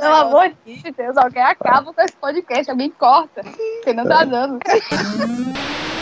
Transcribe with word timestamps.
Pelo 0.00 0.14
amor 0.14 0.52
de 0.64 0.90
Deus, 0.92 1.16
alguém 1.16 1.42
acaba 1.42 1.92
com 1.92 2.00
esse 2.00 2.16
podcast, 2.16 2.70
alguém 2.70 2.90
corta, 2.90 3.42
porque 3.42 3.92
não 3.92 4.04
tá 4.04 4.24
dando. 4.24 4.58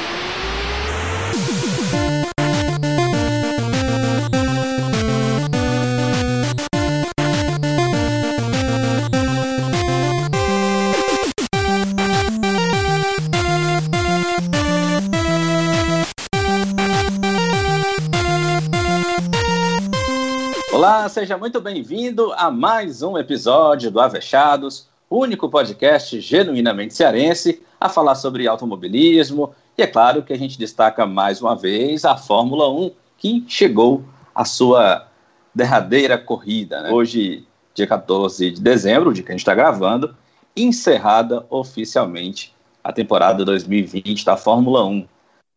Seja 21.09 21.39
muito 21.39 21.59
bem-vindo 21.59 22.35
a 22.35 22.51
mais 22.51 23.03
um 23.03 23.17
episódio 23.17 23.91
do 23.91 23.99
Avechados, 23.99 24.89
único 25.09 25.49
podcast 25.49 26.21
genuinamente 26.21 26.93
cearense 26.93 27.63
a 27.81 27.89
falar 27.89 28.15
sobre 28.15 28.47
automobilismo. 28.47 29.55
E 29.77 29.83
é 29.83 29.87
claro 29.87 30.23
que 30.23 30.35
a 30.35 30.39
gente 30.39 30.59
destaca 30.59 31.07
mais 31.07 31.41
uma 31.41 31.57
vez 31.57 32.05
a 32.05 32.15
Fórmula 32.15 32.71
1, 32.71 32.91
que 33.17 33.43
chegou 33.49 34.05
à 34.35 34.45
sua 34.45 35.09
derradeira 35.55 36.19
corrida. 36.19 36.83
Né? 36.83 36.91
Hoje, 36.91 37.47
dia 37.75 37.87
14 37.87 38.51
de 38.51 38.61
dezembro, 38.61 39.09
o 39.09 39.15
dia 39.15 39.25
que 39.25 39.31
a 39.31 39.35
gente 39.35 39.41
está 39.41 39.55
gravando, 39.55 40.15
encerrada 40.55 41.47
oficialmente 41.49 42.55
a 42.85 42.93
temporada 42.93 43.47
2020 43.47 44.27
da 44.27 44.37
Fórmula 44.37 44.85
1. 44.85 45.07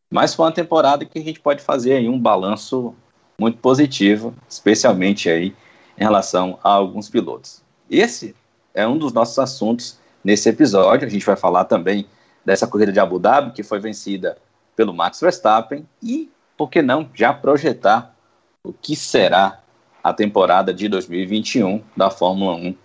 Mas 0.09 0.33
foi 0.33 0.45
uma 0.45 0.51
temporada 0.53 1.03
que 1.03 1.19
a 1.19 1.23
gente 1.23 1.41
pode 1.41 1.61
fazer 1.61 1.93
aí 1.93 2.07
um 2.07 2.17
balanço 2.17 2.95
muito 3.41 3.57
positivo, 3.57 4.35
especialmente 4.47 5.27
aí 5.27 5.55
em 5.97 6.03
relação 6.03 6.59
a 6.63 6.69
alguns 6.69 7.09
pilotos. 7.09 7.63
Esse 7.89 8.35
é 8.71 8.87
um 8.87 8.99
dos 8.99 9.11
nossos 9.11 9.39
assuntos 9.39 9.97
nesse 10.23 10.47
episódio. 10.47 11.07
A 11.07 11.09
gente 11.09 11.25
vai 11.25 11.35
falar 11.35 11.65
também 11.65 12.05
dessa 12.45 12.67
corrida 12.67 12.91
de 12.91 12.99
Abu 12.99 13.17
Dhabi, 13.17 13.51
que 13.51 13.63
foi 13.63 13.79
vencida 13.79 14.37
pelo 14.75 14.93
Max 14.93 15.19
Verstappen, 15.19 15.87
e, 16.03 16.29
por 16.55 16.69
que 16.69 16.83
não, 16.83 17.09
já 17.15 17.33
projetar 17.33 18.15
o 18.63 18.71
que 18.71 18.95
será 18.95 19.59
a 20.03 20.13
temporada 20.13 20.71
de 20.71 20.87
2021 20.87 21.83
da 21.97 22.11
Fórmula 22.11 22.55
1, 22.55 22.75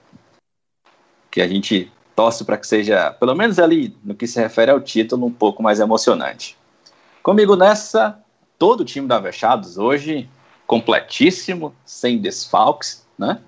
que 1.31 1.43
a 1.43 1.49
gente 1.49 1.93
torce 2.15 2.47
para 2.47 2.57
que 2.57 2.67
seja, 2.67 3.11
pelo 3.13 3.35
menos 3.35 3.59
ali 3.59 3.95
no 4.03 4.15
que 4.15 4.27
se 4.27 4.41
refere 4.41 4.71
ao 4.71 4.81
título, 4.81 5.27
um 5.27 5.33
pouco 5.33 5.63
mais 5.63 5.81
emocionante. 5.81 6.57
Comigo 7.23 7.57
nessa, 7.57 8.19
todo 8.59 8.81
o 8.81 8.85
time 8.87 9.07
da 9.07 9.19
Vechados 9.19 9.77
hoje, 9.77 10.29
completíssimo, 10.67 11.75
sem 11.85 12.19
desfalques, 12.19 13.07
né? 13.19 13.41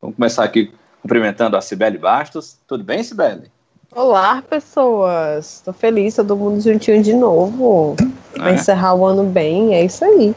Vamos 0.00 0.16
começar 0.16 0.44
aqui 0.44 0.72
cumprimentando 1.00 1.56
a 1.56 1.60
Cibele 1.60 1.98
Bastos. 1.98 2.58
Tudo 2.66 2.84
bem, 2.84 3.02
Cibele? 3.02 3.50
Olá, 3.94 4.42
pessoas. 4.42 5.56
Estou 5.56 5.74
feliz, 5.74 6.16
todo 6.16 6.36
mundo 6.36 6.60
juntinho 6.60 7.02
de 7.02 7.12
novo. 7.12 7.96
Vai 8.36 8.52
é? 8.52 8.54
encerrar 8.54 8.94
o 8.94 9.04
ano 9.04 9.24
bem, 9.24 9.74
é 9.74 9.84
isso 9.84 10.04
aí. 10.04 10.34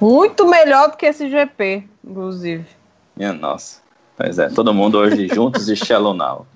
Muito 0.00 0.46
melhor 0.46 0.90
do 0.90 0.96
que 0.96 1.06
esse 1.06 1.28
GP, 1.28 1.84
inclusive. 2.04 2.64
Minha 3.16 3.32
nossa. 3.32 3.82
Pois 4.16 4.38
é, 4.38 4.48
todo 4.48 4.72
mundo 4.72 4.98
hoje 4.98 5.28
juntos 5.32 5.68
e 5.68 5.76
Shallow 5.76 6.14
Now. 6.14 6.46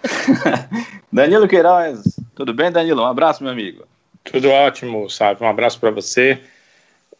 Danilo 1.12 1.46
Queiroz, 1.46 2.02
tudo 2.34 2.54
bem, 2.54 2.72
Danilo? 2.72 3.02
Um 3.02 3.06
abraço, 3.06 3.42
meu 3.42 3.52
amigo. 3.52 3.84
Tudo 4.24 4.48
ótimo, 4.48 5.08
sabe? 5.10 5.44
Um 5.44 5.48
abraço 5.48 5.78
para 5.78 5.90
você 5.90 6.40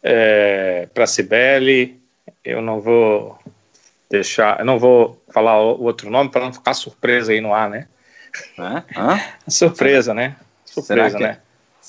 é, 0.05 0.87
para 0.93 1.07
Cibele. 1.07 1.99
Eu 2.43 2.61
não 2.61 2.79
vou 2.79 3.39
deixar, 4.09 4.59
eu 4.59 4.65
não 4.65 4.77
vou 4.77 5.21
falar 5.33 5.59
o 5.59 5.81
outro 5.81 6.11
nome 6.11 6.29
para 6.29 6.45
não 6.45 6.53
ficar 6.53 6.75
surpresa 6.75 7.31
aí 7.31 7.41
no 7.41 7.53
ar, 7.53 7.69
né? 7.69 7.87
Hã? 8.59 9.19
Surpresa, 9.47 10.13
né? 10.13 10.35
Surpresa, 10.63 11.17
né? 11.17 11.39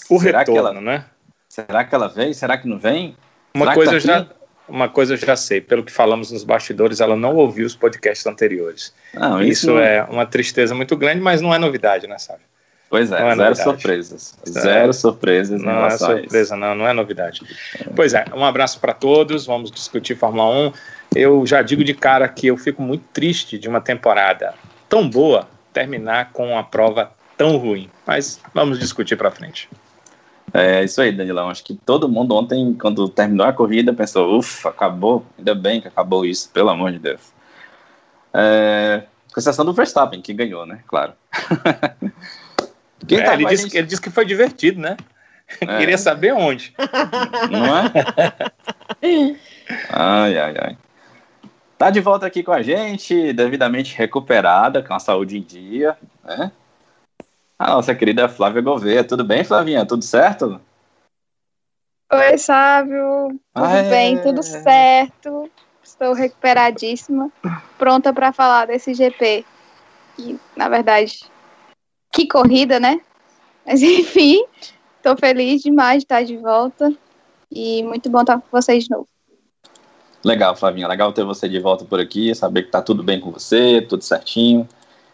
O 0.09 0.19
será 0.19 0.39
retorno, 0.39 0.61
ela, 0.69 0.81
né? 0.81 1.05
Será 1.49 1.85
que 1.85 1.95
ela 1.95 2.09
vem? 2.09 2.33
Será 2.33 2.57
que 2.57 2.67
não 2.67 2.79
vem? 2.79 3.17
Uma 3.55 3.75
coisa 3.75 3.93
tá 3.93 3.97
eu 3.97 4.01
já 4.01 4.27
uma 4.69 4.89
coisa 4.89 5.15
eu 5.15 5.17
já 5.17 5.37
sei, 5.37 5.61
pelo 5.61 5.85
que 5.85 5.93
falamos 5.93 6.33
nos 6.33 6.43
bastidores, 6.43 7.01
ela 7.01 7.15
não 7.15 7.37
ouviu 7.37 7.67
os 7.67 7.77
podcasts 7.77 8.27
anteriores. 8.27 8.93
Não, 9.15 9.41
isso, 9.41 9.71
isso 9.71 9.79
é 9.79 10.03
uma 10.05 10.27
tristeza 10.27 10.75
muito 10.75 10.97
grande, 10.97 11.21
mas 11.21 11.41
não 11.41 11.55
é 11.55 11.59
novidade, 11.59 12.09
né, 12.09 12.19
sabe? 12.19 12.41
Pois 12.89 13.11
é, 13.11 13.17
é 13.17 13.19
zero 13.19 13.37
novidade. 13.37 13.63
surpresas. 13.63 14.39
Zero 14.49 14.93
surpresas. 14.93 15.61
Não 15.61 15.87
é 15.87 15.91
surpresa, 15.91 16.57
não, 16.57 16.75
não 16.75 16.87
é 16.87 16.93
novidade. 16.93 17.43
Pois 17.95 18.15
é, 18.15 18.25
um 18.35 18.45
abraço 18.45 18.79
para 18.79 18.93
todos. 18.93 19.47
Vamos 19.47 19.71
discutir 19.71 20.17
Fórmula 20.17 20.69
1. 20.69 20.73
Eu 21.15 21.47
já 21.47 21.63
digo 21.63 21.83
de 21.83 21.95
cara 21.95 22.29
que 22.29 22.47
eu 22.47 22.57
fico 22.57 22.83
muito 22.83 23.05
triste 23.13 23.59
de 23.59 23.69
uma 23.69 23.81
temporada 23.81 24.55
tão 24.89 25.09
boa 25.09 25.49
terminar 25.73 26.31
com 26.33 26.53
uma 26.53 26.63
prova 26.63 27.11
tão 27.37 27.57
ruim. 27.57 27.91
Mas 28.07 28.41
vamos 28.55 28.79
discutir 28.79 29.17
para 29.17 29.31
frente. 29.31 29.69
É 30.55 30.85
isso 30.85 31.01
aí, 31.01 31.11
Danilão. 31.11 31.51
Acho 31.51 31.65
que 31.65 31.75
todo 31.75 32.09
mundo 32.09 32.35
ontem, 32.35 32.73
quando 32.81 33.09
terminou 33.09 33.47
a 33.47 33.53
corrida, 33.53 33.93
pensou: 33.93 34.39
ufa, 34.39 34.69
acabou. 34.69 35.27
Ainda 35.37 35.55
bem 35.55 35.81
que 35.81 35.89
acabou 35.89 36.25
isso, 36.25 36.51
pelo 36.51 36.71
amor 36.71 36.93
de 36.93 37.01
Deus. 37.01 37.21
É, 38.33 39.03
com 39.33 39.41
exceção 39.41 39.65
do 39.65 39.73
Verstappen, 39.73 40.23
que 40.23 40.33
ganhou, 40.33 40.65
né? 40.65 40.81
Claro. 40.87 41.13
Quem 43.07 43.19
é, 43.19 43.25
tá 43.25 43.35
ele, 43.35 43.47
disse, 43.47 43.65
gente... 43.65 43.77
ele 43.77 43.87
disse 43.87 44.01
que 44.01 44.11
foi 44.11 44.25
divertido, 44.25 44.81
né? 44.81 44.97
É. 45.61 45.79
Queria 45.79 45.99
saber 45.99 46.33
onde. 46.33 46.75
Não 47.51 47.67
é? 47.77 47.93
ai, 49.91 50.39
ai, 50.39 50.55
ai. 50.59 50.79
Tá 51.79 51.91
de 51.91 52.01
volta 52.01 52.27
aqui 52.27 52.43
com 52.43 52.53
a 52.53 52.63
gente, 52.63 53.33
devidamente 53.33 53.97
recuperada, 53.97 54.83
com 54.83 54.95
a 54.95 54.99
saúde 54.99 55.37
em 55.37 55.43
dia, 55.43 55.97
né? 56.25 56.51
A 57.59 57.69
nossa 57.69 57.95
querida 57.95 58.29
Flávia 58.29 58.63
Gouveia. 58.63 59.05
Tudo 59.05 59.25
bem, 59.25 59.45
Flavinha? 59.45 59.85
Tudo 59.85 60.03
certo? 60.03 60.61
Oi, 62.13 62.39
Sávio. 62.39 63.41
Tudo 63.55 63.91
bem, 63.91 64.23
tudo 64.23 64.43
certo. 64.43 65.51
Estou 65.83 66.13
recuperadíssima, 66.15 67.31
pronta 67.79 68.13
para 68.13 68.33
falar 68.33 68.67
desse 68.67 68.93
GP. 68.93 69.45
E, 70.19 70.39
na 70.57 70.69
verdade, 70.69 71.21
que 72.17 72.27
corrida, 72.27 72.81
né? 72.81 72.99
Mas 73.67 73.83
enfim, 73.85 74.43
estou 74.97 75.17
feliz 75.19 75.63
demais 75.63 75.99
de 75.99 76.05
estar 76.05 76.23
de 76.25 76.37
volta 76.39 76.91
e 77.53 77.83
muito 77.83 78.09
bom 78.09 78.23
estar 78.23 78.41
com 78.41 78.47
vocês 78.51 78.85
de 78.85 78.91
novo. 78.91 79.07
Legal, 80.25 80.57
Flavinha, 80.57 80.89
legal 80.89 81.13
ter 81.13 81.25
você 81.25 81.49
de 81.49 81.61
volta 81.61 81.85
por 81.85 82.01
aqui, 82.01 82.35
saber 82.35 82.63
que 82.63 82.71
tá 82.71 82.83
tudo 82.83 83.03
bem 83.03 83.21
com 83.21 83.31
você, 83.31 83.81
tudo 83.83 84.03
certinho. 84.03 84.67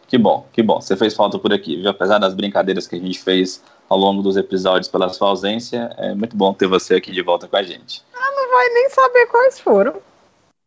Que 0.06 0.16
bom, 0.16 0.46
que 0.52 0.62
bom. 0.62 0.80
Você 0.80 0.96
fez 0.96 1.14
falta 1.14 1.38
por 1.38 1.52
aqui, 1.52 1.76
viu? 1.76 1.90
Apesar 1.90 2.18
das 2.18 2.34
brincadeiras 2.34 2.86
que 2.86 2.96
a 2.96 2.98
gente 2.98 3.18
fez 3.18 3.62
ao 3.88 3.98
longo 3.98 4.22
dos 4.22 4.36
episódios 4.36 4.88
pela 4.88 5.08
sua 5.10 5.28
ausência, 5.28 5.90
é 5.98 6.14
muito 6.14 6.36
bom 6.36 6.54
ter 6.54 6.66
você 6.66 6.94
aqui 6.94 7.10
de 7.10 7.22
volta 7.22 7.48
com 7.48 7.56
a 7.56 7.62
gente. 7.62 8.02
Ah, 8.14 8.30
não 8.30 8.50
vai 8.50 8.68
nem 8.68 8.90
saber 8.90 9.26
quais 9.26 9.58
foram. 9.58 9.94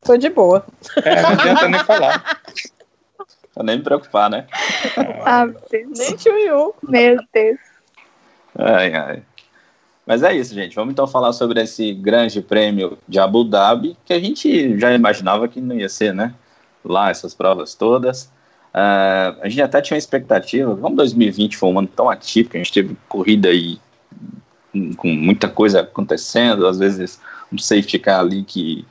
Tô 0.03 0.17
de 0.17 0.29
boa. 0.29 0.65
É, 1.03 1.21
não 1.21 1.29
adianta 1.29 1.67
nem 1.67 1.83
falar. 1.83 2.41
Pra 3.55 3.63
nem 3.63 3.77
me 3.77 3.83
preocupar, 3.83 4.29
né? 4.29 4.45
Ah. 5.25 5.47
Nem 5.71 6.15
tio 6.17 6.75
Meu 6.83 7.17
Deus. 7.33 7.59
Ai, 8.59 8.93
ai. 8.93 9.23
Mas 10.05 10.21
é 10.21 10.35
isso, 10.35 10.53
gente. 10.53 10.75
Vamos 10.75 10.91
então 10.91 11.07
falar 11.07 11.33
sobre 11.33 11.61
esse 11.61 11.93
grande 11.93 12.41
prêmio 12.41 12.97
de 13.07 13.17
Abu 13.17 13.43
Dhabi, 13.43 13.97
que 14.05 14.13
a 14.13 14.19
gente 14.19 14.77
já 14.77 14.93
imaginava 14.93 15.47
que 15.47 15.59
não 15.59 15.75
ia 15.75 15.89
ser, 15.89 16.13
né? 16.13 16.33
Lá, 16.83 17.09
essas 17.09 17.33
provas 17.33 17.73
todas. 17.73 18.25
Uh, 18.75 19.39
a 19.41 19.47
gente 19.49 19.61
até 19.61 19.81
tinha 19.81 19.95
uma 19.95 19.99
expectativa, 19.99 20.75
como 20.75 20.97
2020 20.97 21.55
foi 21.55 21.69
um 21.69 21.79
ano 21.79 21.87
tão 21.87 22.09
atípico, 22.09 22.57
a 22.57 22.59
gente 22.59 22.73
teve 22.73 22.95
corrida 23.07 23.47
aí 23.47 23.79
com 24.97 25.07
muita 25.07 25.47
coisa 25.47 25.79
acontecendo, 25.79 26.67
às 26.67 26.77
vezes 26.77 27.19
um 27.51 27.57
safety 27.57 27.97
car 27.97 28.19
ali 28.19 28.43
que 28.43 28.85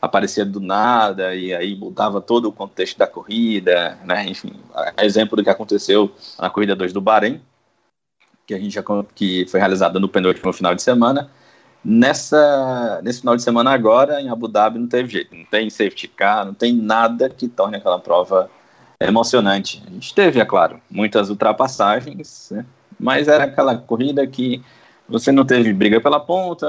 aparecia 0.00 0.44
do 0.44 0.60
nada 0.60 1.34
e 1.34 1.54
aí 1.54 1.74
mudava 1.76 2.20
todo 2.20 2.48
o 2.48 2.52
contexto 2.52 2.98
da 2.98 3.06
corrida, 3.06 3.98
né? 4.04 4.26
Enfim, 4.26 4.52
exemplo 4.98 5.36
do 5.36 5.44
que 5.44 5.50
aconteceu 5.50 6.12
na 6.38 6.50
corrida 6.50 6.76
2 6.76 6.92
do 6.92 7.00
Bahrein, 7.00 7.40
que 8.46 8.54
a 8.54 8.58
gente 8.58 8.74
já 8.74 8.82
que 9.14 9.46
foi 9.48 9.60
realizada 9.60 9.98
no 9.98 10.08
penúltimo 10.08 10.52
final 10.52 10.74
de 10.74 10.82
semana. 10.82 11.30
Nessa 11.84 13.00
nesse 13.02 13.20
final 13.20 13.36
de 13.36 13.42
semana 13.42 13.70
agora 13.70 14.20
em 14.20 14.28
Abu 14.28 14.48
Dhabi 14.48 14.78
não 14.78 14.88
teve 14.88 15.08
jeito, 15.08 15.34
não 15.34 15.44
tem 15.44 15.70
safety 15.70 16.08
car, 16.08 16.44
não 16.44 16.54
tem 16.54 16.72
nada 16.72 17.28
que 17.28 17.48
torne 17.48 17.76
aquela 17.76 17.98
prova 17.98 18.50
emocionante. 19.00 19.82
A 19.86 19.90
gente 19.90 20.14
teve, 20.14 20.40
é 20.40 20.44
claro, 20.44 20.80
muitas 20.90 21.30
ultrapassagens, 21.30 22.48
né? 22.50 22.64
mas 22.98 23.28
era 23.28 23.44
aquela 23.44 23.76
corrida 23.76 24.26
que 24.26 24.62
você 25.08 25.30
não 25.30 25.44
teve 25.44 25.72
briga 25.72 26.00
pela 26.00 26.18
ponta, 26.18 26.66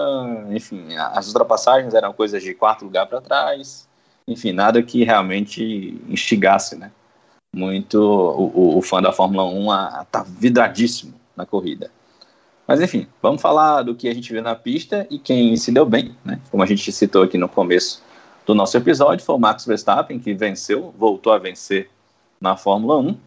enfim, 0.49 0.95
as 0.95 1.27
ultrapassagens 1.27 1.93
eram 1.93 2.13
coisas 2.13 2.41
de 2.43 2.53
quarto 2.53 2.85
lugar 2.85 3.07
para 3.07 3.21
trás, 3.21 3.87
enfim, 4.27 4.51
nada 4.51 4.81
que 4.83 5.03
realmente 5.03 6.01
instigasse, 6.07 6.75
né? 6.75 6.91
Muito 7.55 7.99
o, 7.99 8.77
o 8.77 8.81
fã 8.81 9.01
da 9.01 9.11
Fórmula 9.11 9.45
1 9.45 9.71
a 9.71 9.87
estar 9.87 10.05
tá 10.05 10.25
vidradíssimo 10.27 11.13
na 11.35 11.45
corrida. 11.45 11.89
Mas 12.67 12.81
enfim, 12.81 13.07
vamos 13.21 13.41
falar 13.41 13.83
do 13.83 13.95
que 13.95 14.09
a 14.09 14.13
gente 14.13 14.31
viu 14.31 14.41
na 14.41 14.53
pista 14.53 15.07
e 15.09 15.17
quem 15.17 15.55
se 15.55 15.71
deu 15.71 15.85
bem, 15.85 16.15
né? 16.23 16.39
Como 16.51 16.61
a 16.61 16.65
gente 16.65 16.91
citou 16.91 17.23
aqui 17.23 17.37
no 17.37 17.47
começo 17.47 18.03
do 18.45 18.53
nosso 18.53 18.75
episódio 18.77 19.25
foi 19.25 19.35
o 19.35 19.39
Max 19.39 19.65
Verstappen, 19.65 20.19
que 20.19 20.33
venceu, 20.33 20.93
voltou 20.97 21.31
a 21.31 21.37
vencer 21.37 21.89
na 22.39 22.57
Fórmula 22.57 22.97
1. 22.97 23.17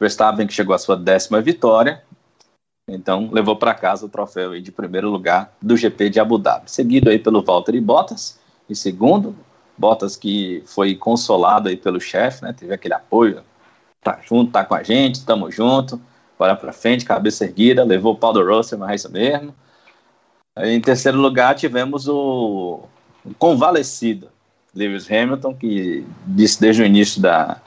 Verstappen 0.00 0.46
que 0.46 0.52
chegou 0.52 0.74
à 0.74 0.78
sua 0.78 0.96
décima 0.96 1.40
vitória, 1.40 2.02
então 2.88 3.28
levou 3.32 3.56
para 3.56 3.74
casa 3.74 4.06
o 4.06 4.08
troféu 4.08 4.60
de 4.60 4.70
primeiro 4.70 5.10
lugar 5.10 5.52
do 5.60 5.76
GP 5.76 6.10
de 6.10 6.20
Abu 6.20 6.38
Dhabi, 6.38 6.70
seguido 6.70 7.10
aí 7.10 7.18
pelo 7.18 7.42
Valtteri 7.42 7.80
Bottas 7.80 8.38
em 8.70 8.74
segundo, 8.74 9.34
Bottas 9.76 10.16
que 10.16 10.62
foi 10.66 10.94
consolado 10.94 11.68
aí 11.68 11.76
pelo 11.76 12.00
chefe, 12.00 12.42
né? 12.42 12.52
Teve 12.52 12.72
aquele 12.72 12.94
apoio, 12.94 13.42
tá 14.02 14.20
junto, 14.26 14.52
tá 14.52 14.64
com 14.64 14.74
a 14.74 14.82
gente, 14.82 15.16
estamos 15.16 15.54
junto, 15.54 16.00
bora 16.38 16.54
para 16.54 16.72
frente, 16.72 17.04
cabeça 17.04 17.44
erguida, 17.44 17.84
levou 17.84 18.14
o 18.14 18.16
pau 18.16 18.32
do 18.32 18.44
Russell, 18.44 18.78
mas 18.78 18.90
é 18.90 18.94
isso 18.94 19.12
mesmo. 19.12 19.54
Em 20.58 20.80
terceiro 20.80 21.18
lugar 21.18 21.54
tivemos 21.54 22.08
o, 22.08 22.84
o 23.24 23.34
convalescido 23.34 24.28
Lewis 24.74 25.10
Hamilton, 25.10 25.54
que 25.54 26.06
disse 26.26 26.60
desde 26.60 26.82
o 26.82 26.86
início 26.86 27.20
da, 27.20 27.60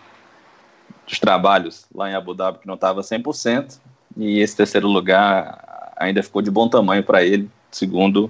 dos 1.05 1.19
trabalhos 1.19 1.85
lá 1.93 2.09
em 2.09 2.15
Abu 2.15 2.33
Dhabi 2.33 2.59
que 2.59 2.67
não 2.67 2.75
estava 2.75 3.01
100%, 3.01 3.79
e 4.19 4.39
esse 4.39 4.55
terceiro 4.55 4.87
lugar 4.87 5.93
ainda 5.95 6.21
ficou 6.21 6.41
de 6.41 6.51
bom 6.51 6.67
tamanho 6.67 7.03
para 7.03 7.23
ele, 7.23 7.49
segundo 7.71 8.29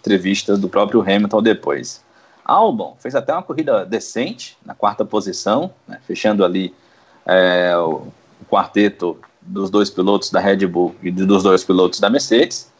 entrevista 0.00 0.56
do 0.56 0.68
próprio 0.68 1.02
Hamilton 1.02 1.42
depois. 1.42 2.02
Albon 2.44 2.96
fez 2.98 3.14
até 3.14 3.32
uma 3.32 3.42
corrida 3.42 3.84
decente, 3.84 4.56
na 4.64 4.74
quarta 4.74 5.04
posição, 5.04 5.70
né, 5.86 5.98
fechando 6.06 6.44
ali 6.44 6.74
é, 7.26 7.76
o, 7.76 8.06
o 8.40 8.44
quarteto 8.48 9.18
dos 9.42 9.68
dois 9.68 9.90
pilotos 9.90 10.30
da 10.30 10.40
Red 10.40 10.66
Bull 10.66 10.94
e 11.02 11.10
dos 11.10 11.42
dois 11.42 11.62
pilotos 11.64 12.00
da 12.00 12.08
Mercedes. 12.08 12.72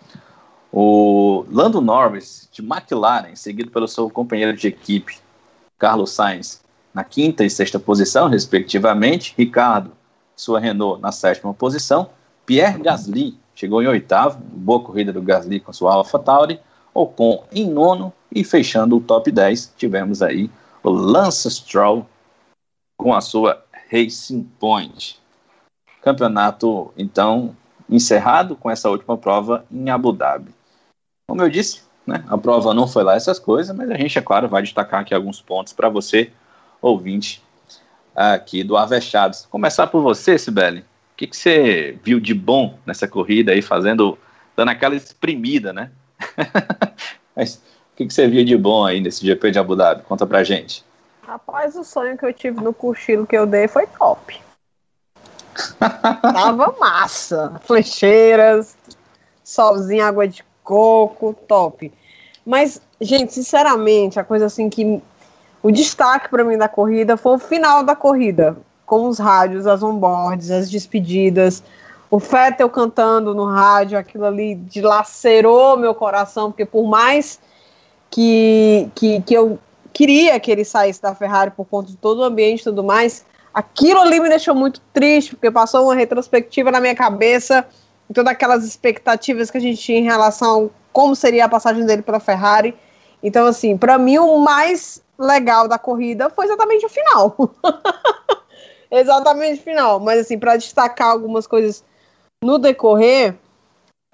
O 0.72 1.44
Lando 1.50 1.80
Norris, 1.80 2.48
de 2.52 2.62
McLaren, 2.62 3.34
seguido 3.34 3.70
pelo 3.70 3.86
seu 3.86 4.08
companheiro 4.08 4.56
de 4.56 4.68
equipe, 4.68 5.18
Carlos 5.78 6.10
Sainz, 6.10 6.60
na 6.94 7.04
quinta 7.04 7.44
e 7.44 7.50
sexta 7.50 7.78
posição, 7.78 8.28
respectivamente. 8.28 9.34
Ricardo, 9.36 9.92
sua 10.34 10.58
Renault, 10.58 11.00
na 11.00 11.12
sétima 11.12 11.52
posição. 11.52 12.10
Pierre 12.46 12.80
Gasly 12.80 13.36
chegou 13.54 13.82
em 13.82 13.88
oitavo, 13.88 14.38
boa 14.38 14.80
corrida 14.82 15.12
do 15.12 15.20
Gasly 15.20 15.58
com 15.58 15.72
sua 15.72 15.94
AlphaTauri. 15.94 16.60
Ocon 16.94 17.44
em 17.52 17.68
nono 17.68 18.12
e 18.32 18.42
fechando 18.42 18.96
o 18.96 19.00
top 19.00 19.30
10, 19.30 19.74
tivemos 19.76 20.22
aí 20.22 20.50
o 20.82 20.90
Lance 20.90 21.50
Stroll 21.50 22.06
com 22.96 23.12
a 23.12 23.20
sua 23.20 23.62
Racing 23.90 24.44
Point. 24.58 25.20
Campeonato, 26.00 26.92
então, 26.96 27.54
encerrado 27.90 28.56
com 28.56 28.70
essa 28.70 28.88
última 28.88 29.18
prova 29.18 29.66
em 29.70 29.90
Abu 29.90 30.12
Dhabi. 30.12 30.54
Como 31.28 31.42
eu 31.42 31.50
disse, 31.50 31.82
né, 32.06 32.24
a 32.28 32.38
prova 32.38 32.72
não 32.72 32.86
foi 32.86 33.02
lá 33.02 33.14
essas 33.14 33.38
coisas, 33.38 33.76
mas 33.76 33.90
a 33.90 33.96
gente, 33.96 34.18
é 34.18 34.22
claro, 34.22 34.48
vai 34.48 34.62
destacar 34.62 35.00
aqui 35.00 35.12
alguns 35.12 35.42
pontos 35.42 35.72
para 35.72 35.88
você, 35.88 36.32
ouvinte, 36.80 37.42
aqui 38.14 38.62
do 38.62 38.76
Avechados. 38.76 39.46
Começar 39.46 39.88
por 39.88 40.00
você, 40.00 40.38
Sibeli. 40.38 40.84
O 41.16 41.18
que, 41.18 41.26
que 41.28 41.34
você 41.34 41.98
viu 42.04 42.20
de 42.20 42.34
bom 42.34 42.78
nessa 42.84 43.08
corrida 43.08 43.50
aí, 43.50 43.62
fazendo, 43.62 44.18
dando 44.54 44.68
aquela 44.68 44.94
exprimida, 44.94 45.72
né? 45.72 45.90
Mas 47.34 47.54
o 47.54 47.96
que, 47.96 48.06
que 48.06 48.12
você 48.12 48.28
viu 48.28 48.44
de 48.44 48.54
bom 48.54 48.84
aí 48.84 49.00
nesse 49.00 49.24
GP 49.24 49.50
de 49.50 49.58
Abu 49.58 49.74
Dhabi? 49.74 50.02
Conta 50.02 50.26
pra 50.26 50.44
gente. 50.44 50.84
Rapaz, 51.22 51.74
o 51.74 51.82
sonho 51.82 52.18
que 52.18 52.26
eu 52.26 52.34
tive 52.34 52.62
no 52.62 52.74
cochilo 52.74 53.26
que 53.26 53.34
eu 53.34 53.46
dei 53.46 53.66
foi 53.66 53.86
top. 53.86 54.38
Tava 55.80 56.76
massa. 56.78 57.58
Flecheiras, 57.64 58.76
solzinho, 59.42 60.04
água 60.04 60.28
de 60.28 60.44
coco, 60.62 61.32
top. 61.48 61.90
Mas, 62.44 62.78
gente, 63.00 63.32
sinceramente, 63.32 64.20
a 64.20 64.24
coisa 64.24 64.44
assim 64.44 64.68
que. 64.68 65.02
O 65.62 65.70
destaque 65.70 66.28
para 66.28 66.44
mim 66.44 66.58
da 66.58 66.68
corrida 66.68 67.16
foi 67.16 67.36
o 67.36 67.38
final 67.38 67.82
da 67.82 67.96
corrida 67.96 68.54
com 68.86 69.08
os 69.08 69.18
rádios, 69.18 69.66
as 69.66 69.82
onboards, 69.82 70.50
as 70.50 70.70
despedidas, 70.70 71.62
o 72.10 72.20
Fettel 72.20 72.70
cantando 72.70 73.34
no 73.34 73.44
rádio, 73.44 73.98
aquilo 73.98 74.24
ali 74.24 74.54
dilacerou 74.54 75.76
meu 75.76 75.94
coração, 75.94 76.50
porque 76.50 76.64
por 76.64 76.88
mais 76.88 77.40
que, 78.10 78.88
que, 78.94 79.20
que 79.22 79.34
eu 79.34 79.58
queria 79.92 80.38
que 80.38 80.50
ele 80.50 80.64
saísse 80.64 81.02
da 81.02 81.14
Ferrari 81.14 81.50
por 81.50 81.64
conta 81.66 81.90
de 81.90 81.96
todo 81.96 82.20
o 82.20 82.24
ambiente 82.24 82.60
e 82.60 82.64
tudo 82.64 82.84
mais, 82.84 83.26
aquilo 83.52 84.00
ali 84.00 84.20
me 84.20 84.28
deixou 84.28 84.54
muito 84.54 84.80
triste, 84.92 85.34
porque 85.34 85.50
passou 85.50 85.84
uma 85.84 85.94
retrospectiva 85.94 86.70
na 86.70 86.80
minha 86.80 86.94
cabeça, 86.94 87.66
todas 88.14 88.32
aquelas 88.32 88.64
expectativas 88.64 89.50
que 89.50 89.58
a 89.58 89.60
gente 89.60 89.82
tinha 89.82 89.98
em 89.98 90.04
relação 90.04 90.70
a 90.72 90.86
como 90.96 91.14
seria 91.14 91.44
a 91.44 91.48
passagem 91.48 91.84
dele 91.84 92.00
pela 92.00 92.18
Ferrari. 92.18 92.74
Então, 93.22 93.46
assim, 93.46 93.76
para 93.76 93.98
mim 93.98 94.16
o 94.16 94.38
mais 94.38 95.02
legal 95.18 95.68
da 95.68 95.78
corrida 95.78 96.30
foi 96.30 96.46
exatamente 96.46 96.86
o 96.86 96.88
final. 96.88 97.36
exatamente 98.90 99.62
final. 99.62 100.00
Mas, 100.00 100.20
assim, 100.20 100.38
para 100.38 100.56
destacar 100.56 101.08
algumas 101.08 101.46
coisas 101.46 101.84
no 102.42 102.58
decorrer, 102.58 103.34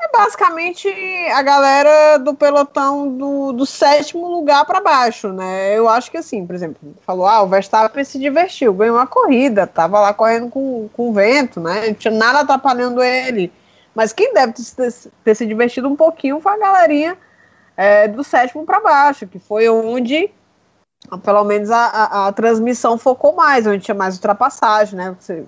é 0.01 0.09
basicamente 0.11 0.89
a 1.33 1.43
galera 1.43 2.19
do 2.19 2.35
pelotão 2.35 3.17
do, 3.17 3.53
do 3.53 3.65
sétimo 3.65 4.29
lugar 4.29 4.65
para 4.65 4.81
baixo, 4.81 5.29
né? 5.29 5.77
Eu 5.77 5.89
acho 5.89 6.11
que, 6.11 6.19
assim, 6.19 6.45
por 6.45 6.55
exemplo, 6.55 6.95
falou: 7.07 7.27
ah, 7.27 7.43
o 7.43 7.49
Verstappen 7.49 8.05
se 8.05 8.19
divertiu, 8.19 8.73
ganhou 8.73 8.97
uma 8.97 9.07
corrida, 9.07 9.67
tava 9.67 10.01
lá 10.01 10.13
correndo 10.13 10.49
com, 10.49 10.89
com 10.93 11.13
vento, 11.13 11.61
né? 11.61 11.89
Não 11.89 11.95
tinha 11.95 12.13
nada 12.13 12.41
atrapalhando 12.41 13.03
ele. 13.03 13.53
Mas 13.95 14.13
quem 14.13 14.33
deve 14.35 14.55
ter, 14.55 14.93
ter 15.23 15.35
se 15.35 15.47
divertido 15.47 15.89
um 15.89 15.97
pouquinho 15.97 16.41
foi 16.41 16.53
a 16.53 16.59
galerinha 16.59 17.19
é, 17.77 18.09
do 18.09 18.25
sétimo 18.25 18.65
para 18.65 18.81
baixo, 18.81 19.27
que 19.27 19.39
foi 19.39 19.69
onde 19.69 20.31
pelo 21.19 21.45
menos 21.45 21.71
a, 21.71 21.87
a, 21.87 22.29
a, 22.29 22.33
transmissão 22.33 22.97
focou 22.97 23.35
mais, 23.35 23.67
onde 23.67 23.81
tinha 23.85 23.95
mais 23.95 24.17
ultrapassagem, 24.17 24.97
né? 24.97 25.15
Você 25.19 25.45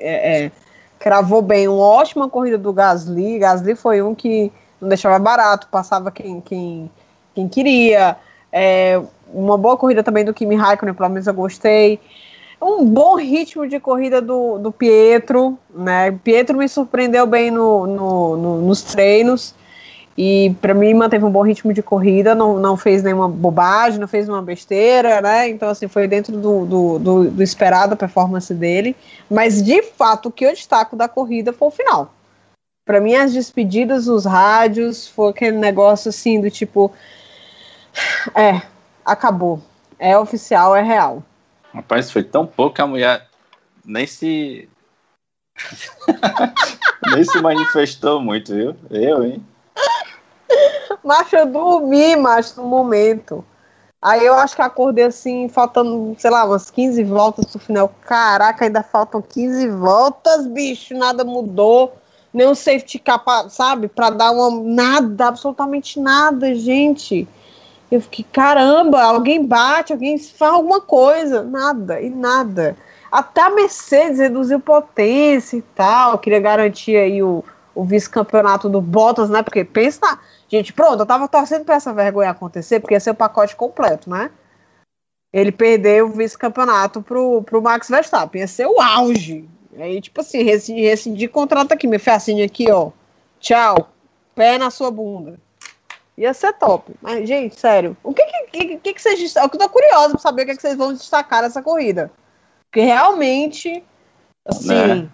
é, 0.00 0.44
é, 0.44 0.52
cravou 0.98 1.42
bem, 1.42 1.68
uma 1.68 1.84
ótima 1.84 2.28
corrida 2.28 2.58
do 2.58 2.72
Gasly. 2.72 3.38
Gasly 3.38 3.74
foi 3.74 4.02
um 4.02 4.14
que 4.14 4.52
não 4.80 4.88
deixava 4.88 5.18
barato, 5.18 5.68
passava 5.70 6.10
quem, 6.10 6.40
quem, 6.40 6.90
quem 7.34 7.48
queria. 7.48 8.16
É, 8.52 9.00
uma 9.32 9.56
boa 9.56 9.76
corrida 9.76 10.02
também 10.02 10.24
do 10.24 10.34
Kimi 10.34 10.56
Raikkonen, 10.56 10.94
pelo 10.94 11.08
menos 11.08 11.26
eu 11.26 11.34
gostei. 11.34 12.00
Um 12.60 12.84
bom 12.84 13.16
ritmo 13.16 13.68
de 13.68 13.78
corrida 13.78 14.20
do, 14.20 14.58
do 14.58 14.72
Pietro, 14.72 15.58
né? 15.74 16.10
Pietro 16.24 16.56
me 16.56 16.68
surpreendeu 16.68 17.26
bem 17.26 17.50
no, 17.50 17.86
no, 17.86 18.36
no 18.36 18.60
nos 18.62 18.82
treinos. 18.82 19.54
E 20.16 20.54
para 20.62 20.72
mim 20.72 20.94
manteve 20.94 21.24
um 21.24 21.30
bom 21.30 21.42
ritmo 21.42 21.74
de 21.74 21.82
corrida, 21.82 22.34
não, 22.34 22.58
não 22.58 22.74
fez 22.74 23.02
nenhuma 23.02 23.28
bobagem, 23.28 24.00
não 24.00 24.08
fez 24.08 24.26
nenhuma 24.26 24.42
besteira, 24.42 25.20
né? 25.20 25.48
Então, 25.48 25.68
assim, 25.68 25.88
foi 25.88 26.08
dentro 26.08 26.38
do, 26.38 26.64
do, 26.64 26.98
do, 26.98 27.30
do 27.30 27.42
esperado 27.42 27.92
a 27.92 27.96
performance 27.96 28.52
dele. 28.54 28.96
Mas, 29.30 29.62
de 29.62 29.82
fato, 29.82 30.28
o 30.28 30.32
que 30.32 30.46
eu 30.46 30.52
destaco 30.52 30.96
da 30.96 31.06
corrida 31.06 31.52
foi 31.52 31.68
o 31.68 31.70
final. 31.70 32.14
Para 32.86 33.00
mim, 33.00 33.14
as 33.14 33.34
despedidas 33.34 34.06
nos 34.06 34.24
rádios 34.24 35.06
foi 35.06 35.30
aquele 35.30 35.58
negócio 35.58 36.08
assim 36.08 36.40
do 36.40 36.50
tipo. 36.50 36.92
É, 38.34 38.60
acabou. 39.02 39.62
É 39.98 40.18
oficial, 40.18 40.76
é 40.76 40.82
real. 40.82 41.22
Rapaz, 41.72 42.10
foi 42.10 42.22
tão 42.22 42.46
pouco 42.46 42.74
que 42.74 42.82
a 42.82 42.86
mulher 42.86 43.26
nem 43.82 44.06
se. 44.06 44.68
nem 47.14 47.24
se 47.24 47.40
manifestou 47.40 48.20
muito, 48.20 48.54
viu? 48.54 48.76
Eu, 48.90 49.24
hein? 49.24 49.42
Macho, 51.06 51.36
eu 51.36 51.46
dormi, 51.46 52.16
macho, 52.16 52.60
no 52.60 52.68
momento. 52.68 53.44
Aí 54.00 54.24
eu 54.24 54.34
acho 54.34 54.54
que 54.54 54.62
acordei 54.62 55.04
assim, 55.04 55.48
faltando, 55.48 56.14
sei 56.18 56.30
lá, 56.30 56.44
umas 56.44 56.70
15 56.70 57.02
voltas 57.04 57.46
pro 57.46 57.58
final. 57.58 57.92
Caraca, 58.02 58.64
ainda 58.64 58.82
faltam 58.82 59.22
15 59.22 59.68
voltas, 59.68 60.46
bicho, 60.46 60.94
nada 60.94 61.24
mudou. 61.24 61.96
Nem 62.32 62.46
um 62.46 62.54
safety 62.54 62.98
car, 62.98 63.22
sabe, 63.48 63.88
pra 63.88 64.10
dar 64.10 64.30
uma. 64.30 64.50
Nada, 64.62 65.28
absolutamente 65.28 65.98
nada, 65.98 66.54
gente. 66.54 67.26
Eu 67.90 68.00
fiquei, 68.00 68.26
caramba, 68.30 69.02
alguém 69.02 69.44
bate, 69.44 69.92
alguém 69.92 70.18
faz 70.18 70.52
alguma 70.52 70.80
coisa. 70.80 71.42
Nada, 71.42 72.00
e 72.00 72.10
nada. 72.10 72.76
Até 73.10 73.40
a 73.40 73.50
Mercedes 73.50 74.18
reduziu 74.18 74.60
potência 74.60 75.56
e 75.56 75.62
tal. 75.62 76.18
Queria 76.18 76.40
garantir 76.40 76.96
aí 76.96 77.22
o, 77.22 77.42
o 77.74 77.84
vice-campeonato 77.84 78.68
do 78.68 78.80
Bottas, 78.80 79.30
né? 79.30 79.42
Porque 79.42 79.64
pensa 79.64 80.18
Gente, 80.48 80.72
pronto, 80.72 81.00
eu 81.00 81.06
tava 81.06 81.28
torcendo 81.28 81.64
pra 81.64 81.74
essa 81.74 81.92
vergonha 81.92 82.30
acontecer, 82.30 82.80
porque 82.80 82.94
ia 82.94 83.00
ser 83.00 83.10
o 83.10 83.14
pacote 83.14 83.56
completo, 83.56 84.08
né? 84.08 84.30
Ele 85.32 85.50
perdeu 85.50 86.06
o 86.06 86.12
vice-campeonato 86.12 87.02
pro, 87.02 87.42
pro 87.42 87.60
Max 87.60 87.88
Verstappen, 87.88 88.40
ia 88.40 88.46
ser 88.46 88.66
o 88.66 88.80
auge. 88.80 89.48
Aí, 89.78 90.00
tipo 90.00 90.20
assim, 90.20 90.42
rescindir 90.42 91.30
contrato 91.30 91.72
aqui, 91.72 91.86
me 91.86 91.98
facinho 91.98 92.44
aqui, 92.44 92.70
ó. 92.70 92.90
Tchau. 93.40 93.90
Pé 94.34 94.56
na 94.58 94.70
sua 94.70 94.90
bunda. 94.90 95.38
Ia 96.16 96.32
ser 96.32 96.54
top. 96.54 96.94
Mas, 97.02 97.28
gente, 97.28 97.58
sério, 97.58 97.96
o 98.02 98.14
que 98.14 98.22
que, 98.24 98.78
que, 98.78 98.94
que 98.94 99.02
vocês. 99.02 99.36
Eu 99.36 99.48
tô 99.48 99.68
curiosa 99.68 100.10
pra 100.10 100.18
saber 100.18 100.42
o 100.42 100.46
que, 100.46 100.56
que 100.56 100.62
vocês 100.62 100.76
vão 100.76 100.94
destacar 100.94 101.42
nessa 101.42 101.62
corrida. 101.62 102.10
Porque 102.70 102.80
realmente, 102.80 103.84
assim. 104.46 104.68
Né? 104.68 105.08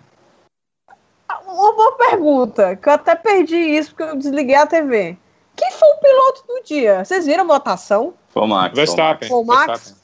Uma 1.46 1.72
boa 1.74 1.92
pergunta, 1.96 2.76
que 2.76 2.88
eu 2.88 2.92
até 2.92 3.14
perdi 3.14 3.56
isso 3.56 3.90
porque 3.90 4.02
eu 4.02 4.16
desliguei 4.16 4.54
a 4.54 4.66
TV. 4.66 5.16
Quem 5.56 5.70
foi 5.70 5.88
o 5.88 6.00
piloto 6.00 6.44
do 6.46 6.62
dia? 6.64 7.04
Vocês 7.04 7.26
viram 7.26 7.44
a 7.44 7.46
votação? 7.46 8.14
Foi 8.30 8.42
o 8.42 8.46
Max. 8.46 8.74
Verstappen. 8.74 9.28
Foi 9.28 9.38
o 9.38 9.44
Max? 9.44 9.96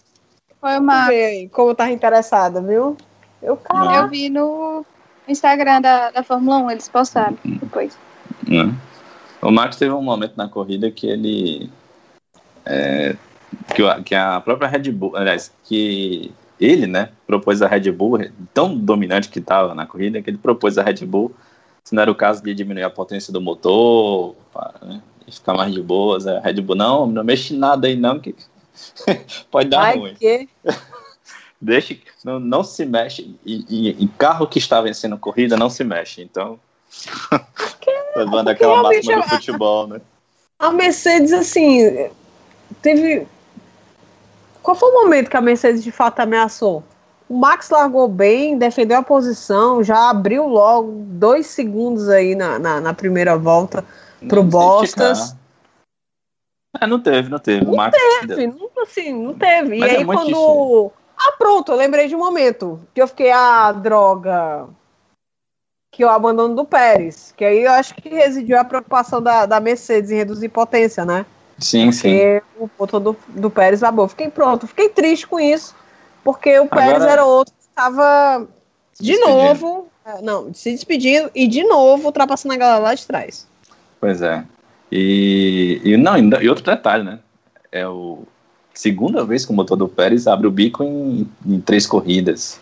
Foi 0.61 0.79
o 0.79 0.83
Max. 0.83 1.09
Aí, 1.09 1.49
como 1.49 1.71
eu 1.71 1.75
tava 1.75 1.91
interessada, 1.91 2.61
viu? 2.61 2.97
Eu, 3.43 3.57
cara... 3.57 3.97
Eu 3.97 4.09
vi 4.09 4.29
no 4.29 4.85
Instagram 5.27 5.81
da, 5.81 6.11
da 6.11 6.23
Fórmula 6.23 6.59
1, 6.59 6.71
eles 6.71 6.89
postaram 6.89 7.39
depois. 7.45 7.97
Né? 8.47 8.75
O 9.41 9.51
Max 9.51 9.77
teve 9.77 9.93
um 9.93 10.03
momento 10.03 10.35
na 10.37 10.49
corrida 10.49 10.91
que 10.91 11.07
ele. 11.07 11.71
É, 12.67 13.17
que, 13.75 14.03
que 14.03 14.15
a 14.15 14.41
própria 14.41 14.69
Red 14.69 14.91
Bull, 14.91 15.17
aliás, 15.17 15.53
que 15.65 16.33
ele, 16.61 16.87
né, 16.87 17.11
propôs 17.27 17.63
a 17.63 17.69
Red 17.69 17.91
Bull, 17.93 18.19
tão 18.53 18.77
dominante 18.77 19.29
que 19.29 19.39
estava 19.39 19.75
na 19.75 19.87
corrida, 19.87 20.21
que 20.23 20.31
ele 20.31 20.39
propôs 20.39 20.79
a 20.79 20.83
Red 20.83 21.05
Bull, 21.07 21.33
se 21.85 21.95
não 21.95 22.03
era 22.03 22.11
o 22.11 22.15
caso 22.15 22.43
de 22.43 22.55
diminuir 22.55 22.85
a 22.85 22.91
potência 22.91 23.33
do 23.33 23.41
motor, 23.41 24.35
para, 24.53 24.75
né, 24.83 25.03
e 25.27 25.33
ficar 25.33 25.55
mais 25.55 25.73
de 25.73 25.83
boas. 25.83 26.27
A 26.27 26.41
Red 26.41 26.61
Bull, 26.61 26.77
não, 26.77 27.07
não 27.07 27.25
mexe 27.25 27.55
nada 27.55 27.87
aí 27.87 27.97
não, 27.97 28.19
que 28.19 28.35
pode 29.51 29.69
dar 29.69 29.81
Vai 29.81 29.99
ruim. 29.99 30.15
que... 30.15 30.49
Deixa, 31.61 31.97
não, 32.25 32.39
não 32.39 32.63
se 32.63 32.87
mexe, 32.87 33.35
e, 33.45 33.65
e, 33.69 34.05
e 34.05 34.09
carro 34.17 34.47
que 34.47 34.61
está 34.61 34.81
vencendo 34.81 35.19
corrida 35.19 35.57
não 35.57 35.69
se 35.69 35.83
mexe, 35.83 36.23
então... 36.23 36.59
Levando 38.17 38.49
aquela 38.49 38.83
máxima 38.83 39.23
do 39.23 39.29
futebol, 39.29 39.87
né? 39.87 40.01
A 40.59 40.73
Mercedes, 40.73 41.33
assim, 41.33 42.11
teve. 42.83 43.27
Qual 44.69 44.77
foi 44.77 44.91
o 44.91 45.03
momento 45.03 45.31
que 45.31 45.37
a 45.39 45.41
Mercedes 45.41 45.83
de 45.83 45.91
fato 45.91 46.21
ameaçou? 46.21 46.85
O 47.27 47.35
Max 47.35 47.71
largou 47.71 48.07
bem, 48.07 48.59
defendeu 48.59 48.99
a 48.99 49.03
posição, 49.03 49.83
já 49.83 50.11
abriu 50.11 50.47
logo 50.47 50.93
dois 51.07 51.47
segundos 51.47 52.11
aí 52.11 52.35
na, 52.35 52.59
na, 52.59 52.79
na 52.79 52.93
primeira 52.93 53.35
volta 53.35 53.83
pro 54.29 54.43
Nem 54.43 54.51
Bostas. 54.51 55.35
É, 56.79 56.87
não 56.87 57.01
teve, 57.01 57.31
não 57.31 57.39
teve. 57.39 57.65
Não 57.65 57.77
Max 57.77 57.97
Teve, 58.21 58.47
não, 58.49 58.69
assim, 58.83 59.11
não 59.11 59.33
teve. 59.33 59.79
Mas 59.79 59.91
e 59.91 59.95
é 59.95 59.99
aí 60.01 60.05
quando. 60.05 60.93
Ah, 61.17 61.33
pronto, 61.39 61.73
eu 61.73 61.77
lembrei 61.77 62.07
de 62.07 62.15
um 62.15 62.19
momento 62.19 62.79
que 62.93 63.01
eu 63.01 63.09
fiquei, 63.09 63.31
ah, 63.31 63.73
droga. 63.73 64.69
Que 65.95 66.05
o 66.05 66.11
abandono 66.11 66.55
do 66.55 66.67
Pérez. 66.67 67.33
Que 67.35 67.47
aí 67.47 67.65
eu 67.65 67.73
acho 67.73 67.95
que 67.95 68.11
residiu 68.11 68.61
a 68.61 68.65
preocupação 68.65 69.23
da, 69.23 69.47
da 69.47 69.61
Mercedes 69.61 70.11
em 70.11 70.17
reduzir 70.17 70.51
potência, 70.51 71.07
né? 71.07 71.25
Sim, 71.59 71.91
sim. 71.93 72.17
O 72.59 72.69
motor 72.79 73.01
do, 73.01 73.17
do 73.29 73.51
Pérez 73.51 73.81
babou. 73.81 74.07
Fiquei 74.09 74.29
pronto, 74.31 74.67
fiquei 74.67 74.89
triste 74.89 75.27
com 75.27 75.41
isso, 75.41 75.75
porque 76.25 76.59
o 76.59 76.67
Pérez 76.67 76.95
Agora- 76.97 77.13
era 77.13 77.25
outro 77.25 77.53
que 77.55 77.63
estava 77.69 78.47
de 79.01 79.13
despedindo. 79.13 79.29
novo, 79.37 79.89
é, 80.05 80.23
não, 80.23 80.53
se 80.55 80.71
despedindo 80.73 81.31
e 81.35 81.47
de 81.49 81.65
novo 81.65 82.07
ultrapassando 82.07 82.55
a 82.55 82.57
galera 82.57 82.79
lá 82.79 82.95
de 82.95 83.07
trás. 83.07 83.47
Pois 84.01 84.23
é. 84.23 84.45
E, 84.91 85.81
e 85.85 85.97
não, 85.97 86.17
e 86.17 86.49
outro 86.49 86.65
detalhe, 86.65 87.03
né? 87.05 87.19
É 87.71 87.87
o 87.87 88.23
segunda 88.73 89.25
vez 89.25 89.45
que 89.45 89.51
o 89.53 89.55
motor 89.55 89.77
do 89.77 89.89
Pérez 89.89 90.27
abre 90.29 90.47
o 90.47 90.51
bico 90.51 90.85
em, 90.85 91.29
em 91.45 91.61
três 91.61 91.85
corridas. 91.87 92.61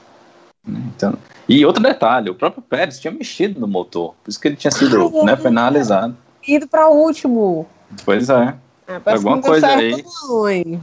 né? 0.66 0.80
Então, 0.96 1.14
e 1.48 1.64
outro 1.64 1.82
detalhe, 1.82 2.30
o 2.30 2.34
próprio 2.34 2.62
Pérez 2.62 2.98
tinha 2.98 3.12
mexido 3.12 3.60
no 3.60 3.68
motor, 3.68 4.14
por 4.24 4.30
isso 4.30 4.40
que 4.40 4.48
ele 4.48 4.56
tinha 4.56 4.70
sido 4.70 5.12
Ah, 5.14 5.20
é. 5.20 5.24
né, 5.26 5.36
penalizado. 5.36 6.16
Indo 6.48 6.66
para 6.66 6.88
o 6.88 6.94
último. 6.96 7.66
Pois 8.04 8.28
é, 8.30 8.54
É, 8.87 8.99
parece 8.99 9.26
Alguma 9.26 9.43
coisa 9.43 9.66
aí. 9.66 9.93
Hein? 9.93 10.05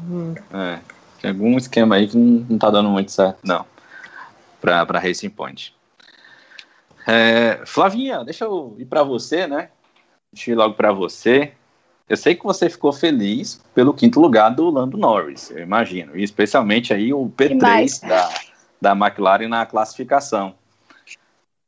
Hum. 0.10 0.36
é. 0.54 0.80
Tem 1.22 1.32
algum 1.32 1.58
esquema 1.58 1.96
aí 1.96 2.08
que 2.08 2.18
não, 2.18 2.46
não 2.50 2.58
tá 2.58 2.70
dando 2.70 2.90
muito 2.90 3.10
certo, 3.10 3.40
não, 3.44 3.66
pra, 4.60 4.86
pra 4.86 5.00
Racing 5.00 5.30
Point. 5.30 5.74
É, 7.08 7.62
Flavinha, 7.66 8.26
deixa 8.26 8.44
eu 8.44 8.76
ir 8.78 8.86
pra 8.86 9.04
você, 9.04 9.48
né? 9.48 9.70
Deixa 10.34 10.52
eu 10.52 10.54
ir 10.54 10.58
logo 10.58 10.74
pra 10.74 10.92
você. 10.92 11.54
Eu 12.10 12.18
sei 12.18 12.36
que 12.36 12.44
você 12.44 12.70
ficou 12.70 12.92
feliz 12.92 13.62
pelo 13.74 13.94
quinto 13.94 14.20
lugar 14.20 14.50
do 14.50 14.70
Lando 14.70 14.98
Norris, 14.98 15.50
eu 15.52 15.60
imagino. 15.60 16.18
E 16.18 16.24
especialmente 16.24 16.94
aí 16.94 17.14
o 17.14 17.30
P3 17.30 17.50
Demais. 17.50 18.00
da, 18.02 18.30
da 18.82 18.92
McLaren 18.92 19.48
na 19.48 19.66
classificação. 19.66 20.54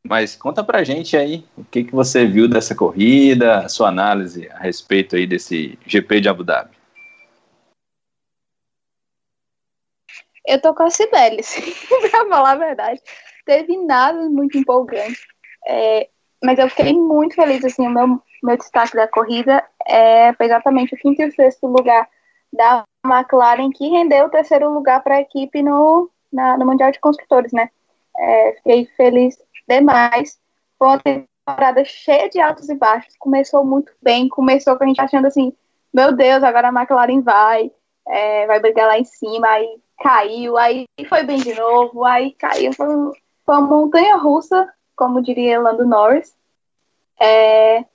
Mas 0.07 0.35
conta 0.35 0.63
pra 0.63 0.83
gente 0.83 1.17
aí 1.17 1.43
o 1.57 1.63
que, 1.63 1.83
que 1.83 1.91
você 1.91 2.25
viu 2.27 2.47
dessa 2.47 2.75
corrida, 2.75 3.59
a 3.59 3.69
sua 3.69 3.89
análise 3.89 4.47
a 4.51 4.59
respeito 4.59 5.15
aí 5.15 5.25
desse 5.25 5.79
GP 5.85 6.21
de 6.21 6.29
Abu 6.29 6.43
Dhabi. 6.43 6.75
Eu 10.45 10.61
tô 10.61 10.75
com 10.75 10.83
a 10.83 10.89
Cibele, 10.91 11.41
pra 12.11 12.27
falar 12.29 12.51
a 12.51 12.55
verdade. 12.55 13.01
Teve 13.45 13.77
nada 13.77 14.29
muito 14.29 14.57
empolgante. 14.59 15.19
É, 15.67 16.07
mas 16.43 16.59
eu 16.59 16.69
fiquei 16.69 16.93
muito 16.93 17.33
feliz, 17.33 17.65
assim, 17.65 17.87
o 17.87 17.89
meu, 17.89 18.21
meu 18.43 18.57
destaque 18.57 18.95
da 18.95 19.07
corrida 19.07 19.63
é, 19.87 20.33
foi 20.33 20.45
exatamente 20.45 20.93
o 20.93 20.97
quinto 20.97 21.23
e 21.23 21.25
o 21.25 21.33
sexto 21.33 21.65
lugar 21.65 22.07
da 22.53 22.83
McLaren, 23.03 23.71
que 23.71 23.89
rendeu 23.89 24.25
o 24.25 24.29
terceiro 24.29 24.71
lugar 24.71 25.01
para 25.03 25.15
a 25.15 25.21
equipe 25.21 25.63
no, 25.63 26.11
na- 26.31 26.57
no 26.57 26.65
Mundial 26.67 26.91
de 26.91 26.99
Construtores, 26.99 27.51
né? 27.51 27.69
É, 28.17 28.53
fiquei 28.57 28.85
feliz 28.95 29.35
demais. 29.67 30.39
Foi 30.77 30.87
uma 30.87 30.99
temporada 30.99 31.85
cheia 31.85 32.29
de 32.29 32.39
altos 32.39 32.69
e 32.69 32.75
baixos. 32.75 33.15
Começou 33.17 33.65
muito 33.65 33.91
bem, 34.01 34.27
começou 34.27 34.77
com 34.77 34.83
a 34.83 34.87
gente 34.87 35.01
achando 35.01 35.27
assim, 35.27 35.53
meu 35.93 36.13
Deus, 36.15 36.43
agora 36.43 36.69
a 36.69 36.71
McLaren 36.71 37.21
vai, 37.21 37.71
é, 38.07 38.45
vai 38.47 38.59
brigar 38.59 38.87
lá 38.87 38.99
em 38.99 39.05
cima, 39.05 39.47
aí 39.47 39.81
caiu, 39.97 40.57
aí 40.57 40.85
foi 41.07 41.23
bem 41.23 41.37
de 41.37 41.53
novo, 41.55 42.03
aí 42.03 42.31
caiu. 42.33 42.73
Foi, 42.73 42.87
foi 43.45 43.55
uma 43.55 43.61
montanha 43.61 44.17
russa, 44.17 44.71
como 44.95 45.21
diria 45.21 45.59
Lando 45.59 45.85
Norris. 45.85 46.35
É, 47.19 47.85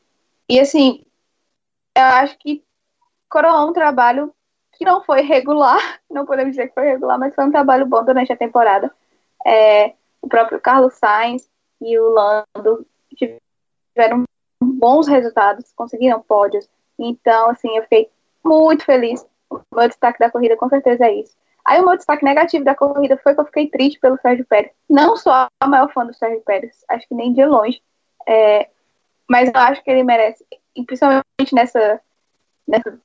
e 0.48 0.58
assim, 0.58 1.04
eu 1.94 2.04
acho 2.04 2.38
que 2.38 2.64
coroou 3.28 3.68
um 3.68 3.72
trabalho 3.72 4.34
que 4.72 4.84
não 4.84 5.02
foi 5.02 5.20
regular, 5.20 5.78
não 6.10 6.24
podemos 6.24 6.52
dizer 6.52 6.68
que 6.68 6.74
foi 6.74 6.86
regular, 6.86 7.18
mas 7.18 7.34
foi 7.34 7.44
um 7.44 7.50
trabalho 7.50 7.86
bom 7.86 8.04
durante 8.04 8.32
a 8.32 8.36
temporada. 8.36 8.90
É, 9.46 9.94
o 10.22 10.28
próprio 10.28 10.60
Carlos 10.60 10.94
Sainz 10.94 11.48
e 11.80 11.98
o 11.98 12.10
Lando 12.10 12.86
tiveram 13.14 14.24
bons 14.62 15.08
resultados, 15.08 15.72
conseguiram 15.74 16.20
pódios. 16.20 16.68
Então, 16.98 17.50
assim, 17.50 17.76
eu 17.76 17.82
fiquei 17.84 18.10
muito 18.44 18.84
feliz. 18.84 19.26
O 19.48 19.60
meu 19.74 19.88
destaque 19.88 20.18
da 20.18 20.30
corrida 20.30 20.56
com 20.56 20.68
certeza 20.68 21.06
é 21.06 21.14
isso. 21.14 21.36
Aí 21.64 21.80
o 21.80 21.86
meu 21.86 21.96
destaque 21.96 22.24
negativo 22.24 22.64
da 22.64 22.74
corrida 22.74 23.16
foi 23.18 23.34
que 23.34 23.40
eu 23.40 23.44
fiquei 23.44 23.68
triste 23.68 23.98
pelo 23.98 24.18
Sérgio 24.20 24.44
Pérez. 24.46 24.72
Não 24.88 25.16
sou 25.16 25.32
a 25.32 25.48
maior 25.66 25.92
fã 25.92 26.04
do 26.04 26.14
Sérgio 26.14 26.40
Pérez, 26.42 26.84
acho 26.88 27.06
que 27.06 27.14
nem 27.14 27.32
de 27.32 27.44
longe. 27.44 27.82
É, 28.26 28.68
mas 29.28 29.48
eu 29.48 29.60
acho 29.60 29.82
que 29.82 29.90
ele 29.90 30.02
merece, 30.02 30.44
e 30.74 30.84
principalmente 30.84 31.24
nessa, 31.52 32.00
nessa 32.66 32.98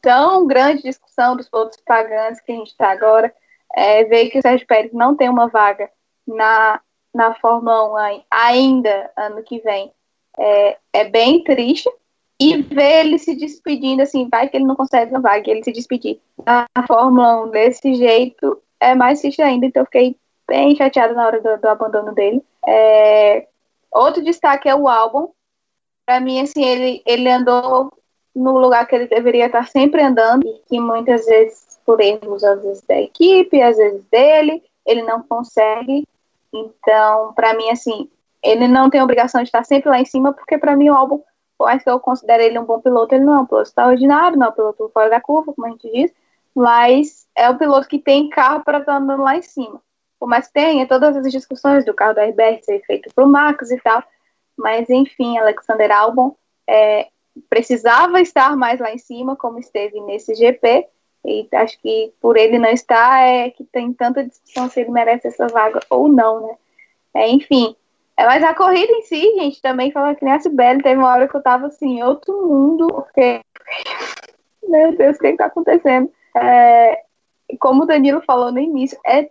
tão 0.00 0.46
grande 0.46 0.82
discussão 0.82 1.36
dos 1.36 1.48
outros 1.52 1.80
pagantes 1.80 2.40
que 2.40 2.52
a 2.52 2.54
gente 2.54 2.68
está 2.68 2.90
agora, 2.90 3.34
é, 3.74 4.04
ver 4.04 4.30
que 4.30 4.38
o 4.38 4.42
Sérgio 4.42 4.66
Pérez 4.66 4.92
não 4.92 5.16
tem 5.16 5.28
uma 5.28 5.48
vaga 5.48 5.90
na, 6.26 6.80
na 7.16 7.34
Fórmula 7.34 7.92
1 7.92 7.96
ai- 7.96 8.24
ainda 8.30 9.10
ano 9.16 9.42
que 9.42 9.58
vem 9.60 9.90
é, 10.38 10.76
é 10.92 11.04
bem 11.04 11.42
triste. 11.42 11.90
E 12.38 12.60
ver 12.60 13.06
ele 13.06 13.18
se 13.18 13.34
despedindo, 13.34 14.02
assim, 14.02 14.28
vai 14.28 14.46
que 14.46 14.58
ele 14.58 14.66
não 14.66 14.76
consegue 14.76 15.10
uma 15.10 15.22
vaga, 15.22 15.50
ele 15.50 15.64
se 15.64 15.72
despedir 15.72 16.20
da 16.44 16.66
Fórmula 16.86 17.44
1 17.44 17.48
desse 17.48 17.94
jeito 17.94 18.60
é 18.78 18.94
mais 18.94 19.22
triste 19.22 19.40
ainda, 19.40 19.64
então 19.64 19.80
eu 19.80 19.86
fiquei 19.86 20.16
bem 20.46 20.76
chateada 20.76 21.14
na 21.14 21.26
hora 21.26 21.40
do, 21.40 21.58
do 21.58 21.66
abandono 21.66 22.14
dele. 22.14 22.42
É, 22.66 23.46
outro 23.90 24.22
destaque 24.22 24.68
é 24.68 24.74
o 24.74 24.86
álbum. 24.86 25.30
Para 26.04 26.20
mim, 26.20 26.38
assim, 26.40 26.62
ele, 26.62 27.02
ele 27.06 27.28
andou 27.30 27.90
no 28.34 28.58
lugar 28.58 28.86
que 28.86 28.94
ele 28.94 29.06
deveria 29.06 29.46
estar 29.46 29.66
sempre 29.66 30.02
andando, 30.02 30.46
e 30.46 30.60
que 30.68 30.78
muitas 30.78 31.24
vezes, 31.24 31.80
por 31.86 32.00
erros, 32.00 32.44
às 32.44 32.62
vezes 32.62 32.82
da 32.82 33.00
equipe, 33.00 33.62
às 33.62 33.78
vezes 33.78 34.04
dele, 34.10 34.62
ele 34.84 35.02
não 35.02 35.22
consegue. 35.22 36.06
Então, 36.60 37.32
para 37.34 37.54
mim, 37.54 37.70
assim, 37.70 38.10
ele 38.42 38.68
não 38.68 38.88
tem 38.88 39.02
obrigação 39.02 39.42
de 39.42 39.48
estar 39.48 39.64
sempre 39.64 39.90
lá 39.90 40.00
em 40.00 40.04
cima, 40.04 40.32
porque 40.32 40.58
para 40.58 40.76
mim 40.76 40.90
o 40.90 40.94
álbum, 40.94 41.22
por 41.58 41.66
mais 41.66 41.82
que 41.82 41.90
eu 41.90 41.98
considere 41.98 42.44
ele 42.44 42.58
um 42.58 42.64
bom 42.64 42.80
piloto, 42.80 43.14
ele 43.14 43.24
não 43.24 43.34
é 43.34 43.38
um 43.40 43.46
piloto 43.46 43.68
extraordinário, 43.68 44.38
não 44.38 44.46
é 44.46 44.50
um 44.50 44.52
piloto 44.52 44.90
fora 44.92 45.10
da 45.10 45.20
curva, 45.20 45.52
como 45.52 45.66
a 45.66 45.70
gente 45.70 45.90
diz, 45.90 46.12
mas 46.54 47.26
é 47.34 47.50
o 47.50 47.58
piloto 47.58 47.88
que 47.88 47.98
tem 47.98 48.28
carro 48.28 48.62
para 48.64 48.78
estar 48.78 48.96
andando 48.96 49.22
lá 49.22 49.36
em 49.36 49.42
cima. 49.42 49.82
Por 50.18 50.28
mais 50.28 50.46
que 50.46 50.54
tenha 50.54 50.86
todas 50.86 51.16
as 51.16 51.30
discussões 51.30 51.84
do 51.84 51.92
carro 51.92 52.14
da 52.14 52.24
RBR 52.24 52.62
ser 52.62 52.80
feito 52.86 53.12
para 53.14 53.24
o 53.24 53.28
Max 53.28 53.70
e 53.70 53.80
tal, 53.80 54.02
mas 54.56 54.88
enfim, 54.88 55.36
Alexander 55.36 55.92
Albon 55.92 56.34
é, 56.66 57.08
precisava 57.50 58.20
estar 58.20 58.56
mais 58.56 58.80
lá 58.80 58.92
em 58.92 58.98
cima, 58.98 59.36
como 59.36 59.58
esteve 59.58 60.00
nesse 60.00 60.34
GP, 60.34 60.86
e 61.26 61.48
acho 61.56 61.80
que 61.80 62.12
por 62.20 62.36
ele 62.36 62.58
não 62.58 62.70
estar 62.70 63.22
é 63.22 63.50
que 63.50 63.64
tem 63.64 63.92
tanta 63.92 64.24
discussão 64.24 64.68
se 64.70 64.80
ele 64.80 64.90
merece 64.90 65.28
essa 65.28 65.48
vaga 65.48 65.80
ou 65.90 66.08
não, 66.08 66.46
né? 66.46 66.54
É, 67.14 67.28
enfim, 67.28 67.74
é, 68.16 68.24
mas 68.24 68.42
a 68.42 68.54
corrida 68.54 68.92
em 68.92 69.02
si, 69.02 69.20
gente, 69.38 69.60
também 69.60 69.90
falando 69.90 70.16
que 70.16 70.24
nem 70.24 70.34
a 70.34 70.40
Sibeli, 70.40 70.82
teve 70.82 70.98
uma 70.98 71.10
hora 71.12 71.28
que 71.28 71.36
eu 71.36 71.42
tava 71.42 71.66
assim, 71.66 72.02
outro 72.02 72.46
mundo, 72.46 72.86
porque 72.86 73.40
meu 74.62 74.96
Deus, 74.96 75.16
o 75.16 75.20
que, 75.20 75.32
que 75.32 75.36
tá 75.36 75.46
acontecendo? 75.46 76.10
É, 76.34 77.02
como 77.60 77.82
o 77.82 77.86
Danilo 77.86 78.22
falou 78.22 78.50
no 78.50 78.58
início, 78.58 78.98
é, 79.06 79.30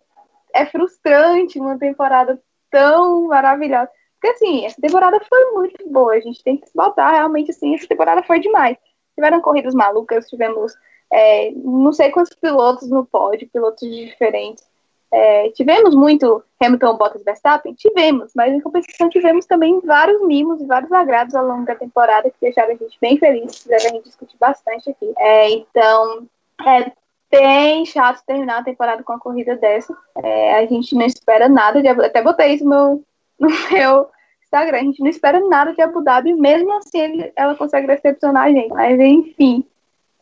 é 0.54 0.66
frustrante 0.66 1.60
uma 1.60 1.78
temporada 1.78 2.40
tão 2.70 3.28
maravilhosa. 3.28 3.90
Porque 4.20 4.36
assim, 4.36 4.66
essa 4.66 4.82
temporada 4.82 5.20
foi 5.28 5.52
muito 5.52 5.90
boa, 5.90 6.14
a 6.14 6.20
gente 6.20 6.44
tem 6.44 6.58
que 6.58 6.68
se 6.68 6.74
botar 6.76 7.12
realmente 7.12 7.52
assim, 7.52 7.76
essa 7.76 7.88
temporada 7.88 8.24
foi 8.24 8.40
demais. 8.40 8.78
tiveram 9.16 9.42
corridas 9.42 9.74
malucas, 9.74 10.30
tivemos 10.30 10.74
é, 11.16 11.52
não 11.56 11.94
sei 11.94 12.12
quantos 12.12 12.36
pilotos 12.36 12.90
no 12.90 13.06
pódio, 13.06 13.48
pilotos 13.48 13.90
diferentes. 13.90 14.68
É, 15.10 15.50
tivemos 15.52 15.96
muito 15.96 16.44
Hamilton, 16.62 16.98
Bottas, 16.98 17.24
Verstappen? 17.24 17.74
Tivemos, 17.74 18.34
mas 18.36 18.54
em 18.54 18.60
compensação 18.60 19.08
tivemos 19.08 19.46
também 19.46 19.80
vários 19.80 20.22
mimos 20.28 20.60
e 20.60 20.66
vários 20.66 20.92
agrados 20.92 21.34
ao 21.34 21.46
longo 21.46 21.66
da 21.66 21.74
temporada 21.74 22.30
que 22.30 22.36
deixaram 22.42 22.74
a 22.74 22.76
gente 22.76 22.98
bem 23.00 23.18
feliz, 23.18 23.60
fizeram 23.60 23.86
a 23.86 23.90
gente 23.94 24.04
discutir 24.04 24.36
bastante 24.38 24.90
aqui. 24.90 25.14
É, 25.18 25.52
então, 25.52 26.28
é 26.66 26.92
bem 27.32 27.86
chato 27.86 28.22
terminar 28.26 28.60
a 28.60 28.66
temporada 28.66 29.02
com 29.02 29.14
uma 29.14 29.20
corrida 29.20 29.56
dessa. 29.56 29.96
É, 30.22 30.56
a 30.56 30.66
gente 30.66 30.94
não 30.96 31.06
espera 31.06 31.48
nada, 31.48 31.82
de, 31.82 31.88
até 31.88 32.22
botei 32.22 32.56
isso 32.56 32.66
no, 32.66 33.02
no 33.40 33.48
meu 33.72 34.10
Instagram, 34.44 34.80
a 34.80 34.84
gente 34.84 35.02
não 35.02 35.10
espera 35.10 35.40
nada 35.40 35.74
de 35.74 35.82
Abu 35.82 36.02
Dhabi, 36.02 36.34
mesmo 36.34 36.74
assim 36.74 37.00
ele, 37.00 37.32
ela 37.38 37.56
consegue 37.56 37.88
decepcionar 37.88 38.44
a 38.44 38.52
gente. 38.52 38.74
Mas 38.74 39.00
enfim, 39.00 39.66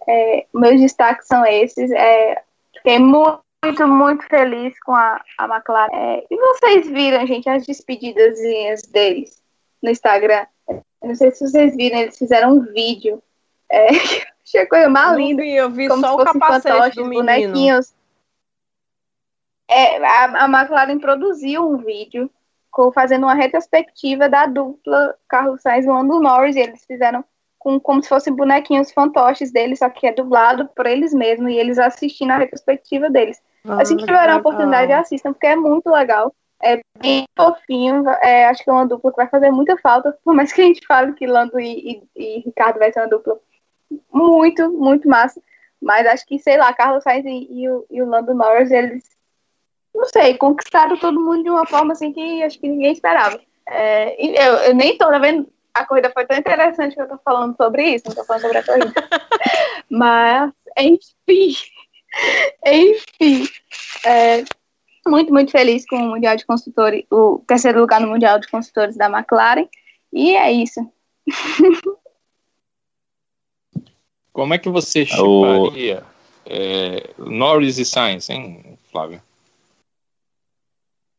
é, 0.08 0.46
meus 0.54 0.80
destaques 0.80 1.28
são 1.28 1.46
esses. 1.46 1.92
É, 1.92 2.42
fiquei 2.76 3.00
muito, 3.00 3.88
muito 3.88 4.24
feliz 4.28 4.78
com 4.82 4.94
a, 4.94 5.22
a 5.38 5.46
McLaren. 5.46 5.92
É, 5.94 6.26
e 6.30 6.38
vocês 6.38 6.88
viram, 6.90 7.26
gente, 7.26 7.50
as 7.50 7.66
despedidas 7.66 8.40
deles 8.92 9.42
no 9.82 9.90
Instagram? 9.90 10.46
Eu 10.68 10.84
não 11.02 11.16
sei 11.16 11.32
se 11.32 11.48
vocês 11.48 11.76
viram, 11.76 12.00
eles 12.00 12.18
fizeram 12.18 12.54
um 12.54 12.62
vídeo. 12.62 13.22
É, 13.70 13.88
achei 14.46 14.62
a 14.62 14.70
coisa 14.70 14.90
mais 14.90 15.18
linda. 15.18 15.42
Vi, 15.42 15.56
eu 15.56 15.70
vi 15.70 15.88
só 15.88 16.16
o 16.16 16.24
capacete 16.24 16.96
do 16.96 17.10
bonequinhos. 17.10 17.94
É, 19.70 19.98
a, 20.06 20.46
a 20.46 20.46
McLaren 20.46 21.00
produziu 21.00 21.68
um 21.68 21.78
vídeo 21.78 22.30
com, 22.70 22.92
fazendo 22.92 23.24
uma 23.24 23.34
retrospectiva 23.34 24.28
da 24.28 24.46
dupla 24.46 25.16
Carlos 25.28 25.62
Sainz 25.62 25.86
e 25.86 25.88
Lando 25.88 26.20
Norris. 26.20 26.56
E 26.56 26.60
eles 26.60 26.86
fizeram 26.86 27.24
com 27.64 27.80
como 27.80 28.04
se 28.04 28.10
fossem 28.10 28.36
bonequinhos 28.36 28.92
fantoches 28.92 29.52
deles, 29.52 29.80
só 29.80 29.90
que 29.90 30.06
é 30.06 30.12
dublado 30.12 30.68
por 30.76 30.86
eles 30.86 31.14
mesmos 31.14 31.52
e 31.52 31.56
eles 31.56 31.80
assistindo 31.80 32.32
a 32.32 32.38
retrospectiva 32.38 33.10
deles. 33.10 33.42
Ah, 33.66 33.82
assim 33.82 33.96
que 33.96 34.06
tiver 34.06 34.30
a 34.30 34.36
oportunidade, 34.36 34.92
assistam, 34.92 35.32
porque 35.32 35.48
é 35.48 35.56
muito 35.56 35.90
legal. 35.90 36.36
É 36.62 36.82
bem 37.00 37.26
fofinho. 37.36 38.08
É, 38.22 38.46
acho 38.48 38.64
que 38.64 38.70
é 38.70 38.74
uma 38.74 38.86
dupla 38.86 39.12
que 39.12 39.18
vai 39.18 39.30
fazer 39.30 39.50
muita 39.50 39.78
falta, 39.78 40.18
por 40.24 40.36
mais 40.36 40.52
que 40.52 40.62
a 40.62 40.66
gente 40.66 40.86
fale 40.86 41.14
que 41.14 41.26
Lando 41.26 41.58
e, 41.60 42.04
e, 42.16 42.38
e 42.38 42.40
Ricardo 42.42 42.80
vai 42.80 42.92
ser 42.92 43.00
uma 43.00 43.10
dupla 43.10 43.38
muito, 44.12 44.70
muito 44.72 45.08
massa. 45.08 45.42
Mas 45.82 46.06
acho 46.06 46.26
que, 46.26 46.38
sei 46.40 46.58
lá, 46.58 46.74
Carlos 46.74 47.04
Sainz 47.04 47.26
e, 47.26 47.48
e, 47.50 47.70
o, 47.70 47.86
e 47.90 48.02
o 48.02 48.06
Lando 48.06 48.34
Norris, 48.34 48.72
eles, 48.72 49.04
não 49.96 50.06
sei, 50.06 50.38
conquistaram 50.38 50.98
todo 50.98 51.20
mundo 51.20 51.44
de 51.44 51.50
uma 51.50 51.66
forma 51.66 51.94
assim 51.94 52.12
que 52.12 52.44
acho 52.44 52.60
que 52.60 52.68
ninguém 52.68 52.92
esperava. 52.92 53.40
É, 53.68 54.16
eu, 54.20 54.54
eu, 54.56 54.76
nem 54.76 54.98
tô, 54.98 55.08
tá 55.08 55.20
vendo? 55.20 55.48
A 55.74 55.86
corrida 55.86 56.12
foi 56.12 56.26
tão 56.26 56.38
interessante 56.38 56.96
que 56.96 57.02
eu 57.02 57.08
tô 57.08 57.18
falando 57.18 57.56
sobre 57.56 57.96
isso, 57.96 58.04
não 58.08 58.16
tô 58.16 58.24
falando 58.24 58.44
sobre 58.44 58.58
a 58.60 58.64
corrida. 58.64 58.94
Mas, 59.90 60.52
enfim, 60.78 61.56
enfim, 62.66 63.48
é, 64.06 64.44
muito, 65.08 65.34
muito 65.34 65.52
feliz 65.52 65.86
com 65.86 65.98
o 65.98 66.10
Mundial 66.10 66.36
de 66.36 66.46
Construtores, 66.46 67.06
o 67.12 67.40
terceiro 67.48 67.80
lugar 67.80 68.00
no 68.00 68.08
Mundial 68.08 68.40
de 68.40 68.48
Construtores 68.48 68.96
da 68.96 69.08
McLaren, 69.10 69.68
e 70.12 70.36
é 70.36 70.52
isso. 70.52 70.80
Como 74.32 74.54
é 74.54 74.58
que 74.58 74.70
você 74.70 75.06
chamaria 75.06 76.04
é, 76.46 77.14
Norris 77.18 77.78
e 77.78 77.86
Sainz, 77.86 78.30
hein, 78.30 78.80
Flávio? 78.92 79.22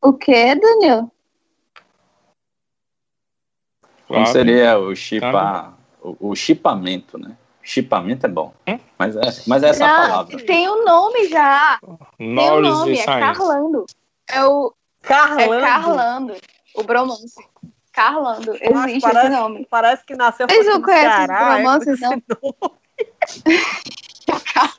O 0.02 0.12
que, 0.12 0.54
Daniel? 0.56 1.13
Como 4.06 4.26
seria 4.26 4.78
o 4.78 4.94
chipar, 4.94 5.74
o, 6.02 6.30
o 6.30 6.36
chipamento, 6.36 7.18
né? 7.18 7.36
Chipamento 7.62 8.26
é 8.26 8.28
bom. 8.28 8.52
Hum? 8.68 8.78
Mas, 8.98 9.16
é, 9.16 9.22
mas 9.46 9.62
é 9.62 9.68
essa 9.68 9.86
Não, 9.86 9.96
palavra. 9.96 10.44
Tem 10.44 10.68
um 10.68 10.84
nome 10.84 11.28
já. 11.28 11.78
Norris 12.18 12.44
tem 12.44 12.52
um 12.52 12.60
nome, 12.60 12.98
é 12.98 13.04
Carlando. 13.04 13.86
É 14.28 14.44
o. 14.44 14.74
Carlando. 15.00 15.54
É 15.54 15.60
Carlando. 15.60 16.34
O 16.74 16.82
bromance. 16.82 17.34
Carlando. 17.90 18.54
Existe 18.60 19.00
parece, 19.00 19.26
esse 19.26 19.28
nome. 19.30 19.66
Parece 19.70 20.04
que 20.04 20.14
nasceu 20.14 20.46
Vocês 20.46 20.66
não 20.66 20.82
conhecem 20.82 21.26
Ceará, 21.26 21.54
esse 21.54 21.62
bromance, 21.62 21.90
é 22.04 22.08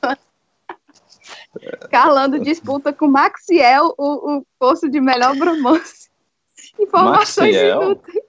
não? 0.06 0.18
Carlando 1.90 2.38
disputa 2.38 2.92
com 2.92 3.08
Maxiel 3.08 3.94
o, 3.98 4.36
o 4.36 4.46
posto 4.58 4.88
de 4.88 5.00
melhor 5.00 5.34
bromance. 5.34 6.08
Informações 6.78 7.54
Maxiel? 7.54 7.82
inúteis 7.82 8.25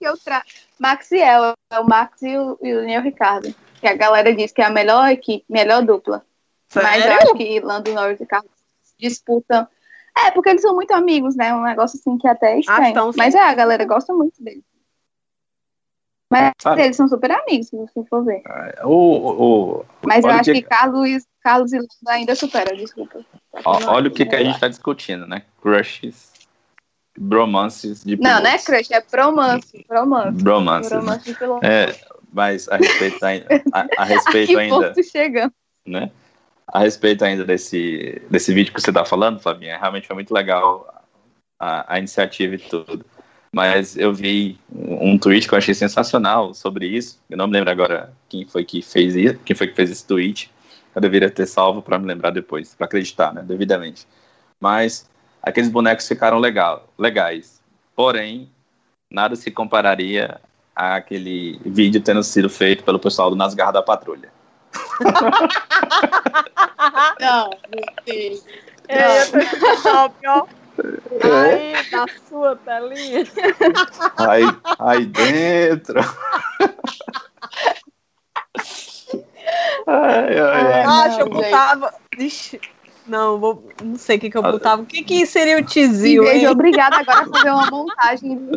que 0.00 0.06
eu 0.08 0.16
tra... 0.16 0.42
Maxiel, 0.78 1.52
é 1.70 1.78
o 1.78 1.84
Max 1.86 2.22
e 2.22 2.36
o, 2.38 2.58
e 2.62 2.72
o 2.72 2.76
Daniel 2.80 3.02
Ricardo. 3.02 3.54
Que 3.80 3.86
a 3.86 3.94
galera 3.94 4.34
diz 4.34 4.50
que 4.50 4.62
é 4.62 4.64
a 4.64 4.70
melhor 4.70 5.10
equipe, 5.10 5.44
melhor 5.48 5.82
dupla. 5.84 6.24
Sério? 6.68 6.88
Mas 6.88 7.04
eu 7.04 7.12
acho 7.12 7.34
que 7.34 7.60
Lando 7.60 7.92
Norris 7.92 8.20
e 8.20 8.26
Carlos 8.26 8.50
disputam. 8.98 9.68
É, 10.16 10.30
porque 10.30 10.48
eles 10.48 10.62
são 10.62 10.74
muito 10.74 10.92
amigos, 10.92 11.36
né? 11.36 11.54
Um 11.54 11.62
negócio 11.62 11.98
assim 11.98 12.16
que 12.18 12.26
até 12.26 12.54
é 12.54 12.60
estranho. 12.60 12.88
então, 12.88 13.10
Mas 13.16 13.34
é, 13.34 13.40
a 13.40 13.54
galera 13.54 13.84
gosta 13.84 14.12
muito 14.14 14.42
deles. 14.42 14.64
Mas 16.32 16.52
Sabe? 16.60 16.82
eles 16.82 16.96
são 16.96 17.08
super 17.08 17.30
amigos, 17.32 17.68
se 17.68 17.76
você 17.76 18.04
for 18.04 18.24
ver. 18.24 18.42
É, 18.46 18.86
O, 18.86 18.90
o, 19.80 19.84
Mas 20.06 20.24
eu 20.24 20.30
acho 20.30 20.44
que- 20.52 20.62
que 20.62 20.68
Carlos, 20.68 21.24
Carlos 21.42 21.72
e 21.72 21.76
Lando 21.78 21.88
ainda 22.08 22.34
superam, 22.36 22.76
desculpa. 22.76 23.24
ó- 23.64 23.80
olha 23.94 24.08
o 24.08 24.12
que, 24.12 24.24
que 24.24 24.36
a 24.36 24.42
gente 24.44 24.54
está 24.54 24.68
discutindo, 24.68 25.26
né? 25.26 25.42
Crushes, 25.60 26.29
bromances 27.18 28.04
de 28.04 28.16
Não, 28.16 28.30
não 28.40 28.50
é 28.50 28.58
pilotos. 28.58 28.64
crush, 28.64 28.90
é 28.92 29.00
promance. 29.00 29.84
Promance. 29.86 30.42
Bromances, 30.42 30.92
né? 30.92 30.98
Promance 30.98 31.24
de 31.24 31.34
piloto. 31.38 31.66
É, 31.66 31.94
mas 32.32 32.68
a 32.68 32.76
respeito, 32.76 33.18
a, 33.24 33.86
a 33.98 34.04
respeito 34.04 34.48
que 34.52 34.56
ainda, 34.58 34.94
chegamos? 35.02 35.52
né? 35.86 36.10
A 36.66 36.80
respeito 36.80 37.24
ainda 37.24 37.44
desse, 37.44 38.22
desse 38.30 38.54
vídeo 38.54 38.72
que 38.72 38.80
você 38.80 38.90
está 38.90 39.04
falando, 39.04 39.40
Flavinha, 39.40 39.76
realmente 39.76 40.06
foi 40.06 40.14
muito 40.14 40.32
legal 40.32 41.02
a, 41.58 41.94
a 41.94 41.98
iniciativa 41.98 42.54
e 42.54 42.58
tudo. 42.58 43.04
Mas 43.52 43.96
eu 43.96 44.14
vi 44.14 44.56
um, 44.72 45.10
um 45.10 45.18
tweet 45.18 45.48
que 45.48 45.54
eu 45.54 45.58
achei 45.58 45.74
sensacional 45.74 46.54
sobre 46.54 46.86
isso. 46.86 47.20
Eu 47.28 47.36
não 47.36 47.48
me 47.48 47.54
lembro 47.54 47.70
agora 47.70 48.12
quem 48.28 48.46
foi 48.46 48.64
que 48.64 48.80
fez 48.80 49.16
isso, 49.16 49.38
quem 49.44 49.56
foi 49.56 49.66
que 49.66 49.74
fez 49.74 49.90
esse 49.90 50.06
tweet. 50.06 50.48
Eu 50.94 51.00
deveria 51.00 51.28
ter 51.28 51.46
salvo 51.46 51.82
para 51.82 51.98
me 51.98 52.06
lembrar 52.06 52.30
depois, 52.30 52.74
para 52.74 52.86
acreditar, 52.86 53.32
né, 53.34 53.42
devidamente. 53.42 54.06
Mas 54.60 55.09
aqueles 55.42 55.70
bonecos 55.70 56.06
ficaram 56.06 56.38
legal, 56.38 56.88
legais. 56.98 57.60
Porém, 57.94 58.50
nada 59.10 59.36
se 59.36 59.50
compararia 59.50 60.40
àquele 60.74 61.60
vídeo 61.64 62.02
tendo 62.02 62.22
sido 62.22 62.48
feito 62.48 62.84
pelo 62.84 62.98
pessoal 62.98 63.30
do 63.30 63.36
Nas 63.36 63.54
Garras 63.54 63.74
da 63.74 63.82
Patrulha. 63.82 64.30
Não, 67.20 67.50
meu 67.70 67.84
Deus. 68.06 68.44
É, 68.88 69.22
eu 69.22 69.30
tô 69.30 69.38
escutando, 69.38 70.14
ó. 70.26 70.46
Aí, 71.22 71.74
na 71.92 72.06
sua 72.28 72.56
telinha. 72.56 73.24
Aí, 74.16 74.42
aí 74.78 75.06
dentro. 75.06 76.00
ai, 79.86 80.38
ai, 80.38 80.72
ai. 80.72 80.82
Ah, 80.82 81.08
não, 81.08 81.20
eu 81.20 81.28
botava. 81.28 81.94
Ixi, 82.18 82.60
não, 83.06 83.38
vou, 83.38 83.68
não 83.82 83.96
sei 83.96 84.16
o 84.16 84.20
que, 84.20 84.30
que 84.30 84.36
eu 84.36 84.42
botava. 84.42 84.82
O 84.82 84.86
que, 84.86 85.02
que 85.02 85.26
seria 85.26 85.56
o 85.56 85.60
Me 85.60 85.66
tizio, 85.66 86.22
vejo 86.24 86.46
hein? 86.46 86.48
obrigada 86.48 86.96
agora 87.00 87.22
a 87.22 87.26
fazer 87.26 87.50
uma 87.50 87.70
montagem. 87.70 88.48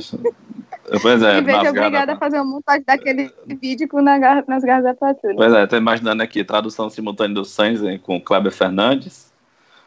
Pois 1.02 1.22
é, 1.22 1.36
Me 1.36 1.42
vejo 1.42 1.70
obrigada 1.70 1.98
a 1.98 2.06
garras. 2.06 2.20
fazer 2.20 2.36
uma 2.38 2.46
montagem 2.46 2.84
daquele 2.86 3.32
vídeo 3.62 3.88
com 3.88 4.02
na 4.02 4.44
nas 4.48 4.64
garras 4.64 4.84
da 4.84 4.94
patrulha. 4.94 5.36
Pois 5.36 5.54
é, 5.54 5.66
tô 5.68 5.78
imaginando 5.78 6.22
aqui, 6.22 6.44
tradução 6.44 6.90
simultânea 6.90 7.36
do 7.36 7.46
Sainz 7.46 7.80
com 8.02 8.18
o 8.18 8.22
Kleber 8.22 8.52
Fernandes. 8.52 9.32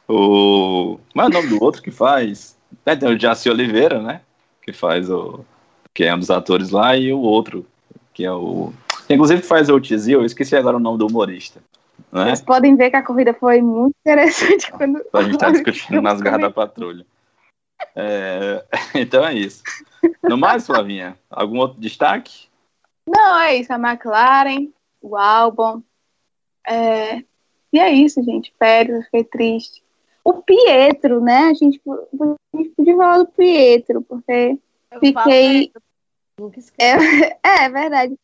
O. 0.09 0.99
Como 1.12 1.23
é 1.23 1.27
o 1.27 1.29
nome 1.29 1.49
do 1.49 1.62
outro 1.62 1.83
que 1.83 1.90
faz? 1.90 2.57
É, 2.85 2.95
tem 2.95 3.09
o 3.09 3.19
Jaci 3.19 3.51
Oliveira, 3.51 4.01
né? 4.01 4.21
Que 4.62 4.73
faz 4.73 5.11
o. 5.11 5.45
Que 5.92 6.05
é 6.05 6.14
um 6.14 6.19
dos 6.19 6.31
atores 6.31 6.71
lá, 6.71 6.97
e 6.97 7.12
o 7.12 7.19
outro, 7.19 7.66
que 8.14 8.25
é 8.25 8.33
o. 8.33 8.73
que 9.07 9.14
Inclusive 9.14 9.42
faz 9.42 9.69
o 9.69 9.81
Tizio, 9.81 10.21
eu 10.21 10.25
esqueci 10.25 10.55
agora 10.57 10.77
o 10.77 10.81
nome 10.81 10.99
do 10.99 11.07
humorista. 11.07 11.61
Né? 12.13 12.27
Vocês 12.27 12.43
podem 12.43 12.77
ver 12.77 12.91
que 12.91 12.97
a 12.97 13.03
corrida 13.03 13.35
foi 13.35 13.61
muito 13.61 13.95
interessante 14.01 14.71
quando. 14.73 15.05
A 15.13 15.23
gente 15.23 15.39
tá 15.39 15.51
discutindo 15.53 16.01
nas 16.01 16.21
garras 16.21 16.43
da 16.43 16.51
patrulha. 16.51 17.07
É, 17.95 18.65
Então 18.95 19.25
é 19.25 19.35
isso. 19.35 19.63
No 20.23 20.39
mais, 20.39 20.67
Flavinha, 20.67 21.19
algum 21.31 21.59
outro 21.59 21.81
destaque? 21.81 22.49
Não, 23.07 23.39
é 23.39 23.57
isso. 23.57 23.73
A 23.73 23.77
McLaren, 23.77 24.69
o 25.01 25.17
álbum. 25.17 25.83
É... 26.67 27.23
E 27.73 27.79
é 27.79 27.91
isso, 27.91 28.23
gente. 28.23 28.53
Pérez, 28.59 29.05
fiquei 29.05 29.25
triste. 29.25 29.83
O 30.25 30.43
Pietro, 30.43 31.21
né? 31.21 31.49
A 31.51 31.55
gente, 31.55 31.81
a 31.87 32.57
gente 32.57 32.71
podia 32.71 32.97
falar 32.97 33.19
do 33.19 33.27
Pietro, 33.27 34.03
porque 34.03 34.59
fiquei. 34.99 35.71
Nunca 36.39 36.59
esqueci. 36.59 37.37
É, 37.45 37.65
é 37.65 37.69
verdade. 37.69 38.17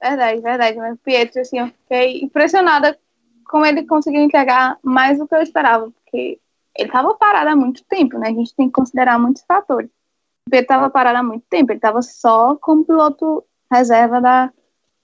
Verdade, 0.00 0.40
verdade. 0.40 0.76
Mas 0.76 0.94
o 0.94 0.98
Pietro, 0.98 1.40
assim, 1.40 1.58
eu 1.58 1.68
fiquei 1.68 2.20
impressionada 2.22 2.98
como 3.48 3.66
ele 3.66 3.84
conseguiu 3.84 4.22
entregar 4.22 4.78
mais 4.82 5.18
do 5.18 5.26
que 5.26 5.34
eu 5.34 5.42
esperava, 5.42 5.90
porque 5.90 6.38
ele 6.76 6.88
estava 6.88 7.14
parado 7.14 7.50
há 7.50 7.56
muito 7.56 7.82
tempo, 7.84 8.18
né? 8.18 8.28
A 8.28 8.32
gente 8.32 8.54
tem 8.54 8.66
que 8.66 8.72
considerar 8.72 9.18
muitos 9.18 9.42
fatores. 9.42 9.90
Pietro 10.48 10.64
estava 10.64 10.90
parado 10.90 11.18
há 11.18 11.22
muito 11.22 11.44
tempo, 11.48 11.72
ele 11.72 11.78
estava 11.78 12.00
só 12.02 12.56
como 12.56 12.84
piloto 12.84 13.44
reserva 13.70 14.20
da, 14.20 14.52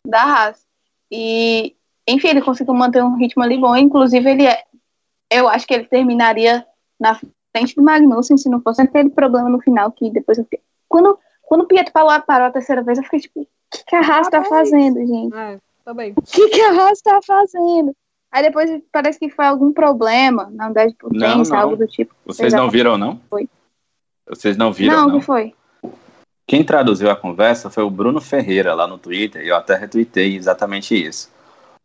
da 0.06 0.22
Haas. 0.22 0.64
E, 1.10 1.76
enfim, 2.06 2.28
ele 2.28 2.42
conseguiu 2.42 2.74
manter 2.74 3.02
um 3.02 3.16
ritmo 3.16 3.42
ali 3.42 3.58
bom. 3.58 3.76
Inclusive, 3.76 4.30
ele 4.30 4.46
é, 4.46 4.64
eu 5.30 5.48
acho 5.48 5.66
que 5.66 5.74
ele 5.74 5.84
terminaria 5.84 6.66
na 6.98 7.18
frente 7.54 7.74
do 7.76 7.82
Magnussen 7.82 8.36
se 8.36 8.48
não 8.48 8.60
fosse 8.60 8.80
aquele 8.80 9.10
problema 9.10 9.48
no 9.48 9.60
final 9.60 9.92
que 9.92 10.10
depois 10.10 10.38
eu 10.38 10.46
quando 10.88 11.18
quando 11.42 11.62
o 11.62 11.66
Pietro 11.66 11.92
parou, 11.92 12.22
parou 12.22 12.46
a 12.46 12.50
terceira 12.50 12.82
vez, 12.82 12.98
eu 12.98 13.04
fiquei 13.04 13.20
tipo, 13.20 13.40
o 13.42 13.46
que, 13.70 13.84
que 13.84 13.96
a 13.96 14.00
Haas 14.00 14.28
tá 14.28 14.42
fazendo, 14.44 14.98
gente? 14.98 15.34
É, 15.36 15.58
também. 15.84 16.14
O 16.16 16.22
que, 16.22 16.48
que 16.48 16.60
a 16.60 16.70
Haas 16.70 17.00
tá 17.02 17.20
fazendo? 17.24 17.94
Aí 18.34 18.42
depois 18.42 18.68
parece 18.90 19.16
que 19.16 19.30
foi 19.30 19.46
algum 19.46 19.72
problema 19.72 20.50
na 20.52 20.66
unidade 20.66 20.90
de 20.90 20.98
potência, 20.98 21.56
algo 21.56 21.76
do 21.76 21.86
tipo. 21.86 22.12
Vocês 22.26 22.52
não 22.52 22.68
viram, 22.68 22.98
não? 22.98 23.20
Foi. 23.30 23.48
Vocês 24.28 24.56
não 24.56 24.72
viram, 24.72 24.96
não? 24.96 25.06
Não, 25.06 25.20
que 25.20 25.24
foi? 25.24 25.54
Quem 26.44 26.64
traduziu 26.64 27.08
a 27.08 27.14
conversa 27.14 27.70
foi 27.70 27.84
o 27.84 27.90
Bruno 27.90 28.20
Ferreira 28.20 28.74
lá 28.74 28.88
no 28.88 28.98
Twitter, 28.98 29.44
e 29.44 29.50
eu 29.50 29.56
até 29.56 29.76
retuitei 29.76 30.34
exatamente 30.34 31.00
isso. 31.00 31.30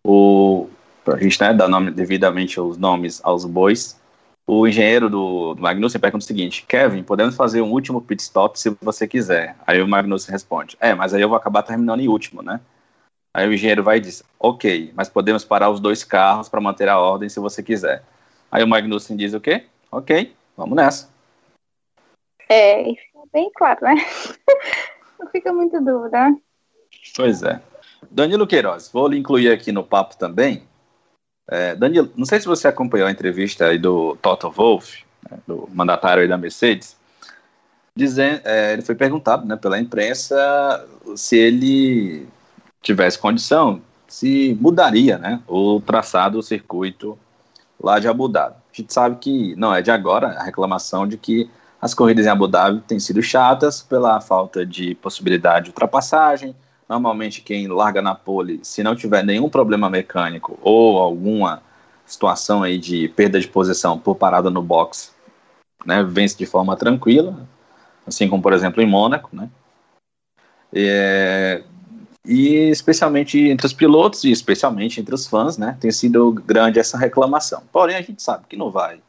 O, 0.03 0.67
pra 1.05 1.19
gente 1.19 1.39
né, 1.39 1.53
dar 1.53 1.67
nome, 1.67 1.91
devidamente 1.91 2.59
os 2.59 2.79
nomes 2.79 3.21
aos 3.23 3.45
bois, 3.45 4.01
o 4.47 4.67
engenheiro 4.67 5.07
do, 5.07 5.53
do 5.53 5.61
Magnussen 5.61 6.01
pergunta 6.01 6.23
o 6.23 6.27
seguinte: 6.27 6.65
Kevin, 6.67 7.03
podemos 7.03 7.35
fazer 7.35 7.61
um 7.61 7.71
último 7.71 8.01
pit 8.01 8.23
stop 8.23 8.59
se 8.59 8.75
você 8.81 9.07
quiser? 9.07 9.55
Aí 9.67 9.79
o 9.83 9.87
Magnussen 9.87 10.31
responde: 10.31 10.75
É, 10.79 10.95
mas 10.95 11.13
aí 11.13 11.21
eu 11.21 11.29
vou 11.29 11.37
acabar 11.37 11.61
terminando 11.61 11.99
em 11.99 12.07
último, 12.07 12.41
né? 12.41 12.59
Aí 13.39 13.47
o 13.47 13.53
engenheiro 13.53 13.81
vai 13.81 13.97
e 13.97 14.01
diz: 14.01 14.21
Ok, 14.37 14.91
mas 14.93 15.07
podemos 15.07 15.45
parar 15.45 15.69
os 15.69 15.79
dois 15.79 16.03
carros 16.03 16.49
para 16.49 16.59
manter 16.59 16.89
a 16.89 16.99
ordem 16.99 17.29
se 17.29 17.39
você 17.39 17.63
quiser. 17.63 18.03
Aí 18.51 18.61
o 18.63 18.67
Magnussen 18.67 19.15
diz 19.15 19.33
o 19.33 19.39
quê? 19.39 19.65
Ok, 19.89 20.33
vamos 20.57 20.75
nessa. 20.75 21.09
É, 22.49 22.83
bem 23.31 23.49
claro, 23.55 23.79
né? 23.81 23.95
Não 25.17 25.29
fica 25.29 25.53
muito 25.53 25.79
dúvida. 25.79 26.35
Pois 27.15 27.41
é. 27.43 27.61
Danilo 28.11 28.45
Queiroz, 28.45 28.89
vou 28.91 29.07
lhe 29.07 29.17
incluir 29.17 29.51
aqui 29.51 29.71
no 29.71 29.83
papo 29.83 30.17
também, 30.17 30.63
é, 31.49 31.75
Danilo, 31.75 32.11
não 32.15 32.25
sei 32.25 32.39
se 32.39 32.45
você 32.45 32.67
acompanhou 32.67 33.07
a 33.07 33.11
entrevista 33.11 33.65
aí 33.65 33.77
do 33.77 34.15
Toto 34.17 34.49
Wolff, 34.51 35.03
né, 35.29 35.37
do 35.47 35.67
mandatário 35.73 36.21
aí 36.21 36.29
da 36.29 36.37
Mercedes, 36.37 36.95
dizendo, 37.95 38.41
é, 38.45 38.73
ele 38.73 38.81
foi 38.81 38.95
perguntado 38.95 39.45
né, 39.45 39.55
pela 39.55 39.79
imprensa 39.79 40.87
se 41.15 41.37
ele 41.37 42.27
tivesse 42.81 43.17
condição, 43.17 43.81
se 44.07 44.57
mudaria 44.59 45.17
né, 45.17 45.41
o 45.47 45.81
traçado, 45.81 46.39
o 46.39 46.43
circuito 46.43 47.17
lá 47.81 47.99
de 47.99 48.07
Abu 48.07 48.27
Dhabi. 48.27 48.55
A 48.55 48.75
gente 48.75 48.93
sabe 48.93 49.17
que 49.17 49.55
não 49.55 49.73
é 49.73 49.81
de 49.81 49.91
agora 49.91 50.29
a 50.29 50.43
reclamação 50.43 51.07
de 51.07 51.17
que 51.17 51.49
as 51.81 51.93
corridas 51.93 52.25
em 52.25 52.29
Abu 52.29 52.47
Dhabi 52.47 52.81
têm 52.81 52.99
sido 52.99 53.21
chatas 53.21 53.81
pela 53.81 54.19
falta 54.19 54.65
de 54.65 54.95
possibilidade 54.95 55.65
de 55.65 55.71
ultrapassagem, 55.71 56.55
Normalmente 56.89 57.41
quem 57.41 57.67
larga 57.67 58.01
na 58.01 58.15
pole, 58.15 58.59
se 58.63 58.81
não 58.81 58.95
tiver 58.95 59.23
nenhum 59.23 59.47
problema 59.47 59.91
mecânico 59.91 60.57
ou 60.59 60.97
alguma 60.97 61.61
situação 62.03 62.63
aí 62.63 62.79
de 62.79 63.07
perda 63.09 63.39
de 63.39 63.47
posição 63.47 63.99
por 63.99 64.15
parada 64.15 64.49
no 64.49 64.63
box, 64.63 65.13
né, 65.85 66.03
vence 66.03 66.35
de 66.35 66.47
forma 66.47 66.75
tranquila, 66.75 67.47
assim 68.07 68.27
como 68.27 68.41
por 68.41 68.53
exemplo 68.53 68.81
em 68.81 68.87
Mônaco, 68.87 69.29
né? 69.31 69.47
É, 70.73 71.61
e 72.25 72.69
especialmente 72.69 73.39
entre 73.39 73.65
os 73.65 73.73
pilotos 73.73 74.23
e 74.23 74.31
especialmente 74.31 74.99
entre 74.99 75.15
os 75.15 75.25
fãs, 75.27 75.57
né, 75.57 75.77
tem 75.79 75.91
sido 75.91 76.31
grande 76.31 76.79
essa 76.79 76.97
reclamação. 76.97 77.63
Porém, 77.71 77.95
a 77.95 78.01
gente 78.01 78.21
sabe 78.21 78.45
que 78.49 78.57
não 78.57 78.69
vai. 78.69 78.99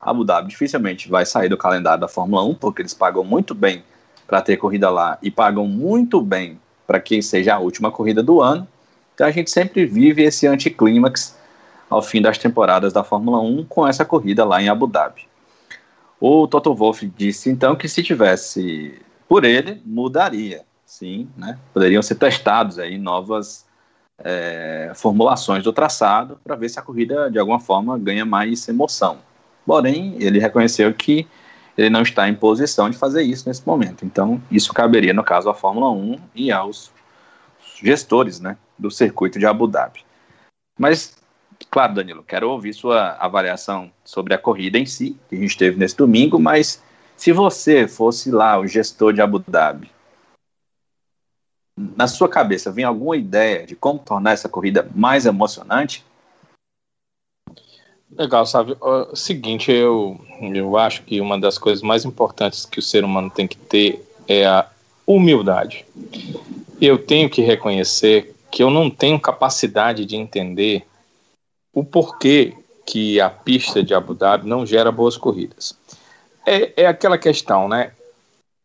Abu 0.00 0.24
Dhabi 0.24 0.48
dificilmente 0.48 1.08
vai 1.08 1.26
sair 1.26 1.48
do 1.48 1.58
calendário 1.58 2.00
da 2.00 2.08
Fórmula 2.08 2.42
1, 2.44 2.54
porque 2.54 2.80
eles 2.80 2.94
pagam 2.94 3.22
muito 3.22 3.54
bem 3.54 3.84
para 4.26 4.40
ter 4.40 4.56
corrida 4.56 4.88
lá 4.88 5.18
e 5.22 5.30
pagam 5.30 5.66
muito 5.66 6.20
bem 6.20 6.58
para 6.86 7.00
que 7.00 7.20
seja 7.20 7.54
a 7.54 7.58
última 7.58 7.90
corrida 7.90 8.22
do 8.22 8.40
ano. 8.40 8.66
Então 9.14 9.26
a 9.26 9.30
gente 9.30 9.50
sempre 9.50 9.84
vive 9.84 10.22
esse 10.22 10.46
anticlímax 10.46 11.36
ao 11.90 12.00
fim 12.00 12.22
das 12.22 12.38
temporadas 12.38 12.92
da 12.92 13.04
Fórmula 13.04 13.40
1 13.40 13.64
com 13.64 13.86
essa 13.86 14.04
corrida 14.04 14.44
lá 14.44 14.62
em 14.62 14.68
Abu 14.68 14.86
Dhabi. 14.86 15.28
O 16.18 16.46
Toto 16.46 16.74
Wolff 16.74 17.06
disse 17.16 17.50
então 17.50 17.76
que 17.76 17.88
se 17.88 18.02
tivesse 18.02 18.94
por 19.28 19.44
ele, 19.44 19.82
mudaria, 19.84 20.62
sim, 20.90 21.28
né? 21.36 21.56
Poderiam 21.72 22.02
ser 22.02 22.16
testados 22.16 22.76
aí 22.76 22.98
novas 22.98 23.64
é, 24.18 24.90
formulações 24.96 25.62
do 25.62 25.72
traçado 25.72 26.38
para 26.42 26.56
ver 26.56 26.68
se 26.68 26.80
a 26.80 26.82
corrida 26.82 27.30
de 27.30 27.38
alguma 27.38 27.60
forma 27.60 27.96
ganha 27.96 28.24
mais 28.24 28.68
emoção. 28.68 29.18
Porém, 29.64 30.16
ele 30.18 30.40
reconheceu 30.40 30.92
que 30.92 31.28
ele 31.78 31.88
não 31.88 32.02
está 32.02 32.28
em 32.28 32.34
posição 32.34 32.90
de 32.90 32.96
fazer 32.96 33.22
isso 33.22 33.48
nesse 33.48 33.64
momento. 33.64 34.04
Então, 34.04 34.42
isso 34.50 34.74
caberia, 34.74 35.14
no 35.14 35.22
caso, 35.22 35.48
à 35.48 35.54
Fórmula 35.54 35.90
1 35.92 36.18
e 36.34 36.50
aos 36.50 36.90
gestores 37.80 38.40
né, 38.40 38.56
do 38.76 38.90
circuito 38.90 39.38
de 39.38 39.46
Abu 39.46 39.68
Dhabi. 39.68 40.04
Mas, 40.76 41.16
claro, 41.70 41.94
Danilo, 41.94 42.24
quero 42.24 42.50
ouvir 42.50 42.74
sua 42.74 43.12
avaliação 43.12 43.92
sobre 44.04 44.34
a 44.34 44.38
corrida 44.38 44.76
em 44.76 44.86
si, 44.86 45.16
que 45.28 45.36
a 45.36 45.38
gente 45.38 45.56
teve 45.56 45.78
nesse 45.78 45.96
domingo, 45.96 46.38
mas 46.38 46.82
se 47.16 47.30
você 47.30 47.86
fosse 47.86 48.30
lá 48.32 48.58
o 48.58 48.66
gestor 48.66 49.12
de 49.12 49.22
Abu 49.22 49.38
Dhabi, 49.38 49.88
na 51.96 52.06
sua 52.06 52.28
cabeça 52.28 52.70
vem 52.70 52.84
alguma 52.84 53.16
ideia 53.16 53.66
de 53.66 53.74
como 53.74 53.98
tornar 53.98 54.32
essa 54.32 54.48
corrida 54.48 54.88
mais 54.94 55.26
emocionante? 55.26 56.04
Legal, 58.10 58.44
sabe? 58.44 58.76
O 58.80 59.14
seguinte, 59.14 59.70
eu, 59.70 60.20
eu 60.40 60.76
acho 60.76 61.02
que 61.04 61.20
uma 61.20 61.38
das 61.38 61.56
coisas 61.56 61.82
mais 61.82 62.04
importantes 62.04 62.66
que 62.66 62.78
o 62.78 62.82
ser 62.82 63.04
humano 63.04 63.30
tem 63.30 63.46
que 63.46 63.56
ter 63.56 64.04
é 64.26 64.46
a 64.46 64.68
humildade. 65.06 65.86
Eu 66.80 66.98
tenho 66.98 67.30
que 67.30 67.40
reconhecer 67.42 68.34
que 68.50 68.62
eu 68.62 68.70
não 68.70 68.90
tenho 68.90 69.18
capacidade 69.18 70.04
de 70.04 70.16
entender 70.16 70.84
o 71.72 71.84
porquê 71.84 72.54
que 72.84 73.20
a 73.20 73.30
pista 73.30 73.82
de 73.82 73.94
Abu 73.94 74.14
Dhabi 74.14 74.48
não 74.48 74.66
gera 74.66 74.90
boas 74.90 75.16
corridas. 75.16 75.76
É, 76.44 76.82
é 76.82 76.86
aquela 76.86 77.16
questão, 77.16 77.68
né? 77.68 77.92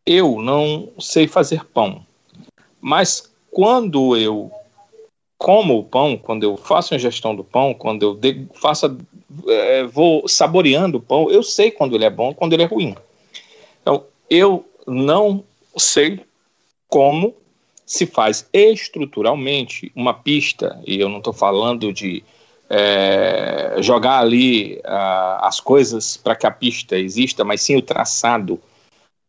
Eu 0.04 0.40
não 0.40 0.92
sei 0.98 1.26
fazer 1.26 1.64
pão, 1.64 2.05
mas 2.80 3.32
quando 3.50 4.16
eu 4.16 4.50
como 5.38 5.78
o 5.78 5.84
pão, 5.84 6.16
quando 6.16 6.44
eu 6.44 6.56
faço 6.56 6.94
a 6.94 6.98
gestão 6.98 7.34
do 7.34 7.44
pão, 7.44 7.74
quando 7.74 8.02
eu 8.02 8.14
de, 8.14 8.46
faço, 8.54 8.96
é, 9.48 9.84
vou 9.84 10.26
saboreando 10.26 10.98
o 10.98 11.00
pão, 11.00 11.30
eu 11.30 11.42
sei 11.42 11.70
quando 11.70 11.94
ele 11.94 12.04
é 12.04 12.10
bom 12.10 12.32
quando 12.32 12.54
ele 12.54 12.62
é 12.62 12.66
ruim. 12.66 12.96
Então, 13.82 14.04
eu 14.30 14.66
não 14.86 15.44
sei 15.76 16.20
como 16.88 17.34
se 17.84 18.06
faz 18.06 18.48
estruturalmente 18.52 19.92
uma 19.94 20.12
pista, 20.12 20.80
e 20.86 20.98
eu 20.98 21.08
não 21.08 21.18
estou 21.18 21.32
falando 21.32 21.92
de 21.92 22.24
é, 22.68 23.76
jogar 23.78 24.18
ali 24.18 24.80
as 24.84 25.60
coisas 25.60 26.16
para 26.16 26.34
que 26.34 26.46
a 26.46 26.50
pista 26.50 26.98
exista, 26.98 27.44
mas 27.44 27.60
sim 27.60 27.76
o 27.76 27.82
traçado. 27.82 28.60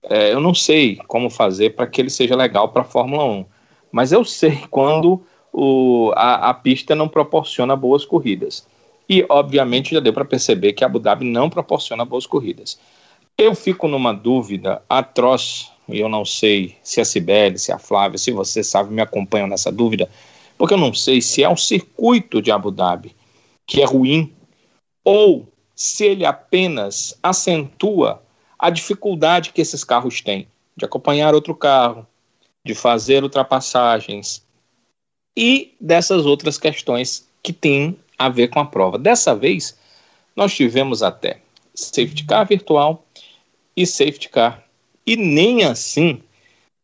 É, 0.03 0.33
eu 0.33 0.39
não 0.39 0.53
sei 0.53 0.97
como 1.07 1.29
fazer 1.29 1.75
para 1.75 1.87
que 1.87 2.01
ele 2.01 2.09
seja 2.09 2.35
legal 2.35 2.69
para 2.69 2.81
a 2.81 2.85
Fórmula 2.85 3.25
1, 3.25 3.45
mas 3.91 4.11
eu 4.11 4.23
sei 4.23 4.59
quando 4.69 5.23
o, 5.51 6.11
a, 6.15 6.49
a 6.49 6.53
pista 6.53 6.95
não 6.95 7.07
proporciona 7.07 7.75
boas 7.75 8.05
corridas. 8.05 8.67
E, 9.09 9.25
obviamente, 9.29 9.93
já 9.93 9.99
deu 9.99 10.11
para 10.11 10.25
perceber 10.25 10.73
que 10.73 10.83
Abu 10.83 10.99
Dhabi 10.99 11.25
não 11.25 11.49
proporciona 11.49 12.03
boas 12.03 12.25
corridas. 12.25 12.77
Eu 13.37 13.55
fico 13.55 13.87
numa 13.87 14.13
dúvida 14.13 14.81
atroz, 14.89 15.71
e 15.87 15.99
eu 15.99 16.09
não 16.09 16.25
sei 16.25 16.75
se 16.83 16.99
a 16.99 17.05
Sibeli, 17.05 17.57
se 17.57 17.71
a 17.71 17.79
Flávia, 17.79 18.17
se 18.17 18.31
você 18.31 18.63
sabe, 18.63 18.93
me 18.93 19.01
acompanham 19.01 19.47
nessa 19.47 19.71
dúvida, 19.71 20.09
porque 20.57 20.73
eu 20.73 20.77
não 20.77 20.93
sei 20.93 21.21
se 21.21 21.43
é 21.43 21.49
o 21.49 21.55
circuito 21.55 22.41
de 22.41 22.51
Abu 22.51 22.71
Dhabi 22.71 23.15
que 23.67 23.81
é 23.81 23.85
ruim, 23.85 24.33
ou 25.03 25.45
se 25.75 26.05
ele 26.05 26.25
apenas 26.25 27.19
acentua 27.21 28.23
a 28.57 28.69
dificuldade 28.69 29.51
que 29.51 29.61
esses 29.61 29.83
carros 29.83 30.21
têm 30.21 30.47
de 30.75 30.85
acompanhar 30.85 31.33
outro 31.33 31.55
carro, 31.55 32.05
de 32.65 32.75
fazer 32.75 33.23
ultrapassagens, 33.23 34.45
e 35.35 35.75
dessas 35.79 36.25
outras 36.25 36.57
questões 36.57 37.27
que 37.43 37.53
têm 37.53 37.97
a 38.17 38.29
ver 38.29 38.47
com 38.47 38.59
a 38.59 38.65
prova. 38.65 38.97
Dessa 38.97 39.35
vez, 39.35 39.77
nós 40.35 40.53
tivemos 40.53 41.03
até 41.03 41.41
safety 41.73 42.25
car 42.25 42.45
virtual 42.47 43.05
e 43.75 43.85
safety 43.85 44.29
car, 44.29 44.63
e 45.05 45.15
nem 45.15 45.63
assim 45.63 46.21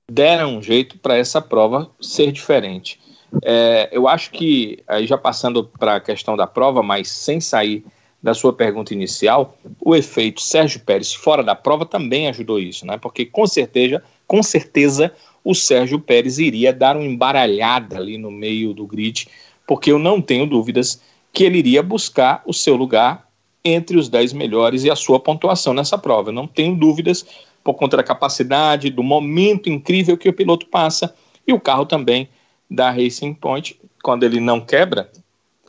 deram 0.09 0.57
um 0.57 0.61
jeito 0.61 0.97
para 0.99 1.17
essa 1.17 1.41
prova 1.41 1.89
ser 1.99 2.31
diferente. 2.31 2.99
É, 3.43 3.89
eu 3.91 4.07
acho 4.07 4.31
que, 4.31 4.83
aí 4.87 5.07
já 5.07 5.17
passando 5.17 5.63
para 5.63 5.95
a 5.95 5.99
questão 5.99 6.37
da 6.37 6.45
prova, 6.45 6.83
mas 6.83 7.09
sem 7.09 7.39
sair 7.39 7.83
da 8.23 8.33
sua 8.33 8.53
pergunta 8.53 8.93
inicial, 8.93 9.57
o 9.81 9.93
efeito 9.93 10.41
Sérgio 10.41 10.79
Pérez 10.79 11.13
fora 11.13 11.43
da 11.43 11.53
prova 11.53 11.85
também 11.85 12.29
ajudou 12.29 12.57
isso, 12.57 12.87
né? 12.87 12.97
Porque 12.97 13.25
com 13.25 13.45
certeza, 13.45 14.01
com 14.25 14.41
certeza 14.41 15.11
o 15.43 15.53
Sérgio 15.53 15.99
Pérez 15.99 16.39
iria 16.39 16.71
dar 16.71 16.95
uma 16.95 17.05
embaralhada 17.05 17.97
ali 17.97 18.17
no 18.17 18.31
meio 18.31 18.73
do 18.73 18.87
grid, 18.87 19.27
porque 19.67 19.91
eu 19.91 19.99
não 19.99 20.21
tenho 20.21 20.47
dúvidas 20.47 21.01
que 21.33 21.43
ele 21.43 21.57
iria 21.57 21.83
buscar 21.83 22.41
o 22.45 22.53
seu 22.53 22.77
lugar 22.77 23.27
entre 23.65 23.97
os 23.97 24.07
10 24.07 24.31
melhores 24.31 24.85
e 24.85 24.89
a 24.89 24.95
sua 24.95 25.19
pontuação 25.19 25.73
nessa 25.73 25.97
prova. 25.97 26.29
Eu 26.29 26.33
não 26.33 26.47
tenho 26.47 26.75
dúvidas 26.77 27.25
por 27.61 27.73
conta 27.73 27.97
da 27.97 28.03
capacidade, 28.03 28.89
do 28.89 29.03
momento 29.03 29.69
incrível 29.69 30.17
que 30.17 30.29
o 30.29 30.33
piloto 30.33 30.67
passa 30.67 31.13
e 31.45 31.51
o 31.51 31.59
carro 31.59 31.85
também 31.85 32.29
da 32.69 32.89
Racing 32.89 33.33
Point 33.33 33.79
quando 34.01 34.23
ele 34.23 34.39
não 34.39 34.61
quebra, 34.61 35.09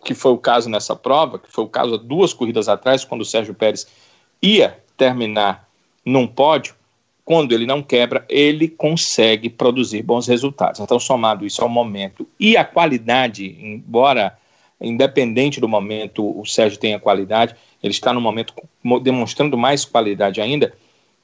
que 0.04 0.14
foi 0.14 0.32
o 0.32 0.38
caso 0.38 0.68
nessa 0.68 0.94
prova, 0.94 1.38
que 1.38 1.50
foi 1.50 1.64
o 1.64 1.68
caso 1.68 1.94
há 1.94 1.98
duas 1.98 2.32
corridas 2.32 2.68
atrás, 2.68 3.04
quando 3.04 3.22
o 3.22 3.24
Sérgio 3.24 3.54
Pérez 3.54 3.86
ia 4.42 4.78
terminar 4.96 5.68
num 6.04 6.26
pódio, 6.26 6.74
quando 7.24 7.52
ele 7.52 7.66
não 7.66 7.82
quebra, 7.82 8.24
ele 8.28 8.68
consegue 8.68 9.48
produzir 9.48 10.02
bons 10.02 10.26
resultados. 10.28 10.78
Então, 10.78 11.00
somado 11.00 11.46
isso 11.46 11.62
ao 11.62 11.68
momento 11.68 12.28
e 12.38 12.56
a 12.56 12.64
qualidade, 12.64 13.56
embora 13.58 14.36
independente 14.80 15.60
do 15.60 15.68
momento 15.68 16.38
o 16.38 16.44
Sérgio 16.44 16.78
tenha 16.78 16.98
qualidade, 16.98 17.56
ele 17.82 17.92
está 17.92 18.12
no 18.12 18.20
momento 18.20 18.52
demonstrando 19.02 19.56
mais 19.56 19.84
qualidade 19.84 20.40
ainda, 20.40 20.74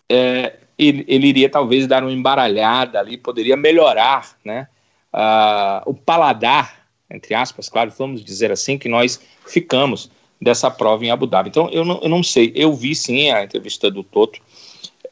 é, 0.09 0.57
ele, 0.79 1.05
ele, 1.07 1.27
iria 1.27 1.49
talvez 1.51 1.87
dar 1.87 2.03
uma 2.03 2.13
embaralhada 2.13 2.99
ali, 2.99 3.19
poderia 3.19 3.57
melhorar 3.57 4.31
né, 4.45 4.67
uh, 5.13 5.91
o 5.91 5.95
paladar, 5.95 6.80
entre 7.11 7.35
aspas, 7.35 7.69
claro, 7.69 7.93
vamos 7.97 8.25
dizer 8.25 8.53
assim, 8.53 8.79
que 8.79 8.89
nós 8.89 9.21
ficamos 9.47 10.11
dessa 10.41 10.71
prova 10.71 11.05
em 11.05 11.11
Abu 11.11 11.27
Dhabi. 11.27 11.51
Então, 11.51 11.69
eu 11.71 11.85
não, 11.85 12.01
eu 12.03 12.09
não 12.09 12.23
sei, 12.23 12.53
eu 12.55 12.73
vi 12.73 12.95
sim 12.95 13.31
a 13.31 13.45
entrevista 13.45 13.91
do 13.91 14.03
Toto, 14.03 14.41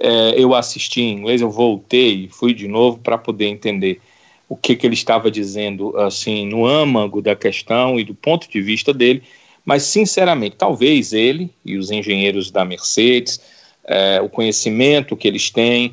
é, 0.00 0.34
eu 0.36 0.54
assisti 0.54 1.02
em 1.02 1.18
inglês, 1.18 1.40
eu 1.40 1.50
voltei 1.50 2.28
fui 2.30 2.54
de 2.54 2.68
novo 2.68 2.98
para 2.98 3.18
poder 3.18 3.46
entender 3.46 4.00
o 4.48 4.56
que, 4.56 4.76
que 4.76 4.86
ele 4.86 4.94
estava 4.94 5.30
dizendo 5.30 5.96
assim 5.98 6.46
no 6.46 6.64
âmago 6.64 7.20
da 7.20 7.34
questão 7.36 7.98
e 7.98 8.04
do 8.04 8.14
ponto 8.14 8.48
de 8.48 8.60
vista 8.62 8.94
dele, 8.94 9.22
mas 9.64 9.82
sinceramente, 9.82 10.56
talvez 10.56 11.12
ele 11.12 11.50
e 11.64 11.76
os 11.76 11.90
engenheiros 11.90 12.50
da 12.50 12.64
Mercedes, 12.64 13.40
é, 13.84 14.20
o 14.20 14.28
conhecimento 14.28 15.16
que 15.16 15.28
eles 15.28 15.50
têm, 15.50 15.92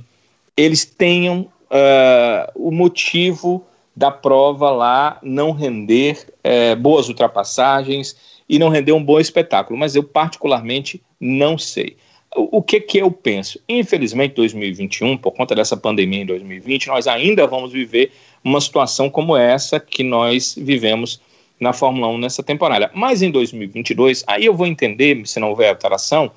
eles 0.55 0.85
tenham 0.85 1.51
é, 1.69 2.49
o 2.55 2.71
motivo 2.71 3.65
da 3.95 4.11
prova 4.11 4.71
lá 4.71 5.19
não 5.23 5.51
render 5.51 6.27
é, 6.43 6.75
boas 6.75 7.07
ultrapassagens 7.07 8.15
e 8.47 8.59
não 8.59 8.69
render 8.69 8.91
um 8.91 9.03
bom 9.03 9.19
espetáculo, 9.19 9.79
mas 9.79 9.95
eu 9.95 10.03
particularmente 10.03 11.01
não 11.19 11.57
sei 11.57 11.95
o 12.35 12.61
que, 12.61 12.81
que 12.81 12.97
eu 12.97 13.09
penso? 13.09 13.59
Infelizmente, 13.67 14.35
2021, 14.35 15.17
por 15.17 15.31
conta 15.31 15.55
dessa 15.55 15.77
pandemia 15.77 16.21
em 16.21 16.25
2020, 16.25 16.87
nós 16.87 17.07
ainda 17.07 17.47
vamos 17.47 17.71
viver 17.71 18.11
uma 18.43 18.59
situação 18.59 19.09
como 19.09 19.37
essa 19.37 19.79
que 19.79 20.03
nós 20.03 20.55
vivemos 20.57 21.21
na 21.59 21.71
Fórmula 21.71 22.09
1 22.09 22.17
nessa 22.17 22.43
temporada. 22.43 22.91
Mas 22.93 23.21
em 23.21 23.31
2022, 23.31 24.23
aí 24.27 24.45
eu 24.45 24.53
vou 24.53 24.67
entender, 24.67 25.25
se 25.25 25.39
não 25.39 25.49
houver 25.49 25.69
alteração, 25.69 26.31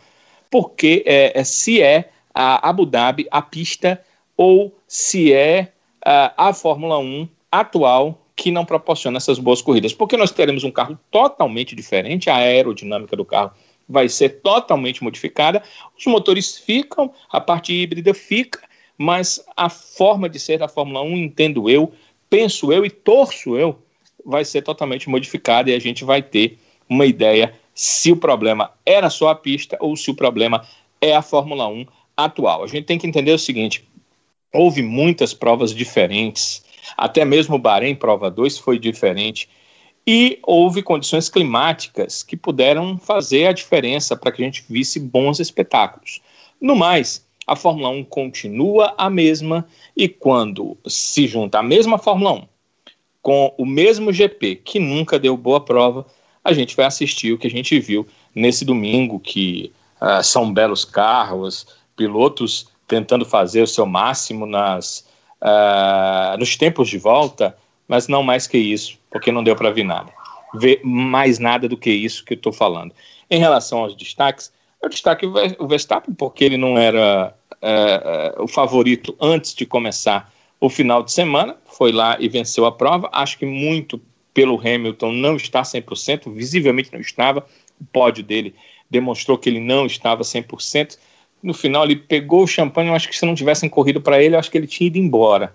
porque 0.51 1.03
é, 1.05 1.39
é, 1.39 1.45
se 1.45 1.83
é 1.83 2.11
a 2.33 2.69
Abu 2.69 2.87
Dhabi 2.87 3.27
a 3.31 3.43
pista 3.43 4.01
ou 4.37 4.73
se 4.87 5.33
é 5.33 5.73
a, 6.05 6.49
a 6.49 6.53
Fórmula 6.53 6.99
1 6.99 7.29
atual 7.51 8.27
que 8.37 8.51
não 8.51 8.65
proporciona 8.65 9.17
essas 9.17 9.39
boas 9.39 9.61
corridas. 9.61 9.93
Porque 9.93 10.17
nós 10.17 10.31
teremos 10.31 10.65
um 10.65 10.71
carro 10.71 10.99
totalmente 11.11 11.75
diferente, 11.75 12.31
a 12.31 12.37
aerodinâmica 12.37 13.17
do 13.17 13.25
carro 13.25 13.53
vai 13.89 14.09
ser 14.09 14.41
totalmente 14.41 15.03
modificada. 15.03 15.63
Os 15.99 16.07
motores 16.07 16.59
ficam, 16.59 17.13
a 17.31 17.41
parte 17.41 17.73
híbrida 17.73 18.13
fica, 18.13 18.61
mas 18.97 19.45
a 19.57 19.69
forma 19.69 20.29
de 20.29 20.39
ser 20.39 20.59
da 20.59 20.69
Fórmula 20.69 21.03
1, 21.03 21.17
entendo 21.17 21.71
eu, 21.71 21.93
penso 22.29 22.73
eu 22.73 22.85
e 22.85 22.91
torço 22.91 23.57
eu, 23.57 23.79
vai 24.25 24.45
ser 24.45 24.63
totalmente 24.63 25.09
modificada 25.09 25.71
e 25.71 25.75
a 25.75 25.79
gente 25.79 26.05
vai 26.05 26.21
ter 26.21 26.59
uma 26.89 27.07
ideia 27.07 27.55
se 27.75 28.13
o 28.13 28.17
problema 28.17 28.73
era 28.85 29.09
só 29.09 29.29
a 29.29 29.35
pista 29.35 29.77
ou 29.81 29.97
se 29.97 30.11
o 30.11 30.15
problema 30.15 30.67
é 31.01 31.15
a 31.15 31.23
Fórmula 31.23 31.69
1 31.69 31.87
atual. 32.17 32.65
A 32.65 32.67
gente 32.67 32.85
tem 32.85 32.99
que 32.99 33.07
entender 33.07 33.33
o 33.33 33.39
seguinte: 33.39 33.85
houve 34.53 34.83
muitas 34.83 35.33
provas 35.33 35.75
diferentes, 35.75 36.65
até 36.97 37.25
mesmo 37.25 37.57
o 37.57 37.59
Bahrein 37.59 37.95
Prova 37.95 38.31
2 38.31 38.59
foi 38.59 38.79
diferente 38.79 39.49
e 40.07 40.39
houve 40.43 40.83
condições 40.83 41.29
climáticas 41.29 42.23
que 42.23 42.37
puderam 42.37 42.97
fazer 42.99 43.47
a 43.47 43.53
diferença 43.53 44.17
para 44.17 44.33
que 44.33 44.43
a 44.43 44.45
gente 44.45 44.65
visse 44.69 44.99
bons 44.99 45.39
espetáculos. 45.39 46.21
No 46.61 46.75
mais, 46.75 47.27
a 47.47 47.55
Fórmula 47.55 47.89
1 47.91 48.05
continua 48.05 48.95
a 48.97 49.11
mesma 49.11 49.67
e 49.97 50.09
quando 50.09 50.77
se 50.87 51.27
junta 51.27 51.59
a 51.59 51.63
mesma 51.63 51.99
Fórmula 51.99 52.33
1 52.33 52.49
com 53.21 53.55
o 53.59 53.67
mesmo 53.67 54.13
GP 54.13 54.57
que 54.57 54.79
nunca 54.79 55.19
deu 55.19 55.37
boa 55.37 55.61
prova, 55.61 56.07
a 56.45 56.53
gente 56.53 56.77
vai 56.77 56.87
assistir 56.87 57.33
o 57.33 57.39
que 57.39 57.47
a 57.47 57.51
gente 57.51 57.79
viu 57.79 58.07
nesse 58.35 58.65
domingo, 58.65 59.19
que 59.19 59.73
uh, 60.01 60.23
são 60.23 60.53
belos 60.53 60.85
carros, 60.85 61.67
pilotos 61.97 62.69
tentando 62.87 63.25
fazer 63.25 63.63
o 63.63 63.67
seu 63.67 63.85
máximo 63.85 64.47
nas, 64.47 65.08
uh, 65.43 66.39
nos 66.39 66.57
tempos 66.57 66.89
de 66.89 66.99
volta, 66.99 67.57
mas 67.87 68.09
não 68.09 68.23
mais 68.23 68.47
que 68.47 68.59
isso, 68.59 68.99
porque 69.11 69.33
não 69.33 69.43
deu 69.43 69.57
para 69.57 69.71
ver 69.71 69.85
nada. 69.85 70.13
Ver 70.55 70.81
mais 70.83 71.39
nada 71.39 71.69
do 71.69 71.77
que 71.77 71.91
isso 71.91 72.25
que 72.25 72.35
eu 72.35 72.37
estou 72.37 72.53
falando. 72.53 72.93
Em 73.31 73.39
relação 73.39 73.81
aos 73.81 73.95
destaques, 73.95 74.53
eu 74.83 74.89
destaque 74.89 75.27
o 75.27 75.67
Verstappen, 75.67 76.15
porque 76.15 76.45
ele 76.45 76.57
não 76.57 76.79
era 76.79 77.35
é, 77.61 78.35
o 78.39 78.47
favorito 78.47 79.17
antes 79.21 79.55
de 79.55 79.67
começar 79.67 80.33
o 80.61 80.69
final 80.69 81.03
de 81.03 81.13
semana, 81.13 81.57
foi 81.67 81.93
lá 81.93 82.17
e 82.19 82.29
venceu 82.29 82.65
a 82.67 82.73
prova. 82.73 83.09
Acho 83.13 83.39
que 83.39 83.47
muito 83.47 84.01
pelo 84.33 84.59
Hamilton 84.59 85.13
não 85.13 85.37
está 85.37 85.63
100%, 85.63 86.33
visivelmente 86.33 86.93
não 86.93 87.01
estava. 87.01 87.45
O 87.81 87.85
pódio 87.85 88.25
dele 88.25 88.55
demonstrou 88.91 89.39
que 89.39 89.49
ele 89.49 89.61
não 89.61 89.87
estava 89.87 90.23
100%. 90.23 90.99
No 91.43 91.55
final, 91.55 91.85
ele 91.85 91.97
pegou 91.97 92.43
o 92.43 92.47
champanhe. 92.47 92.89
Eu 92.89 92.95
acho 92.95 93.09
que 93.09 93.17
se 93.17 93.27
não 93.27 93.35
tivessem 93.35 93.69
corrido 93.69 94.01
para 94.01 94.23
ele, 94.23 94.35
eu 94.35 94.39
acho 94.39 94.51
que 94.51 94.59
ele 94.59 94.67
tinha 94.67 94.89
ido 94.89 94.99
embora 94.99 95.55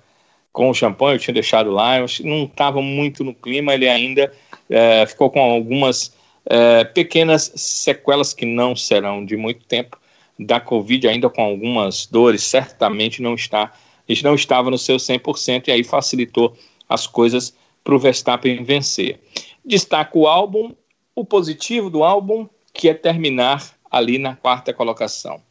com 0.54 0.69
o 0.69 0.74
champanhe, 0.74 1.15
eu 1.15 1.19
tinha 1.19 1.34
deixado 1.34 1.72
lá, 1.72 1.98
eu 1.98 2.06
não 2.24 2.43
estava 2.43 2.80
muito 2.80 3.24
no 3.24 3.34
clima, 3.34 3.74
ele 3.74 3.89
ainda 3.89 4.32
é, 4.69 5.04
ficou 5.08 5.32
com 5.32 5.41
algumas 5.41 6.15
é, 6.46 6.84
pequenas 6.84 7.52
sequelas 7.56 8.34
que 8.36 8.46
não 8.46 8.76
serão 8.76 9.26
de 9.26 9.36
muito 9.36 9.65
tempo 9.65 9.98
da 10.39 10.60
Covid, 10.60 11.08
ainda 11.08 11.28
com 11.28 11.41
algumas 11.41 12.06
dores, 12.06 12.43
certamente 12.43 13.19
não 13.19 13.34
está, 13.34 13.74
ele 14.08 14.22
não 14.24 14.36
estava 14.36 14.69
no 14.69 14.78
seu 14.78 14.98
100% 14.98 15.67
e 15.67 15.72
aí 15.72 15.84
facilitou 15.84 16.56
as 16.88 17.08
coisas 17.08 17.56
para 17.84 17.96
o 17.96 18.00
Verstappen 18.00 18.63
vencer. 18.63 19.19
Destaco 19.65 20.19
o 20.19 20.28
álbum, 20.28 20.74
o 21.15 21.26
positivo 21.26 21.89
do 21.89 22.04
álbum, 22.04 22.48
que 22.72 22.89
é 22.89 22.93
terminar 22.93 23.74
ali 23.89 24.17
na 24.19 24.36
quarta 24.36 24.72
colocação. 24.74 25.41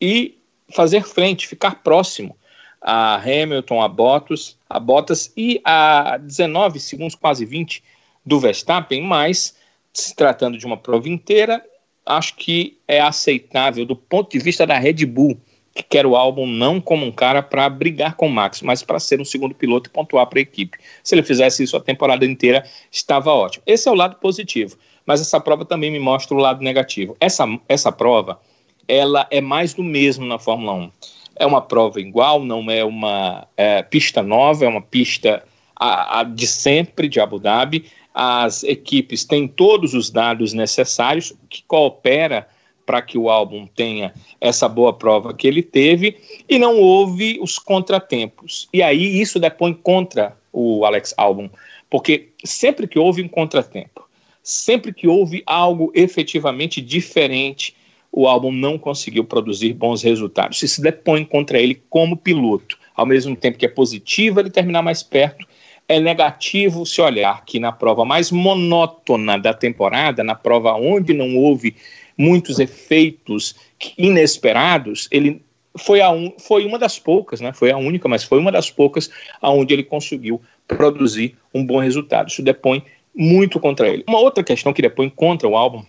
E 0.00 0.38
fazer 0.70 1.04
frente, 1.04 1.46
ficar 1.46 1.82
próximo 1.82 2.36
a 2.80 3.16
Hamilton, 3.16 3.82
a 3.82 3.88
Bottas, 3.88 4.56
a 4.68 4.80
Bottas 4.80 5.32
e 5.36 5.60
a 5.64 6.16
19 6.16 6.80
segundos, 6.80 7.14
quase 7.14 7.44
20 7.44 7.82
do 8.24 8.40
Verstappen, 8.40 9.02
mas 9.02 9.54
se 9.92 10.14
tratando 10.14 10.56
de 10.56 10.64
uma 10.64 10.76
prova 10.76 11.08
inteira, 11.08 11.62
acho 12.06 12.36
que 12.36 12.78
é 12.88 13.00
aceitável 13.00 13.84
do 13.84 13.94
ponto 13.94 14.30
de 14.30 14.38
vista 14.38 14.66
da 14.66 14.78
Red 14.78 15.04
Bull, 15.04 15.38
que 15.74 15.82
quer 15.82 16.06
o 16.06 16.16
álbum 16.16 16.46
não 16.46 16.80
como 16.80 17.06
um 17.06 17.12
cara 17.12 17.42
para 17.42 17.68
brigar 17.68 18.16
com 18.16 18.26
o 18.26 18.30
Max, 18.30 18.62
mas 18.62 18.82
para 18.82 18.98
ser 18.98 19.20
um 19.20 19.24
segundo 19.24 19.54
piloto 19.54 19.88
e 19.88 19.92
pontuar 19.92 20.26
para 20.26 20.38
a 20.38 20.42
equipe. 20.42 20.78
Se 21.02 21.14
ele 21.14 21.22
fizesse 21.22 21.62
isso 21.62 21.76
a 21.76 21.80
temporada 21.80 22.24
inteira, 22.24 22.64
estava 22.90 23.32
ótimo. 23.32 23.62
Esse 23.66 23.88
é 23.88 23.92
o 23.92 23.94
lado 23.94 24.16
positivo, 24.16 24.76
mas 25.06 25.20
essa 25.20 25.38
prova 25.38 25.64
também 25.64 25.90
me 25.90 26.00
mostra 26.00 26.36
o 26.36 26.40
lado 26.40 26.62
negativo. 26.62 27.16
Essa, 27.20 27.46
essa 27.68 27.92
prova, 27.92 28.40
ela 28.90 29.26
é 29.30 29.40
mais 29.40 29.74
do 29.74 29.82
mesmo 29.82 30.26
na 30.26 30.38
Fórmula 30.38 30.72
1 30.74 30.90
é 31.40 31.46
uma 31.46 31.62
prova 31.62 31.98
igual, 31.98 32.44
não 32.44 32.70
é 32.70 32.84
uma 32.84 33.48
é, 33.56 33.82
pista 33.82 34.22
nova, 34.22 34.66
é 34.66 34.68
uma 34.68 34.82
pista 34.82 35.42
a, 35.74 36.20
a 36.20 36.22
de 36.22 36.46
sempre 36.46 37.08
de 37.08 37.18
Abu 37.18 37.40
Dhabi. 37.40 37.86
As 38.12 38.62
equipes 38.62 39.24
têm 39.24 39.48
todos 39.48 39.94
os 39.94 40.10
dados 40.10 40.52
necessários 40.52 41.32
que 41.48 41.64
coopera 41.66 42.46
para 42.84 43.00
que 43.00 43.16
o 43.16 43.30
álbum 43.30 43.66
tenha 43.66 44.12
essa 44.38 44.68
boa 44.68 44.92
prova 44.92 45.32
que 45.32 45.48
ele 45.48 45.62
teve 45.62 46.18
e 46.46 46.58
não 46.58 46.78
houve 46.78 47.38
os 47.40 47.58
contratempos. 47.58 48.68
E 48.70 48.82
aí 48.82 49.18
isso 49.18 49.40
depõe 49.40 49.72
contra 49.72 50.36
o 50.52 50.84
Alex 50.84 51.14
Albon, 51.16 51.48
porque 51.88 52.28
sempre 52.44 52.86
que 52.86 52.98
houve 52.98 53.22
um 53.22 53.28
contratempo, 53.28 54.06
sempre 54.42 54.92
que 54.92 55.08
houve 55.08 55.42
algo 55.46 55.90
efetivamente 55.94 56.82
diferente 56.82 57.74
o 58.12 58.26
álbum 58.26 58.50
não 58.50 58.78
conseguiu 58.78 59.24
produzir 59.24 59.72
bons 59.72 60.02
resultados. 60.02 60.62
Isso 60.62 60.76
se 60.76 60.82
depõe 60.82 61.24
contra 61.24 61.58
ele 61.58 61.80
como 61.88 62.16
piloto. 62.16 62.78
Ao 62.94 63.06
mesmo 63.06 63.36
tempo 63.36 63.58
que 63.58 63.66
é 63.66 63.68
positivo 63.68 64.40
ele 64.40 64.50
terminar 64.50 64.82
mais 64.82 65.02
perto, 65.02 65.46
é 65.88 65.98
negativo 65.98 66.84
se 66.86 67.00
olhar 67.00 67.44
que 67.44 67.58
na 67.58 67.72
prova 67.72 68.04
mais 68.04 68.30
monótona 68.30 69.38
da 69.38 69.52
temporada, 69.52 70.22
na 70.22 70.34
prova 70.34 70.72
onde 70.74 71.12
não 71.12 71.36
houve 71.36 71.74
muitos 72.16 72.58
efeitos 72.58 73.56
inesperados, 73.96 75.08
ele 75.10 75.42
foi, 75.76 76.00
a 76.00 76.10
un, 76.10 76.32
foi 76.38 76.64
uma 76.64 76.78
das 76.78 76.98
poucas, 76.98 77.40
né? 77.40 77.52
Foi 77.52 77.70
a 77.70 77.76
única, 77.76 78.08
mas 78.08 78.22
foi 78.22 78.38
uma 78.38 78.52
das 78.52 78.70
poucas 78.70 79.10
aonde 79.40 79.72
ele 79.72 79.82
conseguiu 79.82 80.40
produzir 80.68 81.36
um 81.54 81.64
bom 81.64 81.78
resultado. 81.78 82.28
Isso 82.28 82.42
depõe 82.42 82.84
muito 83.14 83.58
contra 83.58 83.88
ele. 83.88 84.04
Uma 84.06 84.18
outra 84.18 84.44
questão 84.44 84.72
que 84.72 84.82
depõe 84.82 85.08
contra 85.08 85.48
o 85.48 85.56
álbum 85.56 85.82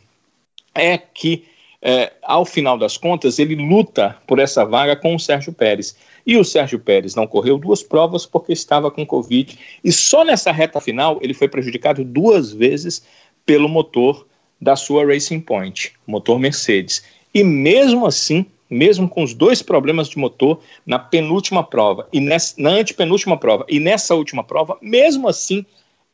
é 0.73 0.97
que 0.97 1.45
é, 1.81 2.11
ao 2.21 2.45
final 2.45 2.77
das 2.77 2.95
contas, 2.95 3.39
ele 3.39 3.55
luta 3.55 4.15
por 4.27 4.37
essa 4.37 4.63
vaga 4.63 4.95
com 4.95 5.15
o 5.15 5.19
Sérgio 5.19 5.51
Pérez. 5.51 5.95
E 6.25 6.37
o 6.37 6.43
Sérgio 6.43 6.79
Pérez 6.79 7.15
não 7.15 7.25
correu 7.25 7.57
duas 7.57 7.81
provas 7.81 8.25
porque 8.25 8.53
estava 8.53 8.91
com 8.91 9.05
Covid. 9.05 9.57
E 9.83 9.91
só 9.91 10.23
nessa 10.23 10.51
reta 10.51 10.79
final 10.79 11.17
ele 11.21 11.33
foi 11.33 11.47
prejudicado 11.47 12.03
duas 12.03 12.53
vezes 12.53 13.03
pelo 13.45 13.67
motor 13.67 14.27
da 14.61 14.75
sua 14.75 15.05
Racing 15.05 15.39
Point, 15.39 15.93
motor 16.05 16.37
Mercedes. 16.37 17.03
E 17.33 17.43
mesmo 17.43 18.05
assim, 18.05 18.45
mesmo 18.69 19.09
com 19.09 19.23
os 19.23 19.33
dois 19.33 19.63
problemas 19.63 20.07
de 20.07 20.19
motor 20.19 20.61
na 20.85 20.99
penúltima 20.99 21.63
prova 21.63 22.07
e 22.13 22.19
nessa, 22.19 22.53
na 22.61 22.69
antepenúltima 22.69 23.37
prova 23.37 23.65
e 23.67 23.79
nessa 23.79 24.13
última 24.13 24.43
prova, 24.43 24.77
mesmo 24.81 25.27
assim 25.27 25.65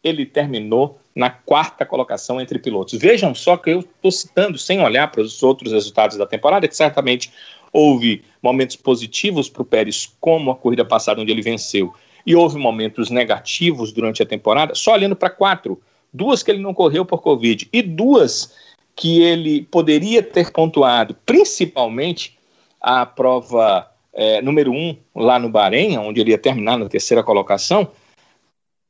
ele 0.04 0.26
terminou 0.26 1.00
na 1.16 1.30
quarta 1.30 1.86
colocação 1.86 2.40
entre 2.40 2.60
pilotos. 2.60 3.00
Vejam 3.00 3.34
só 3.34 3.58
que 3.58 3.72
eu 3.72 3.80
estou 3.80 4.12
citando 4.12 4.58
sem 4.58 4.82
olhar 4.82 5.12
para 5.12 5.22
os 5.22 5.42
outros 5.42 5.72
resultados 5.74 6.18
da 6.18 6.26
temporada, 6.26 6.68
que 6.68 6.76
certamente 6.76 7.32
houve 7.74 8.24
momentos 8.42 8.76
positivos 8.76 9.50
para 9.50 9.62
o 9.62 9.66
Pérez, 9.66 10.16
como 10.20 10.52
a 10.52 10.56
corrida 10.56 10.86
passada, 10.86 11.22
onde 11.22 11.32
ele 11.32 11.42
venceu, 11.42 11.94
e 12.26 12.36
houve 12.36 12.58
momentos 12.58 13.10
negativos 13.10 13.92
durante 13.92 14.22
a 14.22 14.26
temporada, 14.26 14.76
só 14.76 14.94
olhando 14.94 15.16
para 15.16 15.30
quatro. 15.30 15.82
Duas 16.14 16.44
que 16.44 16.52
ele 16.52 16.62
não 16.62 16.74
correu 16.74 17.06
por 17.06 17.22
Covid 17.22 17.68
e 17.72 17.82
duas 17.82 18.54
que 18.96 19.22
ele 19.22 19.62
poderia 19.64 20.24
ter 20.24 20.52
pontuado, 20.52 21.16
principalmente 21.26 22.38
a 22.82 23.06
prova 23.06 23.90
é, 24.14 24.42
número 24.42 24.72
um 24.72 24.98
lá 25.16 25.38
no 25.38 25.50
Bahrein, 25.50 25.98
onde 25.98 26.22
ele 26.22 26.32
ia 26.32 26.38
terminar 26.38 26.78
na 26.78 26.88
terceira 26.90 27.24
colocação. 27.24 27.92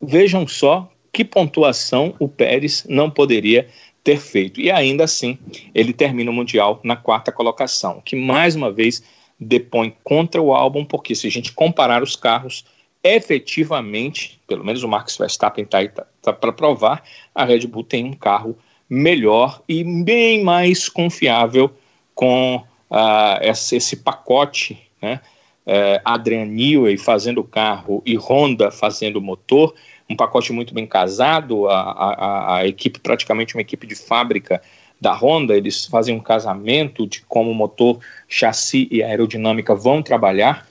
Vejam 0.02 0.48
só 0.48 0.89
que 1.17 1.25
pontuação 1.25 2.13
o 2.19 2.27
Pérez 2.27 2.86
não 2.88 3.10
poderia 3.10 3.67
ter 4.03 4.19
feito. 4.19 4.62
E 4.62 4.69
ainda 4.69 5.06
assim, 5.06 5.36
ele 5.73 5.91
termina 5.91 6.30
o 6.30 6.34
Mundial 6.34 6.80
na 6.84 6.95
quarta 6.95 7.32
colocação, 7.32 8.03
que 8.06 8.15
mais 8.15 8.56
uma 8.56 8.71
vez 8.71 9.01
depõe 9.39 9.95
contra 10.03 10.39
o 10.39 10.53
álbum, 10.53 10.86
porque 10.86 11.15
se 11.15 11.25
a 11.25 11.32
gente 11.32 11.53
comparar 11.53 12.03
os 12.03 12.15
carros, 12.15 12.65
efetivamente, 13.03 14.39
pelo 14.47 14.63
menos 14.63 14.84
o 14.84 14.88
Max 14.88 15.17
Verstappen 15.17 15.63
está 15.63 15.88
tá, 15.88 16.06
tá 16.21 16.34
para 16.34 16.51
provar, 16.51 17.03
a 17.34 17.43
Red 17.43 17.65
Bull 17.65 17.84
tem 17.84 18.06
um 18.06 18.13
carro 18.13 18.56
melhor 18.88 19.60
e 19.67 19.84
bem 19.84 20.43
mais 20.43 20.88
confiável 20.88 21.71
com 22.13 22.58
uh, 22.91 23.41
esse, 23.41 23.77
esse, 23.77 23.97
pacote, 23.97 24.77
né? 25.01 25.19
Uh, 25.65 25.99
Adrian 26.06 26.45
Newey 26.45 26.95
fazendo 26.95 27.41
o 27.41 27.43
carro 27.43 28.03
e 28.06 28.15
Honda 28.15 28.69
fazendo 28.69 29.17
o 29.17 29.21
motor, 29.21 29.73
um 30.10 30.15
pacote 30.15 30.54
muito 30.54 30.74
bem 30.74 30.86
casado, 30.86 31.67
a, 31.67 31.82
a, 31.82 32.56
a 32.58 32.67
equipe, 32.67 33.00
praticamente 33.00 33.56
uma 33.56 33.62
equipe 33.62 33.86
de 33.86 33.96
fábrica 33.96 34.62
da 35.00 35.13
Honda, 35.13 35.56
eles 35.56 35.86
fazem 35.86 36.15
um 36.15 36.20
casamento 36.20 37.06
de 37.06 37.22
como 37.22 37.52
o 37.52 37.56
motor, 37.56 38.00
chassi 38.28 38.88
e 38.89 39.04
aerodinâmica 39.04 39.76
vão 39.76 40.02
trabalhar. 40.02 40.67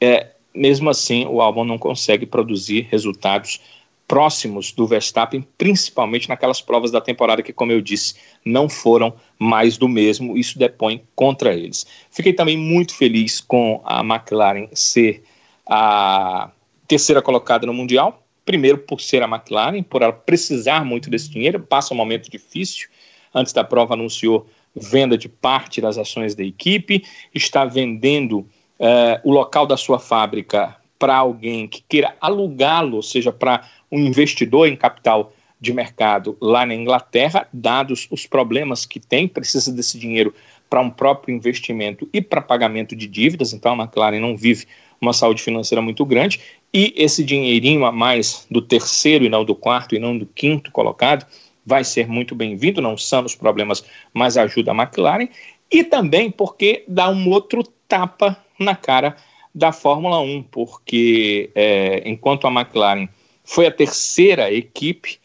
É, 0.00 0.28
mesmo 0.54 0.88
assim, 0.90 1.26
o 1.26 1.40
álbum 1.40 1.64
não 1.64 1.78
consegue 1.78 2.24
produzir 2.24 2.86
resultados 2.90 3.60
próximos 4.06 4.70
do 4.70 4.86
Verstappen, 4.86 5.46
principalmente 5.56 6.28
naquelas 6.28 6.60
provas 6.60 6.90
da 6.90 7.00
temporada 7.00 7.42
que, 7.42 7.52
como 7.52 7.72
eu 7.72 7.80
disse, 7.80 8.14
não 8.44 8.68
foram 8.68 9.14
mais 9.38 9.76
do 9.76 9.88
mesmo. 9.88 10.36
Isso 10.36 10.58
depõe 10.58 11.02
contra 11.16 11.54
eles. 11.54 11.86
Fiquei 12.10 12.32
também 12.32 12.56
muito 12.56 12.94
feliz 12.94 13.40
com 13.40 13.80
a 13.84 14.00
McLaren 14.00 14.68
ser 14.72 15.24
a 15.66 16.50
terceira 16.86 17.22
colocada 17.22 17.66
no 17.66 17.72
Mundial. 17.72 18.23
Primeiro, 18.44 18.78
por 18.78 19.00
ser 19.00 19.22
a 19.22 19.26
McLaren, 19.26 19.82
por 19.82 20.02
ela 20.02 20.12
precisar 20.12 20.84
muito 20.84 21.08
desse 21.08 21.30
dinheiro, 21.30 21.60
passa 21.60 21.94
um 21.94 21.96
momento 21.96 22.30
difícil. 22.30 22.88
Antes 23.34 23.52
da 23.52 23.64
prova, 23.64 23.94
anunciou 23.94 24.46
venda 24.74 25.16
de 25.16 25.28
parte 25.28 25.80
das 25.80 25.96
ações 25.96 26.34
da 26.34 26.44
equipe, 26.44 27.04
está 27.34 27.64
vendendo 27.64 28.40
uh, 28.40 29.20
o 29.22 29.32
local 29.32 29.66
da 29.66 29.76
sua 29.76 29.98
fábrica 29.98 30.76
para 30.98 31.16
alguém 31.16 31.66
que 31.66 31.82
queira 31.88 32.16
alugá-lo, 32.20 32.96
ou 32.96 33.02
seja, 33.02 33.32
para 33.32 33.68
um 33.90 34.00
investidor 34.00 34.68
em 34.68 34.76
capital 34.76 35.32
de 35.60 35.72
mercado 35.72 36.36
lá 36.40 36.66
na 36.66 36.74
Inglaterra, 36.74 37.48
dados 37.52 38.06
os 38.10 38.26
problemas 38.26 38.84
que 38.84 39.00
tem, 39.00 39.26
precisa 39.26 39.72
desse 39.72 39.98
dinheiro 39.98 40.34
para 40.68 40.80
um 40.80 40.90
próprio 40.90 41.34
investimento 41.34 42.08
e 42.12 42.20
para 42.20 42.40
pagamento 42.40 42.94
de 42.94 43.06
dívidas, 43.06 43.52
então 43.52 43.72
a 43.72 43.84
McLaren 43.84 44.20
não 44.20 44.36
vive 44.36 44.66
uma 45.00 45.12
saúde 45.12 45.42
financeira 45.42 45.80
muito 45.80 46.04
grande, 46.04 46.40
e 46.74 46.92
esse 46.96 47.22
dinheirinho 47.22 47.84
a 47.84 47.92
mais 47.92 48.48
do 48.50 48.60
terceiro 48.60 49.24
e 49.24 49.28
não 49.28 49.44
do 49.44 49.54
quarto 49.54 49.94
e 49.94 50.00
não 50.00 50.18
do 50.18 50.26
quinto 50.26 50.72
colocado 50.72 51.24
vai 51.64 51.84
ser 51.84 52.08
muito 52.08 52.34
bem-vindo, 52.34 52.82
não 52.82 52.98
são 52.98 53.24
os 53.24 53.36
problemas, 53.36 53.84
mas 54.12 54.36
ajuda 54.36 54.72
a 54.72 54.74
McLaren, 54.74 55.28
e 55.70 55.84
também 55.84 56.30
porque 56.30 56.84
dá 56.88 57.08
um 57.08 57.30
outro 57.30 57.62
tapa 57.88 58.36
na 58.58 58.74
cara 58.74 59.16
da 59.54 59.70
Fórmula 59.72 60.20
1, 60.20 60.42
porque 60.50 61.50
é, 61.54 62.02
enquanto 62.04 62.46
a 62.46 62.50
McLaren 62.50 63.08
foi 63.44 63.66
a 63.66 63.70
terceira 63.70 64.52
equipe, 64.52 65.18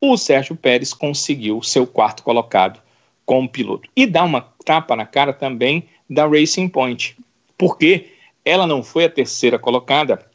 o 0.00 0.16
Sérgio 0.16 0.56
Pérez 0.56 0.92
conseguiu 0.92 1.62
seu 1.62 1.86
quarto 1.86 2.22
colocado 2.22 2.80
como 3.24 3.48
piloto. 3.48 3.88
E 3.94 4.06
dá 4.06 4.24
uma 4.24 4.40
tapa 4.64 4.96
na 4.96 5.06
cara 5.06 5.32
também 5.32 5.84
da 6.08 6.26
Racing 6.26 6.68
Point, 6.68 7.16
porque 7.56 8.10
ela 8.44 8.66
não 8.66 8.82
foi 8.82 9.04
a 9.04 9.10
terceira 9.10 9.58
colocada, 9.58 10.29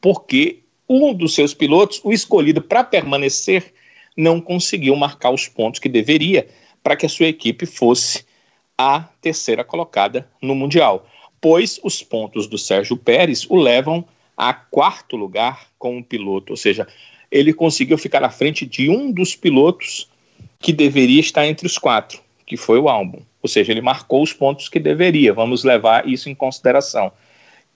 porque 0.00 0.60
um 0.88 1.12
dos 1.12 1.34
seus 1.34 1.52
pilotos, 1.52 2.00
o 2.04 2.12
escolhido 2.12 2.62
para 2.62 2.84
permanecer, 2.84 3.72
não 4.16 4.40
conseguiu 4.40 4.96
marcar 4.96 5.30
os 5.30 5.48
pontos 5.48 5.80
que 5.80 5.88
deveria 5.88 6.48
para 6.82 6.96
que 6.96 7.06
a 7.06 7.08
sua 7.08 7.26
equipe 7.26 7.66
fosse 7.66 8.24
a 8.78 9.00
terceira 9.20 9.64
colocada 9.64 10.28
no 10.40 10.54
Mundial, 10.54 11.06
pois 11.40 11.80
os 11.82 12.02
pontos 12.02 12.46
do 12.46 12.56
Sérgio 12.56 12.96
Pérez 12.96 13.46
o 13.48 13.56
levam 13.56 14.04
a 14.36 14.52
quarto 14.52 15.16
lugar 15.16 15.68
com 15.78 15.96
um 15.96 16.02
piloto, 16.02 16.52
ou 16.52 16.56
seja, 16.56 16.86
ele 17.30 17.52
conseguiu 17.52 17.98
ficar 17.98 18.22
à 18.22 18.30
frente 18.30 18.64
de 18.64 18.88
um 18.88 19.10
dos 19.10 19.34
pilotos 19.34 20.08
que 20.58 20.72
deveria 20.72 21.20
estar 21.20 21.46
entre 21.46 21.66
os 21.66 21.78
quatro, 21.78 22.20
que 22.46 22.56
foi 22.56 22.78
o 22.78 22.88
álbum. 22.88 23.20
Ou 23.42 23.48
seja, 23.48 23.72
ele 23.72 23.80
marcou 23.80 24.22
os 24.22 24.32
pontos 24.32 24.68
que 24.68 24.78
deveria. 24.78 25.32
Vamos 25.32 25.64
levar 25.64 26.08
isso 26.08 26.28
em 26.28 26.34
consideração. 26.34 27.12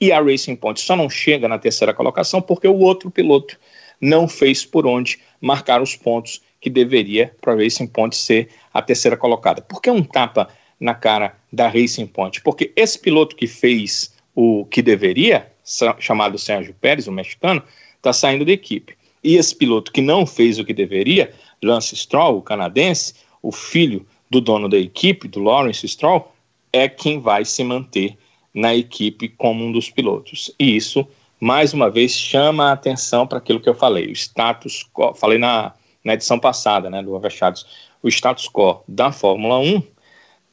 E 0.01 0.11
a 0.11 0.21
Racing 0.21 0.57
Point 0.57 0.81
só 0.81 0.97
não 0.97 1.11
chega 1.11 1.47
na 1.47 1.59
terceira 1.59 1.93
colocação 1.93 2.41
porque 2.41 2.67
o 2.67 2.79
outro 2.79 3.11
piloto 3.11 3.59
não 4.01 4.27
fez 4.27 4.65
por 4.65 4.87
onde 4.87 5.19
marcar 5.41 5.83
os 5.83 5.95
pontos 5.95 6.41
que 6.61 6.71
deveria 6.71 7.35
para 7.41 7.53
a 7.53 7.57
Racing 7.57 7.87
Point 7.87 8.17
ser 8.17 8.49
a 8.73 8.81
terceira 8.81 9.17
colocada. 9.17 9.61
Por 9.61 9.81
que 9.83 9.91
um 9.91 10.03
tapa 10.03 10.49
na 10.79 10.95
cara 10.95 11.37
da 11.53 11.69
Racing 11.69 12.07
Point? 12.07 12.41
Porque 12.41 12.73
esse 12.75 12.99
piloto 12.99 13.37
que 13.37 13.47
fez 13.47 14.15
o 14.35 14.65
que 14.67 14.81
deveria 14.81 15.51
chamado 15.99 16.39
Sérgio 16.39 16.75
Pérez, 16.81 17.07
o 17.07 17.13
mexicano, 17.13 17.63
está 17.97 18.13
saindo 18.13 18.45
da 18.45 18.53
equipe. 18.53 18.97
E 19.23 19.37
esse 19.37 19.55
piloto 19.55 19.93
que 19.93 20.01
não 20.01 20.27
fez 20.27 20.59
o 20.59 20.65
que 20.65 20.73
deveria, 20.73 21.33
Lance 21.63 21.95
Stroll, 21.95 22.39
o 22.39 22.43
canadense, 22.43 23.15
o 23.43 23.53
filho 23.53 24.07
do 24.31 24.41
dono 24.41 24.69
da 24.69 24.79
equipe, 24.79 25.29
do 25.29 25.41
Lawrence 25.41 25.87
Stroll, 25.87 26.33
é 26.73 26.89
quem 26.89 27.21
vai 27.21 27.45
se 27.45 27.63
manter 27.63 28.17
na 28.55 28.75
equipe 28.75 29.29
como 29.29 29.65
um 29.65 29.73
dos 29.73 29.91
pilotos. 29.91 30.51
E 30.59 30.77
isso, 30.77 31.07
mais 31.39 31.73
uma 31.73 31.91
vez, 31.91 32.13
chama 32.13 32.69
a 32.69 32.73
atenção 32.73 33.27
para 33.27 33.39
aquilo 33.39 33.61
que 33.61 33.69
eu 33.69 33.75
falei, 33.75 34.07
o 34.07 34.13
status 34.13 34.85
quo, 34.93 35.15
falei 35.15 35.39
na, 35.39 35.73
na 36.05 36.15
edição 36.15 36.39
passada, 36.39 36.91
né, 36.91 37.03
do 37.03 37.17
Avechados, 37.17 37.67
o 38.03 38.09
status 38.09 38.49
quo 38.49 38.83
da 38.87 39.13
Fórmula 39.13 39.59
1, 39.59 39.83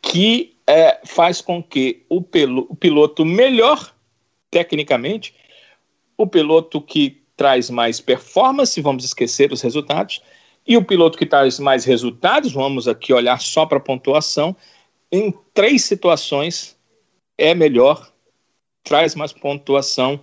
que 0.02 0.56
é, 0.66 1.00
faz 1.06 1.42
com 1.42 1.62
que 1.62 2.06
o, 2.10 2.22
pelo, 2.22 2.68
o 2.70 2.76
piloto 2.76 3.26
melhor 3.26 3.94
tecnicamente, 4.52 5.34
o 6.18 6.28
piloto 6.28 6.82
que 6.82 7.22
traz 7.36 7.70
mais 7.70 8.00
performance, 8.00 8.82
vamos 8.82 9.04
esquecer 9.04 9.52
os 9.52 9.62
resultados, 9.62 10.22
e 10.66 10.76
o 10.76 10.84
piloto 10.84 11.18
que 11.18 11.26
traz 11.26 11.60
mais 11.60 11.86
resultados, 11.86 12.52
vamos 12.52 12.88
aqui 12.88 13.14
olhar 13.14 13.40
só 13.40 13.66
para 13.66 13.78
a 13.78 13.82
pontuação, 13.82 14.56
em 15.12 15.34
três 15.54 15.84
situações 15.84 16.77
é 17.38 17.54
melhor, 17.54 18.12
traz 18.84 19.16
mais 19.16 19.32
pontuação 19.32 20.20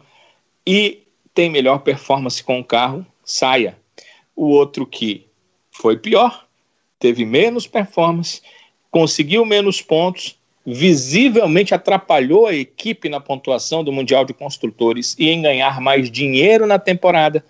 e 0.67 1.03
tem 1.33 1.51
melhor 1.51 1.81
performance 1.81 2.43
com 2.43 2.61
o 2.61 2.65
carro, 2.65 3.07
saia. 3.25 3.77
O 4.35 4.49
outro 4.49 4.87
que 4.87 5.27
foi 5.71 5.97
pior, 5.97 6.47
teve 6.99 7.25
menos 7.25 7.67
performance, 7.67 8.41
conseguiu 8.91 9.45
menos 9.45 9.83
pontos, 9.83 10.39
visivelmente 10.65 11.75
atrapalhou 11.75 12.47
a 12.47 12.55
equipe 12.55 13.09
na 13.09 13.21
pontuação 13.21 13.85
do 13.85 13.93
Mundial 13.93 14.25
de 14.25 14.33
Construtores 14.33 15.15
e 15.19 15.29
em 15.29 15.43
ganhar 15.43 15.81
mais 15.81 16.11
dinheiro 16.11 16.67
na 16.67 16.79
temporada, 16.79 17.45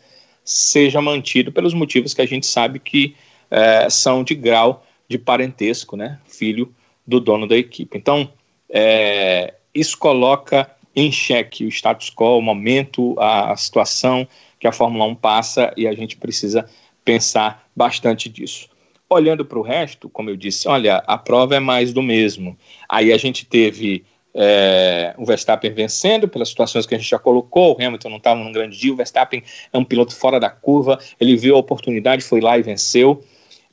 seja 0.44 1.00
mantido 1.00 1.52
pelos 1.52 1.72
motivos 1.72 2.12
que 2.12 2.22
a 2.22 2.26
gente 2.26 2.46
sabe 2.46 2.78
que 2.78 3.14
é, 3.50 3.88
são 3.88 4.24
de 4.24 4.34
grau 4.34 4.84
de 5.08 5.18
parentesco, 5.18 5.96
né? 5.96 6.18
Filho 6.26 6.74
do 7.06 7.20
dono 7.20 7.46
da 7.46 7.56
equipe. 7.56 7.96
Então, 7.96 8.28
é, 8.70 9.54
isso 9.74 9.98
coloca 9.98 10.70
em 10.94 11.10
xeque 11.10 11.64
o 11.64 11.68
status 11.68 12.10
quo, 12.10 12.38
o 12.38 12.42
momento, 12.42 13.14
a, 13.18 13.52
a 13.52 13.56
situação 13.56 14.26
que 14.60 14.66
a 14.66 14.72
Fórmula 14.72 15.04
1 15.06 15.14
passa 15.16 15.72
e 15.76 15.86
a 15.86 15.94
gente 15.94 16.16
precisa 16.16 16.68
pensar 17.04 17.66
bastante 17.74 18.28
disso. 18.28 18.68
Olhando 19.10 19.44
para 19.44 19.58
o 19.58 19.62
resto, 19.62 20.08
como 20.08 20.30
eu 20.30 20.36
disse, 20.36 20.66
olha, 20.68 20.96
a 21.06 21.18
prova 21.18 21.56
é 21.56 21.60
mais 21.60 21.92
do 21.92 22.02
mesmo. 22.02 22.56
Aí 22.88 23.12
a 23.12 23.16
gente 23.16 23.44
teve 23.44 24.04
é, 24.34 25.14
o 25.16 25.24
Verstappen 25.24 25.72
vencendo 25.72 26.26
pelas 26.26 26.48
situações 26.48 26.86
que 26.86 26.94
a 26.94 26.98
gente 26.98 27.08
já 27.08 27.18
colocou, 27.18 27.76
o 27.76 27.84
Hamilton 27.84 28.08
não 28.08 28.16
estava 28.16 28.42
num 28.42 28.50
grande 28.50 28.76
dia, 28.76 28.92
o 28.92 28.96
Verstappen 28.96 29.42
é 29.72 29.78
um 29.78 29.84
piloto 29.84 30.14
fora 30.14 30.40
da 30.40 30.50
curva, 30.50 30.98
ele 31.20 31.36
viu 31.36 31.54
a 31.54 31.58
oportunidade, 31.58 32.24
foi 32.24 32.40
lá 32.40 32.58
e 32.58 32.62
venceu. 32.62 33.22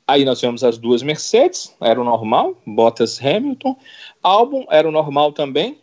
Aí 0.06 0.24
nós 0.24 0.38
tivemos 0.40 0.62
as 0.62 0.78
duas 0.78 1.02
Mercedes, 1.02 1.74
era 1.80 2.00
o 2.00 2.04
normal, 2.04 2.60
Bottas 2.66 3.20
Hamilton. 3.24 3.76
Albon 4.22 4.66
era 4.70 4.88
o 4.88 4.92
normal 4.92 5.32
também. 5.32 5.78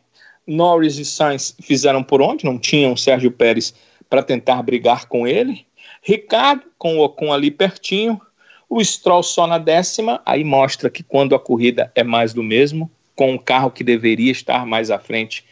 Norris 0.48 0.98
e 0.98 1.06
Sainz 1.06 1.56
fizeram 1.62 2.02
por 2.04 2.22
onde? 2.22 2.46
Não 2.46 2.58
tinham 2.58 2.98
Sérgio 2.98 3.32
Pérez 3.32 3.74
para 4.10 4.24
tentar 4.24 4.62
brigar 4.64 5.08
com 5.08 5.28
ele. 5.28 5.66
Ricardo 6.02 6.64
com 6.78 6.98
o 6.98 7.04
Ocon 7.04 7.32
ali 7.32 7.52
pertinho. 7.52 8.20
O 8.68 8.84
Stroll 8.84 9.24
só 9.24 9.48
na 9.48 9.58
décima, 9.58 10.22
aí 10.26 10.44
mostra 10.44 10.90
que 10.90 11.04
quando 11.04 11.36
a 11.36 11.40
corrida 11.40 11.92
é 11.96 12.04
mais 12.04 12.34
do 12.34 12.44
mesmo, 12.44 12.90
com 13.16 13.34
o 13.34 13.40
carro 13.40 13.72
que 13.72 13.84
deveria 13.84 14.32
estar 14.32 14.66
mais 14.66 14.92
à 14.92 15.00
frente, 15.00 15.44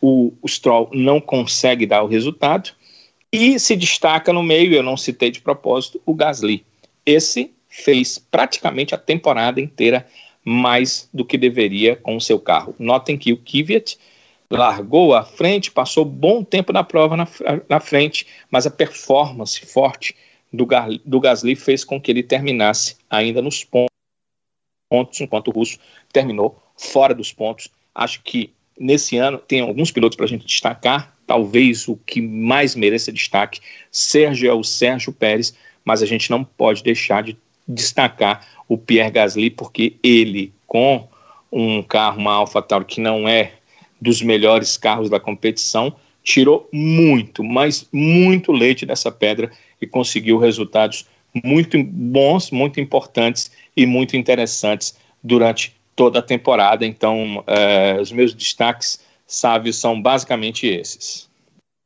o, 0.00 0.32
o 0.42 0.48
Stroll 0.48 0.90
não 0.92 1.20
consegue 1.20 1.86
dar 1.86 2.02
o 2.02 2.06
resultado. 2.06 2.70
E 3.32 3.58
se 3.58 3.76
destaca 3.76 4.32
no 4.32 4.42
meio, 4.42 4.74
eu 4.74 4.82
não 4.82 4.96
citei 4.96 5.30
de 5.30 5.40
propósito, 5.40 6.00
o 6.04 6.14
Gasly. 6.14 6.64
Esse 7.04 7.52
fez 7.68 8.18
praticamente 8.18 8.94
a 8.94 8.98
temporada 8.98 9.60
inteira 9.60 10.06
mais 10.44 11.08
do 11.12 11.24
que 11.24 11.36
deveria 11.36 11.96
com 11.96 12.16
o 12.16 12.20
seu 12.20 12.38
carro. 12.38 12.74
Notem 12.78 13.16
que 13.16 13.32
o 13.32 13.36
Kvyat 13.36 13.98
largou 14.50 15.14
à 15.14 15.22
frente, 15.22 15.70
passou 15.70 16.04
bom 16.04 16.42
tempo 16.42 16.72
na 16.72 16.82
prova 16.82 17.16
na, 17.16 17.28
na 17.68 17.80
frente, 17.80 18.26
mas 18.50 18.66
a 18.66 18.70
performance 18.70 19.64
forte 19.64 20.16
do, 20.52 20.66
do 21.04 21.20
Gasly 21.20 21.54
fez 21.54 21.84
com 21.84 22.00
que 22.00 22.10
ele 22.10 22.22
terminasse 22.22 22.96
ainda 23.08 23.40
nos 23.40 23.64
pontos, 23.64 25.20
enquanto 25.20 25.48
o 25.48 25.52
russo 25.52 25.78
terminou 26.12 26.60
fora 26.76 27.14
dos 27.14 27.32
pontos. 27.32 27.68
Acho 27.94 28.22
que 28.22 28.52
nesse 28.78 29.16
ano 29.16 29.38
tem 29.38 29.60
alguns 29.60 29.92
pilotos 29.92 30.16
para 30.16 30.24
a 30.24 30.28
gente 30.28 30.46
destacar. 30.46 31.16
Talvez 31.26 31.86
o 31.86 31.96
que 31.96 32.20
mais 32.20 32.74
mereça 32.74 33.12
destaque 33.12 33.60
seja 33.92 34.48
é 34.48 34.52
o 34.52 34.64
Sérgio 34.64 35.12
Pérez, 35.12 35.54
mas 35.84 36.02
a 36.02 36.06
gente 36.06 36.28
não 36.28 36.42
pode 36.42 36.82
deixar 36.82 37.22
de 37.22 37.36
destacar 37.66 38.46
o 38.68 38.76
Pierre 38.78 39.10
Gasly, 39.10 39.50
porque 39.50 39.96
ele, 40.02 40.52
com 40.66 41.08
um 41.50 41.82
carro, 41.82 42.18
uma 42.18 42.34
AlphaTauri 42.34 42.84
que 42.84 43.00
não 43.00 43.28
é 43.28 43.52
dos 44.00 44.22
melhores 44.22 44.76
carros 44.76 45.10
da 45.10 45.20
competição, 45.20 45.94
tirou 46.22 46.68
muito, 46.72 47.42
mas 47.42 47.86
muito 47.92 48.52
leite 48.52 48.86
dessa 48.86 49.10
pedra 49.10 49.50
e 49.80 49.86
conseguiu 49.86 50.38
resultados 50.38 51.06
muito 51.44 51.82
bons, 51.82 52.50
muito 52.50 52.80
importantes 52.80 53.50
e 53.76 53.86
muito 53.86 54.16
interessantes 54.16 54.96
durante 55.22 55.76
toda 55.94 56.18
a 56.18 56.22
temporada. 56.22 56.84
Então, 56.84 57.44
eh, 57.46 57.98
os 58.00 58.10
meus 58.12 58.34
destaques, 58.34 59.00
sábios, 59.26 59.76
são 59.76 60.00
basicamente 60.00 60.66
esses. 60.66 61.28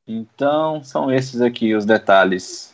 Então, 0.06 0.82
são 0.84 1.10
esses 1.10 1.40
aqui 1.40 1.74
os 1.74 1.84
detalhes 1.84 2.73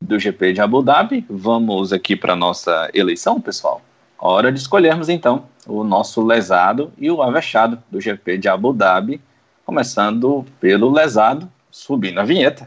do 0.00 0.18
GP 0.18 0.52
de 0.52 0.60
Abu 0.60 0.82
Dhabi. 0.82 1.24
Vamos 1.28 1.92
aqui 1.92 2.14
para 2.16 2.36
nossa 2.36 2.90
eleição, 2.94 3.40
pessoal. 3.40 3.82
Hora 4.18 4.52
de 4.52 4.58
escolhermos 4.58 5.08
então 5.08 5.46
o 5.66 5.82
nosso 5.82 6.24
lesado 6.24 6.92
e 6.96 7.10
o 7.10 7.22
avexado 7.22 7.82
do 7.90 8.00
GP 8.00 8.38
de 8.38 8.48
Abu 8.48 8.72
Dhabi, 8.72 9.20
começando 9.64 10.44
pelo 10.60 10.90
lesado, 10.90 11.50
subindo 11.70 12.20
a 12.20 12.24
vinheta. 12.24 12.66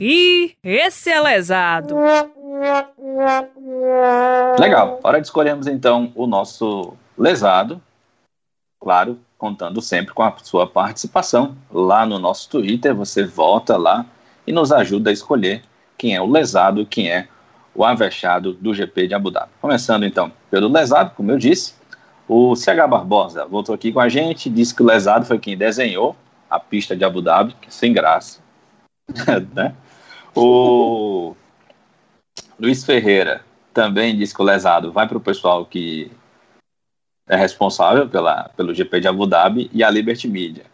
E 0.00 0.56
esse 0.64 1.10
é 1.10 1.20
lesado. 1.20 1.94
Legal, 4.58 4.98
hora 5.02 5.20
de 5.20 5.26
escolhermos 5.26 5.66
então 5.66 6.10
o 6.14 6.26
nosso 6.26 6.94
lesado, 7.16 7.80
claro, 8.80 9.18
contando 9.36 9.80
sempre 9.80 10.14
com 10.14 10.22
a 10.22 10.34
sua 10.42 10.66
participação 10.66 11.56
lá 11.70 12.04
no 12.04 12.18
nosso 12.18 12.48
Twitter. 12.48 12.94
Você 12.94 13.24
vota 13.24 13.76
lá 13.76 14.06
e 14.46 14.52
nos 14.52 14.72
ajuda 14.72 15.10
a 15.10 15.12
escolher 15.12 15.62
quem 15.96 16.14
é 16.14 16.20
o 16.20 16.30
lesado 16.30 16.86
quem 16.86 17.10
é 17.10 17.28
o 17.74 17.84
avexado 17.84 18.52
do 18.54 18.74
GP 18.74 19.08
de 19.08 19.14
Abu 19.14 19.30
Dhabi. 19.30 19.50
Começando 19.60 20.04
então 20.04 20.32
pelo 20.50 20.68
lesado, 20.68 21.14
como 21.14 21.30
eu 21.30 21.38
disse, 21.38 21.74
o 22.28 22.54
CH 22.54 22.88
Barbosa 22.88 23.46
voltou 23.46 23.74
aqui 23.74 23.92
com 23.92 24.00
a 24.00 24.08
gente, 24.08 24.50
disse 24.50 24.74
que 24.74 24.82
o 24.82 24.86
lesado 24.86 25.24
foi 25.24 25.38
quem 25.38 25.56
desenhou 25.56 26.16
a 26.48 26.58
pista 26.58 26.96
de 26.96 27.04
Abu 27.04 27.22
Dhabi, 27.22 27.54
que 27.60 27.68
é 27.68 27.70
sem 27.70 27.92
graça. 27.92 28.40
né? 29.54 29.74
O 30.34 31.34
Luiz 32.58 32.84
Ferreira 32.84 33.44
também 33.72 34.16
disse 34.16 34.34
que 34.34 34.42
o 34.42 34.44
lesado 34.44 34.92
vai 34.92 35.06
para 35.06 35.18
o 35.18 35.20
pessoal 35.20 35.64
que 35.64 36.10
é 37.30 37.36
responsável 37.36 38.08
pela, 38.08 38.48
pelo 38.56 38.74
GP 38.74 39.00
de 39.00 39.06
Abu 39.06 39.24
Dhabi 39.24 39.70
e 39.72 39.84
a 39.84 39.90
Liberty 39.90 40.26
Media. 40.26 40.64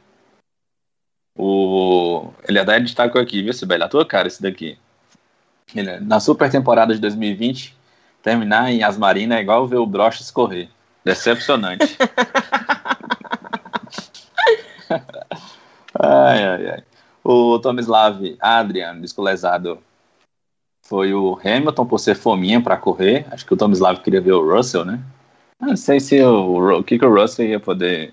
O, 1.38 2.30
ele 2.48 2.58
até 2.58 2.80
destacou 2.80 3.20
aqui, 3.20 3.42
viu, 3.42 3.52
Sibeli? 3.52 3.82
A 3.82 3.88
tua 3.88 4.06
cara, 4.06 4.26
esse 4.26 4.40
daqui. 4.40 4.78
Ele, 5.74 6.00
na 6.00 6.18
super 6.18 6.50
temporada 6.50 6.94
de 6.94 7.00
2020, 7.00 7.76
terminar 8.22 8.72
em 8.72 8.82
Asmarina 8.82 9.36
é 9.36 9.42
igual 9.42 9.66
ver 9.66 9.76
o 9.76 9.84
Brochas 9.84 10.30
correr. 10.30 10.70
Decepcionante. 11.04 11.94
ai, 16.00 16.42
ai, 16.42 16.70
ai. 16.70 16.82
O 17.22 17.58
Tomislav 17.58 18.18
Adrian, 18.40 18.98
descolesado, 18.98 19.78
foi 20.80 21.12
o 21.12 21.38
Hamilton 21.44 21.84
por 21.84 21.98
ser 21.98 22.14
fominha 22.14 22.62
para 22.62 22.78
correr. 22.78 23.26
Acho 23.30 23.44
que 23.44 23.52
o 23.52 23.58
Tomislav 23.58 24.00
queria 24.00 24.22
ver 24.22 24.32
o 24.32 24.56
Russell, 24.56 24.86
né? 24.86 25.02
Não 25.60 25.76
sei 25.76 26.00
se 26.00 26.22
o, 26.22 26.78
o 26.78 26.84
que, 26.84 26.98
que 26.98 27.04
o 27.04 27.14
Russell 27.14 27.46
ia 27.46 27.60
poder 27.60 28.12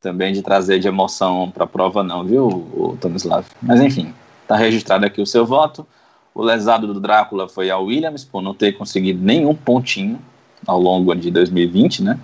também 0.00 0.32
de 0.32 0.42
trazer 0.42 0.78
de 0.78 0.86
emoção 0.86 1.50
para 1.50 1.64
a 1.64 1.66
prova, 1.66 2.02
não, 2.02 2.24
viu, 2.24 2.46
o 2.46 2.96
Tomislav? 3.00 3.46
Mas 3.62 3.80
enfim, 3.80 4.14
está 4.42 4.56
registrado 4.56 5.04
aqui 5.04 5.20
o 5.20 5.26
seu 5.26 5.44
voto. 5.44 5.86
O 6.34 6.42
lesado 6.42 6.86
do 6.86 7.00
Drácula 7.00 7.48
foi 7.48 7.70
a 7.70 7.78
Williams, 7.78 8.24
por 8.24 8.42
não 8.42 8.54
ter 8.54 8.72
conseguido 8.72 9.22
nenhum 9.22 9.54
pontinho 9.54 10.20
ao 10.66 10.78
longo 10.78 11.14
de 11.14 11.30
2020, 11.30 12.02
né? 12.02 12.20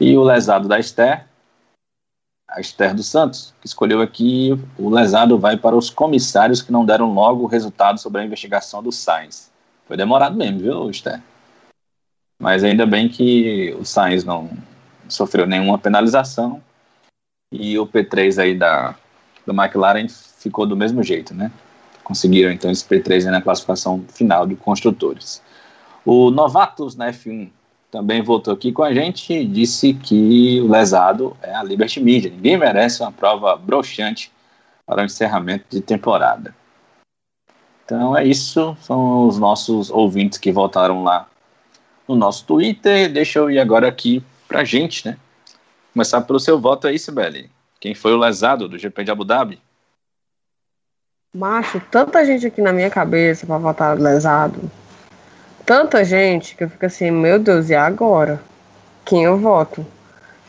E 0.00 0.16
o 0.16 0.24
lesado 0.24 0.66
da 0.66 0.78
Esther, 0.78 1.24
a 2.48 2.60
Esther 2.60 2.94
dos 2.94 3.06
Santos, 3.06 3.54
que 3.60 3.66
escolheu 3.66 4.00
aqui 4.00 4.58
o 4.76 4.90
lesado 4.90 5.38
vai 5.38 5.56
para 5.56 5.76
os 5.76 5.88
comissários 5.88 6.60
que 6.60 6.72
não 6.72 6.84
deram 6.84 7.14
logo 7.14 7.44
o 7.44 7.46
resultado 7.46 8.00
sobre 8.00 8.20
a 8.20 8.24
investigação 8.24 8.82
do 8.82 8.90
Sainz. 8.90 9.50
Foi 9.86 9.96
demorado 9.96 10.36
mesmo, 10.36 10.58
viu, 10.58 10.90
Esther? 10.90 11.22
Mas 12.38 12.64
ainda 12.64 12.84
bem 12.84 13.08
que 13.08 13.74
o 13.78 13.84
Sainz 13.84 14.24
não 14.24 14.50
sofreu 15.08 15.46
nenhuma 15.46 15.78
penalização 15.78 16.62
e 17.52 17.78
o 17.78 17.86
P3 17.86 18.42
aí 18.42 18.54
da, 18.54 18.96
do 19.46 19.52
McLaren 19.52 20.08
ficou 20.08 20.66
do 20.66 20.76
mesmo 20.76 21.02
jeito, 21.02 21.34
né? 21.34 21.50
Conseguiram 22.02 22.50
então 22.50 22.70
esse 22.70 22.84
P3 22.84 23.30
na 23.30 23.40
classificação 23.40 24.04
final 24.08 24.46
de 24.46 24.56
construtores. 24.56 25.42
O 26.04 26.30
Novatus 26.30 26.96
na 26.96 27.10
F1 27.10 27.50
também 27.90 28.20
voltou 28.20 28.52
aqui 28.52 28.72
com 28.72 28.82
a 28.82 28.92
gente 28.92 29.32
e 29.32 29.46
disse 29.46 29.94
que 29.94 30.60
o 30.60 30.68
lesado 30.68 31.36
é 31.40 31.54
a 31.54 31.62
Liberty 31.62 32.00
Media. 32.00 32.30
Ninguém 32.30 32.58
merece 32.58 33.02
uma 33.02 33.12
prova 33.12 33.56
broxante 33.56 34.32
para 34.84 35.02
o 35.02 35.04
encerramento 35.04 35.64
de 35.70 35.80
temporada. 35.80 36.54
Então 37.84 38.16
é 38.16 38.24
isso, 38.24 38.76
são 38.80 39.28
os 39.28 39.38
nossos 39.38 39.90
ouvintes 39.90 40.38
que 40.38 40.50
votaram 40.50 41.04
lá 41.04 41.28
no 42.08 42.14
nosso 42.14 42.44
Twitter. 42.44 43.12
Deixa 43.12 43.38
eu 43.38 43.50
ir 43.50 43.58
agora 43.58 43.88
aqui 43.88 44.22
pra 44.46 44.64
gente, 44.64 45.06
né? 45.06 45.16
Começar 45.92 46.20
pelo 46.22 46.40
seu 46.40 46.60
voto 46.60 46.86
aí, 46.86 46.98
Sibeli. 46.98 47.50
Quem 47.80 47.94
foi 47.94 48.12
o 48.12 48.18
lesado 48.18 48.68
do 48.68 48.78
GP 48.78 49.04
de 49.04 49.10
Abu 49.10 49.24
Dhabi? 49.24 49.60
Macho, 51.34 51.80
tanta 51.90 52.24
gente 52.24 52.46
aqui 52.46 52.62
na 52.62 52.72
minha 52.72 52.88
cabeça 52.88 53.46
para 53.46 53.58
votar 53.58 53.98
lesado. 53.98 54.70
Tanta 55.66 56.04
gente 56.04 56.54
que 56.56 56.64
eu 56.64 56.70
fico 56.70 56.86
assim, 56.86 57.10
meu 57.10 57.38
Deus, 57.38 57.70
e 57.70 57.74
agora? 57.74 58.40
Quem 59.04 59.24
eu 59.24 59.38
voto? 59.38 59.84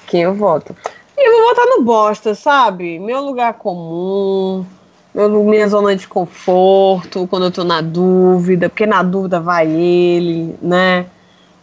Quem 0.08 0.22
eu 0.22 0.34
voto? 0.34 0.76
E 1.18 1.28
eu 1.28 1.32
vou 1.32 1.50
votar 1.50 1.66
no 1.66 1.84
bosta, 1.84 2.36
sabe? 2.36 3.00
Meu 3.00 3.22
lugar 3.22 3.54
comum, 3.56 4.66
meu, 5.14 5.30
minha 5.44 5.68
zona 5.68 5.96
de 5.96 6.08
conforto, 6.08 7.26
quando 7.28 7.46
eu 7.46 7.52
tô 7.52 7.64
na 7.64 7.82
dúvida, 7.82 8.70
porque 8.70 8.86
na 8.86 9.02
dúvida 9.02 9.40
vai 9.40 9.68
ele, 9.68 10.56
né? 10.62 11.06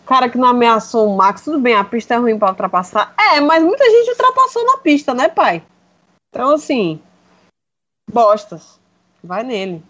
Cara 0.06 0.28
que 0.28 0.38
não 0.38 0.48
ameaçou 0.48 1.08
o 1.08 1.16
Max, 1.16 1.42
tudo 1.42 1.58
bem, 1.58 1.74
a 1.74 1.84
pista 1.84 2.14
é 2.14 2.16
ruim 2.18 2.38
para 2.38 2.50
ultrapassar. 2.50 3.14
É, 3.18 3.40
mas 3.40 3.62
muita 3.62 3.84
gente 3.84 4.10
ultrapassou 4.10 4.64
na 4.64 4.78
pista, 4.78 5.14
né, 5.14 5.28
pai? 5.28 5.62
Então, 6.28 6.50
assim, 6.50 7.00
bostas. 8.10 8.80
Vai 9.22 9.42
nele. 9.42 9.82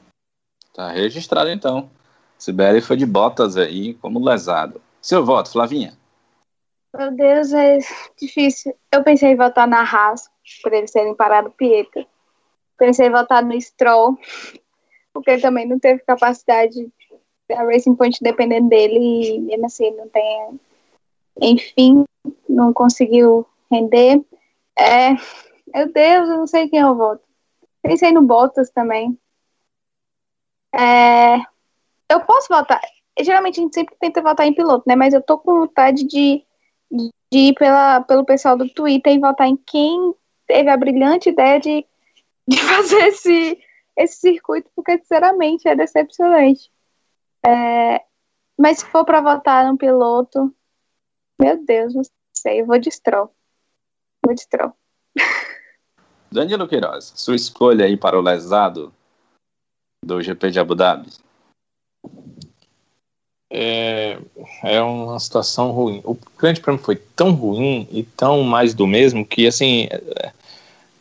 Tá 0.75 0.91
registrado, 0.91 1.51
então. 1.51 1.91
Sibeli 2.39 2.81
foi 2.81 2.97
de 2.97 3.07
botas 3.07 3.57
aí, 3.57 3.95
como 3.95 4.25
lesado. 4.25 4.81
Seu 5.01 5.25
voto, 5.25 5.51
Flavinha? 5.51 5.97
Meu 6.95 7.11
Deus, 7.11 7.53
é 7.53 7.79
difícil. 8.21 8.77
Eu 8.91 9.03
pensei 9.03 9.31
em 9.31 9.37
votar 9.37 9.67
na 9.67 9.83
Haas, 9.83 10.29
por 10.63 10.73
eles 10.73 10.91
terem 10.91 11.15
parado 11.15 11.49
o 11.49 11.53
Pieta. 11.53 12.05
Pensei 12.77 13.07
em 13.07 13.13
votar 13.13 13.43
no 13.43 13.59
Stroll, 13.61 14.19
porque 15.13 15.31
ele 15.31 15.43
também 15.43 15.67
não 15.67 15.79
teve 15.79 16.01
capacidade 16.01 16.93
da 17.55 17.63
Racing 17.65 17.95
Point 17.95 18.19
dependendo 18.23 18.69
dele 18.69 19.37
e 19.37 19.39
mesmo 19.41 19.67
assim 19.67 19.91
não 19.93 20.09
tem. 20.09 20.61
Enfim, 21.41 22.05
não 22.49 22.73
conseguiu 22.73 23.47
render. 23.71 24.23
É, 24.79 25.11
meu 25.75 25.93
Deus, 25.93 26.29
eu 26.29 26.39
não 26.39 26.47
sei 26.47 26.69
quem 26.69 26.81
eu 26.81 26.95
voto. 26.95 27.23
Pensei 27.83 28.13
no 28.13 28.23
Bottas 28.23 28.71
também. 28.71 29.19
É, 30.75 31.37
eu 32.09 32.21
posso 32.25 32.49
votar. 32.49 32.81
Geralmente 33.21 33.61
a 33.61 33.63
gente 33.63 33.75
sempre 33.75 33.95
tenta 34.01 34.23
votar 34.23 34.47
em 34.47 34.55
piloto, 34.55 34.85
né? 34.87 34.97
Mas 34.97 35.13
eu 35.13 35.21
tô 35.21 35.39
com 35.39 35.61
vontade 35.61 36.05
de, 36.05 36.45
de 36.91 37.39
ir 37.39 37.55
pela, 37.55 38.01
pelo 38.03 38.25
pessoal 38.25 38.57
do 38.57 38.69
Twitter 38.69 39.13
e 39.13 39.19
votar 39.19 39.49
em 39.49 39.57
quem 39.57 40.15
teve 40.47 40.71
a 40.71 40.77
brilhante 40.77 41.29
ideia 41.29 41.61
de, 41.61 41.87
de 42.49 42.57
fazer 42.63 43.09
esse, 43.09 43.59
esse 43.97 44.21
circuito, 44.21 44.71
porque 44.75 44.99
sinceramente 44.99 45.69
é 45.69 45.77
decepcionante. 45.77 46.72
É, 47.47 48.05
mas 48.59 48.79
se 48.79 48.87
for 48.87 49.05
para 49.05 49.21
votar 49.21 49.67
no 49.67 49.77
piloto, 49.77 50.55
meu 51.41 51.65
Deus, 51.65 51.95
não 51.95 52.03
sei, 52.33 52.61
eu 52.61 52.67
vou 52.67 52.79
de 52.79 52.91
Stroll. 52.91 53.35
Vou 54.25 54.35
de 54.35 54.43
Stroll. 54.43 54.73
Danilo 56.31 56.67
Queiroz, 56.67 57.13
sua 57.17 57.37
escolha 57.37 57.85
aí 57.85 57.97
para 57.97 58.19
o 58.19 58.23
lesado 58.23 58.93
do 60.05 60.23
GP 60.23 60.51
de 60.51 60.59
Abu 60.59 60.75
Dhabi? 60.75 61.11
É, 63.51 64.19
é 64.65 64.81
uma 64.81 65.21
situação 65.21 65.73
ruim. 65.73 66.01
O 66.05 66.17
grande 66.39 66.61
prêmio 66.61 66.83
foi 66.83 66.97
tão 66.97 67.33
ruim 67.33 67.87
e 67.91 68.03
tão 68.03 68.43
mais 68.43 68.73
do 68.73 68.87
mesmo 68.87 69.27
que, 69.27 69.47
assim, 69.47 69.89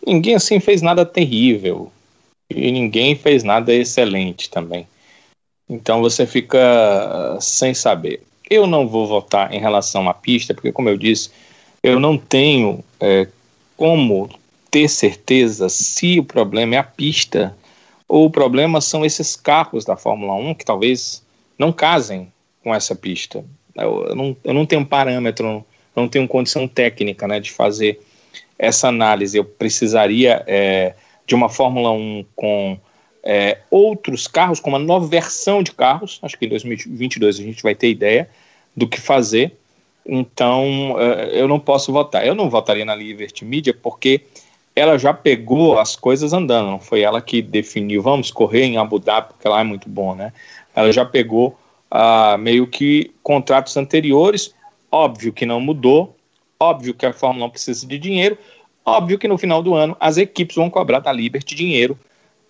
ninguém, 0.06 0.36
assim, 0.36 0.60
fez 0.60 0.82
nada 0.82 1.06
terrível 1.06 1.89
e 2.50 2.70
ninguém 2.72 3.16
fez 3.16 3.44
nada 3.44 3.74
excelente 3.74 4.50
também. 4.50 4.86
Então 5.72 6.01
você 6.01 6.26
fica 6.26 7.38
sem 7.39 7.74
saber. 7.74 8.22
Eu 8.49 8.67
não 8.67 8.89
vou 8.89 9.07
votar 9.07 9.53
em 9.53 9.59
relação 9.59 10.09
à 10.09 10.13
pista, 10.13 10.53
porque, 10.53 10.69
como 10.69 10.89
eu 10.89 10.97
disse, 10.97 11.32
eu 11.82 11.97
não 11.97 12.17
tenho 12.17 12.84
é, 12.99 13.26
como 13.78 14.30
ter 14.69 14.89
certeza 14.89 15.69
se 15.69 16.19
o 16.19 16.26
problema 16.26 16.76
é 16.76 16.78
a 16.78 16.84
pista 16.84 17.55
ou 18.05 18.26
o 18.26 18.30
problema 18.30 18.82
são 18.82 19.05
esses 19.05 19.38
carros 19.38 19.86
da 19.86 19.95
Fórmula 19.95 20.34
1 20.34 20.55
que 20.55 20.65
talvez 20.65 21.24
não 21.57 21.72
casem 21.72 22.30
com 22.61 22.76
essa 22.76 22.93
pista. 22.93 23.41
Eu, 23.74 24.07
eu, 24.09 24.15
não, 24.15 24.38
eu 24.43 24.53
não 24.53 24.65
tenho 24.65 24.86
parâmetro, 24.86 25.65
não 25.95 26.09
tenho 26.09 26.28
condição 26.28 26.67
técnica 26.67 27.26
né, 27.30 27.39
de 27.39 27.49
fazer 27.49 28.01
essa 28.59 28.89
análise. 28.89 29.38
Eu 29.38 29.45
precisaria 29.45 30.43
é, 30.45 30.95
de 31.26 31.34
uma 31.34 31.47
Fórmula 31.47 31.91
1 31.91 32.26
com 32.36 32.78
é, 33.24 33.59
outros 33.69 34.28
carros, 34.28 34.59
com 34.59 34.69
uma 34.69 34.80
nova 34.80 35.07
versão 35.07 35.61
de 35.61 35.72
carros. 35.72 36.19
Acho 36.22 36.38
que 36.38 36.45
em 36.45 36.49
2022 36.49 37.39
a 37.39 37.43
gente 37.43 37.63
vai 37.63 37.76
ter 37.76 37.89
ideia 37.89 38.30
do 38.76 38.88
que 38.88 38.99
fazer. 38.99 39.55
Então, 40.05 40.95
é, 40.99 41.39
eu 41.39 41.47
não 41.47 41.59
posso 41.59 41.91
votar. 41.91 42.26
Eu 42.26 42.34
não 42.34 42.49
votaria 42.49 42.86
na 42.86 42.95
Liberty 42.95 43.45
Media 43.45 43.74
porque 43.74 44.22
ela 44.76 44.97
já 44.97 45.13
pegou 45.13 45.80
as 45.80 45.95
coisas 45.95 46.34
andando. 46.34 46.72
Não 46.72 46.80
foi 46.80 47.01
ela 47.01 47.22
que 47.22 47.41
definiu, 47.41 48.01
vamos 48.01 48.32
correr 48.32 48.63
em 48.63 48.78
Abu 48.78 48.99
Dhabi, 48.99 49.30
porque 49.30 49.47
lá 49.47 49.61
é 49.61 49.63
muito 49.63 49.88
bom, 49.88 50.15
né? 50.15 50.34
Ela 50.76 50.91
já 50.91 51.05
pegou 51.05 51.57
ah, 51.89 52.38
meio 52.39 52.65
que 52.65 53.11
contratos 53.22 53.78
anteriores. 53.78 54.53
Óbvio 54.91 55.32
que 55.32 55.45
não 55.45 55.61
mudou. 55.61 56.15
Óbvio 56.59 56.93
que 56.93 57.05
a 57.05 57.13
Fórmula 57.13 57.47
1 57.47 57.49
precisa 57.49 57.88
de 57.88 57.97
dinheiro. 57.99 58.38
Óbvio 58.84 59.19
que 59.19 59.28
no 59.28 59.38
final 59.38 59.61
do 59.61 59.76
ano 59.76 59.95
as 59.99 60.17
equipes 60.17 60.55
vão 60.55 60.69
cobrar 60.69 60.99
da 60.99 61.11
Liberty 61.11 61.53
dinheiro 61.53 61.97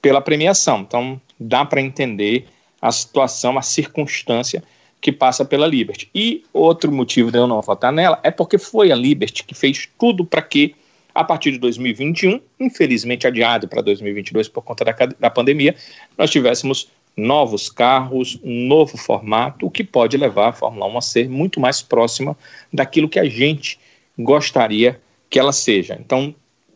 pela 0.02 0.22
premiação. 0.22 0.82
Então, 0.82 1.22
dá 1.40 1.64
para 1.64 1.82
entender 1.82 2.48
a 2.82 2.92
situação, 2.92 3.58
a 3.58 3.62
circunstância 3.62 4.64
que 5.00 5.12
passa 5.12 5.44
pela 5.44 5.68
Liberty. 5.68 6.10
E 6.14 6.44
outro 6.54 6.92
motivo 6.92 7.32
de 7.32 7.38
eu 7.38 7.48
não 7.48 7.62
votar 7.62 7.92
nela 7.92 8.20
é 8.24 8.32
porque 8.32 8.58
foi 8.58 8.92
a 8.92 8.96
Liberty 8.96 9.44
que 9.44 9.56
fez 9.56 9.90
tudo 10.00 10.26
para 10.26 10.42
que, 10.42 10.76
a 11.14 11.24
partir 11.24 11.52
de 11.52 11.58
2021, 11.58 12.40
infelizmente 12.60 13.28
adiado 13.28 13.68
para 13.68 13.82
2022 13.82 14.48
por 14.48 14.64
conta 14.64 14.86
da, 14.86 14.94
da 15.20 15.30
pandemia, 15.30 15.76
nós 16.18 16.30
tivéssemos 16.30 16.90
novos 17.18 17.70
carros, 17.70 18.40
um 18.44 18.68
novo 18.68 18.98
formato, 18.98 19.66
o 19.66 19.72
que 19.72 19.84
pode 19.84 20.16
levar 20.18 20.50
a 20.50 20.54
Fórmula 20.54 20.86
1 20.88 20.98
a 20.98 21.02
ser 21.02 21.30
muito 21.30 21.60
mais 21.60 21.82
próxima 21.82 22.38
daquilo 22.72 23.10
que 23.10 23.20
a 23.20 23.26
gente 23.26 23.80
gostaria 24.18 25.00
que 25.30 25.40
ela 25.40 25.52
seja. 25.52 25.98
Então, 26.00 26.34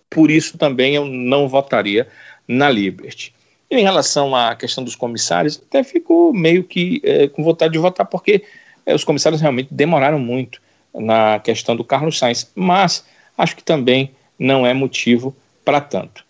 por 0.10 0.32
isso 0.32 0.58
também 0.58 0.96
eu 0.96 1.06
não 1.06 1.48
votaria 1.48 2.08
na 2.48 2.70
Liberty. 2.70 3.34
E 3.70 3.76
em 3.76 3.84
relação 3.84 4.36
à 4.36 4.56
questão 4.56 4.84
dos 4.84 4.96
comissários, 4.96 5.62
até 5.68 5.84
fico 5.84 6.32
meio 6.34 6.64
que 6.64 7.02
é, 7.04 7.28
com 7.28 7.44
vontade 7.44 7.74
de 7.74 7.80
votar, 7.80 8.06
porque 8.06 8.44
é, 8.86 8.94
os 8.94 9.04
comissários 9.04 9.42
realmente 9.42 9.70
demoraram 9.72 10.20
muito 10.20 10.62
na 10.94 11.40
questão 11.40 11.76
do 11.76 11.84
Carlos 11.84 12.18
Sainz, 12.18 12.52
mas 12.56 13.06
acho 13.38 13.56
que 13.56 13.64
também 13.64 14.12
não 14.38 14.66
é 14.66 14.74
motivo 14.74 15.36
para 15.64 15.82
tanto. 15.82 16.24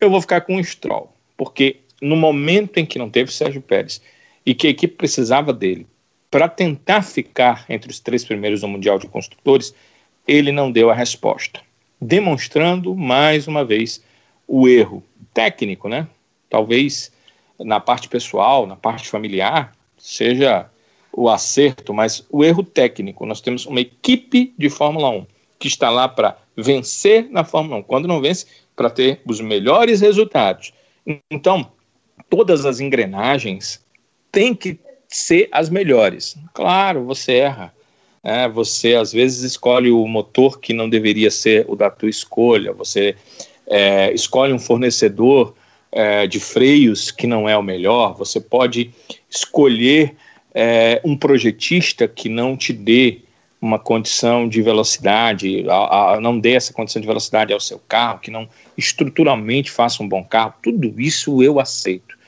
Eu 0.00 0.10
vou 0.10 0.20
ficar 0.20 0.42
com 0.42 0.56
o 0.56 0.64
Stroll, 0.64 1.12
porque 1.36 1.78
no 2.00 2.16
momento 2.16 2.78
em 2.78 2.86
que 2.86 2.98
não 2.98 3.10
teve 3.10 3.32
Sérgio 3.32 3.60
Pérez 3.60 4.00
e 4.44 4.54
que 4.54 4.66
a 4.66 4.70
equipe 4.70 4.94
precisava 4.94 5.52
dele 5.52 5.86
para 6.30 6.48
tentar 6.48 7.02
ficar 7.02 7.64
entre 7.68 7.90
os 7.90 7.98
três 7.98 8.24
primeiros 8.24 8.60
do 8.60 8.68
Mundial 8.68 8.98
de 8.98 9.08
Construtores, 9.08 9.74
ele 10.26 10.52
não 10.52 10.70
deu 10.70 10.90
a 10.90 10.94
resposta, 10.94 11.60
demonstrando 12.00 12.94
mais 12.94 13.48
uma 13.48 13.64
vez 13.64 14.02
o 14.46 14.68
erro 14.68 15.02
técnico, 15.32 15.88
né? 15.88 16.06
Talvez 16.48 17.12
na 17.58 17.78
parte 17.78 18.08
pessoal, 18.08 18.66
na 18.66 18.76
parte 18.76 19.08
familiar, 19.08 19.72
seja 19.96 20.68
o 21.12 21.28
acerto, 21.28 21.92
mas 21.92 22.24
o 22.30 22.44
erro 22.44 22.62
técnico. 22.62 23.26
Nós 23.26 23.40
temos 23.40 23.66
uma 23.66 23.80
equipe 23.80 24.54
de 24.56 24.70
Fórmula 24.70 25.10
1 25.10 25.26
que 25.58 25.68
está 25.68 25.90
lá 25.90 26.08
para 26.08 26.38
vencer 26.56 27.28
na 27.30 27.44
Fórmula 27.44 27.80
1. 27.80 27.82
Quando 27.82 28.08
não 28.08 28.20
vence, 28.20 28.46
para 28.74 28.88
ter 28.88 29.20
os 29.26 29.40
melhores 29.40 30.00
resultados. 30.00 30.72
Então, 31.30 31.70
todas 32.30 32.64
as 32.64 32.80
engrenagens 32.80 33.84
têm 34.32 34.54
que 34.54 34.78
ser 35.06 35.48
as 35.52 35.68
melhores. 35.68 36.36
Claro, 36.54 37.04
você 37.04 37.34
erra. 37.34 37.74
Né? 38.22 38.48
Você 38.48 38.94
às 38.94 39.12
vezes 39.12 39.42
escolhe 39.42 39.90
o 39.90 40.06
motor 40.06 40.60
que 40.60 40.72
não 40.72 40.88
deveria 40.88 41.30
ser 41.30 41.66
o 41.68 41.76
da 41.76 41.90
tua 41.90 42.08
escolha. 42.08 42.72
Você 42.72 43.16
é, 43.70 44.12
escolhe 44.12 44.52
um 44.52 44.58
fornecedor 44.58 45.54
é, 45.92 46.26
de 46.26 46.40
freios 46.40 47.10
que 47.10 47.26
não 47.26 47.48
é 47.48 47.56
o 47.56 47.62
melhor, 47.62 48.14
você 48.16 48.40
pode 48.40 48.90
escolher 49.30 50.16
é, 50.52 51.00
um 51.04 51.16
projetista 51.16 52.08
que 52.08 52.28
não 52.28 52.56
te 52.56 52.72
dê 52.72 53.20
uma 53.60 53.78
condição 53.78 54.48
de 54.48 54.60
velocidade, 54.62 55.64
a, 55.68 56.14
a, 56.14 56.20
não 56.20 56.38
dê 56.38 56.52
essa 56.52 56.72
condição 56.72 57.00
de 57.00 57.06
velocidade 57.06 57.52
ao 57.52 57.60
seu 57.60 57.78
carro, 57.78 58.18
que 58.18 58.30
não 58.30 58.48
estruturalmente 58.76 59.70
faça 59.70 60.02
um 60.02 60.08
bom 60.08 60.24
carro, 60.24 60.54
tudo 60.62 60.98
isso 60.98 61.42
eu 61.42 61.60
aceito. 61.60 62.18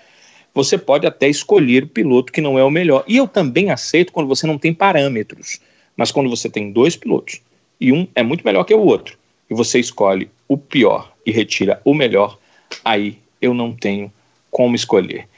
Você 0.54 0.76
pode 0.76 1.06
até 1.06 1.28
escolher 1.28 1.84
o 1.84 1.88
piloto 1.88 2.30
que 2.30 2.42
não 2.42 2.58
é 2.58 2.64
o 2.64 2.70
melhor. 2.70 3.02
E 3.08 3.16
eu 3.16 3.26
também 3.26 3.70
aceito 3.70 4.12
quando 4.12 4.28
você 4.28 4.46
não 4.46 4.58
tem 4.58 4.74
parâmetros. 4.74 5.58
Mas 5.96 6.12
quando 6.12 6.28
você 6.28 6.50
tem 6.50 6.70
dois 6.70 6.94
pilotos 6.94 7.40
e 7.80 7.90
um 7.90 8.06
é 8.14 8.22
muito 8.22 8.44
melhor 8.44 8.64
que 8.64 8.74
o 8.74 8.80
outro, 8.80 9.16
e 9.52 9.54
você 9.54 9.78
escolhe 9.78 10.30
o 10.48 10.56
pior 10.56 11.12
e 11.26 11.30
retira 11.30 11.82
o 11.84 11.92
melhor, 11.92 12.38
aí 12.82 13.18
eu 13.40 13.52
não 13.52 13.70
tenho 13.70 14.10
como 14.50 14.74
escolher. 14.74 15.28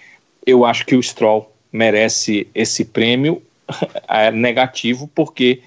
Eu 0.47 0.65
acho 0.65 0.87
que 0.87 0.95
o 0.95 1.03
Stroll 1.03 1.53
merece 1.73 2.47
esse 2.55 2.85
prêmio 2.85 3.43
é, 4.09 4.31
negativo 4.31 5.11
porque 5.13 5.63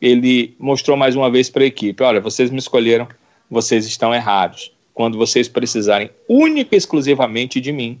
ele 0.00 0.56
mostrou 0.58 0.96
mais 0.96 1.14
uma 1.14 1.30
vez 1.30 1.48
para 1.48 1.62
a 1.62 1.66
equipe: 1.66 2.02
olha, 2.02 2.20
vocês 2.20 2.50
me 2.50 2.58
escolheram, 2.58 3.06
vocês 3.48 3.86
estão 3.86 4.12
errados. 4.12 4.72
Quando 4.92 5.16
vocês 5.16 5.48
precisarem 5.48 6.10
única 6.28 6.74
e 6.74 6.78
exclusivamente 6.78 7.60
de 7.60 7.70
mim, 7.70 8.00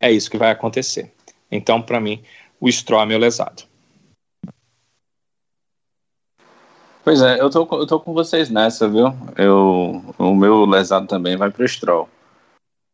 é 0.00 0.10
isso 0.10 0.28
que 0.28 0.36
vai 0.36 0.50
acontecer. 0.50 1.12
Então, 1.52 1.80
para 1.80 2.00
mim, 2.00 2.20
o 2.60 2.70
Stroll 2.70 3.02
é 3.02 3.06
meu 3.06 3.18
lesado. 3.18 3.62
Pois 7.06 7.22
é, 7.22 7.40
eu 7.40 7.48
tô, 7.48 7.60
eu 7.70 7.86
tô 7.86 8.00
com 8.00 8.12
vocês 8.12 8.50
nessa, 8.50 8.88
viu? 8.88 9.14
Eu, 9.36 10.02
o 10.18 10.34
meu 10.34 10.64
lesado 10.64 11.06
também 11.06 11.36
vai 11.36 11.52
pro 11.52 11.68
Stroll. 11.68 12.08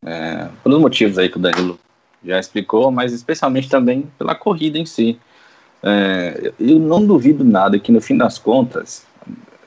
É, 0.05 0.51
pelos 0.63 0.79
motivos 0.79 1.17
aí 1.17 1.31
que 1.31 1.39
o 1.39 1.41
Danilo 1.41 1.81
já 2.23 2.39
explicou, 2.39 2.91
mas 2.91 3.15
especialmente 3.15 3.71
também 3.71 4.03
pela 4.19 4.35
corrida 4.35 4.77
em 4.77 4.85
si. 4.85 5.19
É, 5.83 6.53
eu 6.61 6.79
não 6.79 7.07
duvido 7.07 7.43
nada 7.43 7.79
que 7.79 7.91
no 7.91 8.03
fim 8.03 8.15
das 8.15 8.39
contas, 8.39 9.07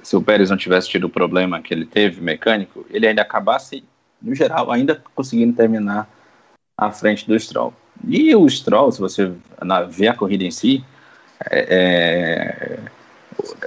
se 0.04 0.16
o 0.16 0.22
Pérez 0.22 0.52
não 0.52 0.58
tivesse 0.58 0.90
tido 0.90 1.06
o 1.06 1.10
problema 1.10 1.60
que 1.60 1.74
ele 1.74 1.88
teve 1.88 2.22
mecânico, 2.22 2.86
ele 2.92 3.08
ainda 3.08 3.24
acabasse, 3.24 3.84
no 4.22 4.36
geral, 4.36 4.72
ainda 4.72 5.02
conseguindo 5.16 5.56
terminar 5.56 6.08
à 6.78 6.92
frente 6.92 7.28
do 7.28 7.40
Stroll. 7.40 7.74
E 8.08 8.36
o 8.36 8.48
Stroll, 8.48 8.92
se 8.92 9.00
você 9.00 9.32
ver 9.90 10.10
a 10.10 10.14
corrida 10.14 10.44
em 10.44 10.52
si, 10.52 10.86
é, 11.50 12.55
é 12.55 12.55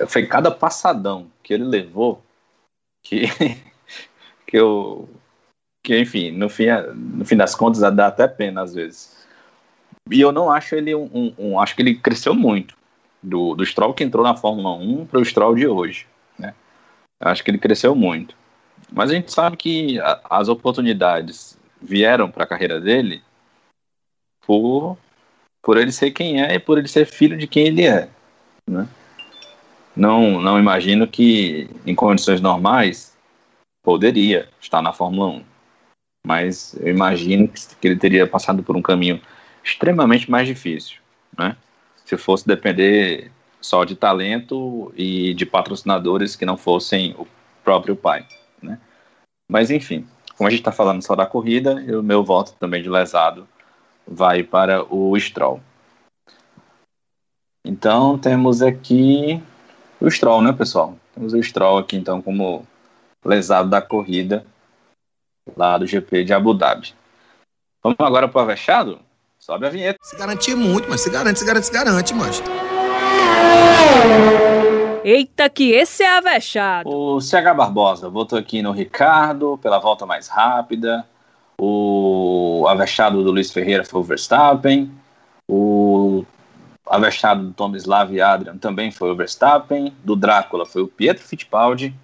foi 0.09 0.26
cada 0.26 0.50
passadão 0.50 1.30
que 1.42 1.52
ele 1.54 1.64
levou 1.64 2.22
que, 3.02 3.22
que 4.46 4.56
eu 4.56 5.09
que 5.82 5.98
enfim, 5.98 6.30
no 6.30 6.50
fim, 6.50 6.66
no 6.94 7.24
fim 7.24 7.36
das 7.36 7.54
contas 7.54 7.80
dá 7.80 8.09
até 8.09 8.28
pena 8.28 8.62
às 8.62 8.74
vezes. 8.74 9.16
E 10.11 10.20
eu 10.20 10.32
não 10.32 10.50
acho 10.50 10.74
ele 10.74 10.94
um, 10.94 11.09
um, 11.12 11.34
um 11.38 11.61
acho 11.61 11.74
que 11.74 11.82
ele 11.82 11.94
cresceu 11.94 12.34
muito 12.34 12.76
do, 13.22 13.54
do 13.54 13.64
Stroll 13.64 13.94
que 13.94 14.04
entrou 14.04 14.24
na 14.24 14.36
Fórmula 14.36 14.74
1 14.76 15.06
para 15.06 15.20
o 15.20 15.24
Stroll 15.24 15.54
de 15.54 15.66
hoje, 15.66 16.06
né? 16.38 16.54
Acho 17.20 17.42
que 17.42 17.50
ele 17.50 17.59
cresceu 17.59 17.94
muito. 17.94 18.36
Mas 18.92 19.11
a 19.11 19.14
gente 19.14 19.32
sabe 19.32 19.56
que 19.56 19.98
a, 20.00 20.20
as 20.30 20.48
oportunidades 20.48 21.59
vieram 21.80 22.30
para 22.30 22.44
a 22.44 22.46
carreira 22.46 22.80
dele 22.80 23.22
por 24.46 24.96
por 25.62 25.76
ele 25.76 25.92
ser 25.92 26.12
quem 26.12 26.42
é 26.42 26.54
e 26.54 26.59
por 26.59 26.78
ele 26.78 26.88
ser 26.88 27.04
filho 27.04 27.36
de 27.36 27.46
quem 27.46 27.66
ele 27.66 27.86
é, 27.86 28.09
né? 28.66 28.88
Não, 29.99 30.40
não 30.40 30.61
imagino 30.61 31.09
que 31.09 31.68
em 31.84 31.92
condições 31.92 32.40
normais 32.40 33.16
poderia 33.82 34.49
estar 34.61 34.80
na 34.80 34.92
Fórmula 34.92 35.28
1. 35.28 35.44
Mas 36.24 36.74
eu 36.80 36.88
imagino 36.88 37.49
que 37.49 37.88
ele 37.88 37.96
teria 37.96 38.24
passado 38.24 38.62
por 38.62 38.76
um 38.76 38.82
caminho 38.82 39.20
extremamente 39.64 40.30
mais 40.30 40.46
difícil, 40.46 40.99
né? 41.36 41.57
Se 42.05 42.16
fosse 42.16 42.46
depender 42.46 43.32
só 43.61 43.84
de 43.84 43.96
talento 43.96 44.92
e 44.96 45.34
de 45.34 45.44
patrocinadores 45.44 46.36
que 46.36 46.46
não 46.46 46.57
fossem 46.57 47.14
o 47.18 47.26
próprio 47.64 47.96
pai, 47.96 48.24
né? 48.62 48.78
Mas 49.51 49.68
enfim, 49.68 50.07
como 50.36 50.46
a 50.46 50.51
gente 50.51 50.61
está 50.61 50.70
falando 50.70 51.03
só 51.03 51.16
da 51.16 51.26
corrida, 51.26 51.74
o 51.99 52.03
meu 52.05 52.22
voto 52.22 52.55
também 52.61 52.82
de 52.82 52.88
lesado 52.88 53.49
vai 54.07 54.44
para 54.44 54.84
o 54.84 55.18
Stroll. 55.18 55.61
Então 57.64 58.16
temos 58.16 58.62
aqui 58.62 59.42
o 60.01 60.11
Stroll, 60.11 60.42
né, 60.42 60.53
pessoal? 60.53 60.96
Temos 61.14 61.32
o 61.32 61.42
Stroll 61.42 61.78
aqui 61.78 61.96
então 61.96 62.22
como 62.22 62.66
lesado 63.24 63.68
da 63.68 63.80
corrida 63.82 64.44
lá 65.57 65.78
do 65.78 65.86
GP 65.86 66.24
de 66.24 66.32
Abu 66.32 66.55
Dhabi. 66.55 66.94
Vamos 67.82 67.99
agora 68.01 68.28
para 68.28 68.38
o 68.38 68.42
Avechado? 68.42 69.01
Sobe 69.38 69.66
a 69.66 69.70
vinheta. 69.70 69.99
Se 70.03 70.16
garantir 70.16 70.55
muito, 70.55 70.88
mas 70.90 71.01
se 71.01 71.11
garante, 71.11 71.38
se 71.38 71.44
garante, 71.44 71.66
se 71.66 71.72
garante, 71.72 72.14
mas. 72.14 72.42
Eita, 75.05 75.49
que 75.49 75.70
esse 75.70 76.03
é 76.03 76.18
avexado. 76.18 76.88
O 76.88 77.20
CH 77.20 77.55
Barbosa 77.57 78.11
votou 78.11 78.38
aqui 78.38 78.62
no 78.62 78.72
Ricardo 78.72 79.59
pela 79.62 79.78
volta 79.78 80.05
mais 80.05 80.28
rápida. 80.28 81.07
O 81.61 82.66
avexado 82.68 83.22
do 83.22 83.30
Luiz 83.30 83.51
Ferreira 83.51 83.84
foi 83.84 84.01
o 84.01 84.05
Verstappen. 84.05 84.90
O 85.49 86.24
avexado 86.89 87.45
do 87.45 87.53
Tomislav 87.53 88.18
Adrian 88.20 88.59
também 88.59 88.91
foi 88.91 89.11
o 89.11 89.16
Verstappen. 89.16 89.95
Do 90.05 90.16
Drácula 90.16 90.66
foi 90.66 90.82
o 90.82 90.89
Pietro 90.89 91.22
Fittipaldi. 91.22 91.95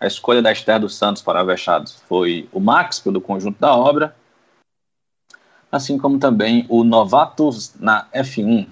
A 0.00 0.06
escolha 0.06 0.42
da 0.42 0.52
Esther 0.52 0.80
dos 0.80 0.96
Santos 0.96 1.22
para 1.22 1.40
avechados 1.40 2.02
foi 2.08 2.48
o 2.52 2.60
Max, 2.60 2.98
pelo 2.98 3.20
conjunto 3.20 3.58
da 3.58 3.74
obra 3.74 4.14
assim 5.74 5.98
como 5.98 6.20
também 6.20 6.64
o 6.68 6.84
Novatos 6.84 7.74
na 7.80 8.06
F1, 8.12 8.68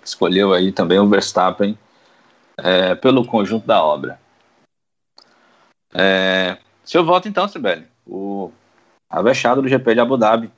que 0.00 0.08
escolheu 0.08 0.54
aí 0.54 0.72
também 0.72 0.98
o 0.98 1.06
Verstappen 1.06 1.78
é, 2.56 2.94
pelo 2.94 3.26
conjunto 3.26 3.66
da 3.66 3.84
obra. 3.84 4.18
É, 5.92 6.56
seu 6.82 7.04
voto 7.04 7.28
então, 7.28 7.46
Sibeli, 7.46 7.86
o 8.06 8.50
avexado 9.10 9.60
do 9.60 9.68
GP 9.68 9.94
de 9.94 10.00
Abu 10.00 10.16
Dhabi. 10.16 10.50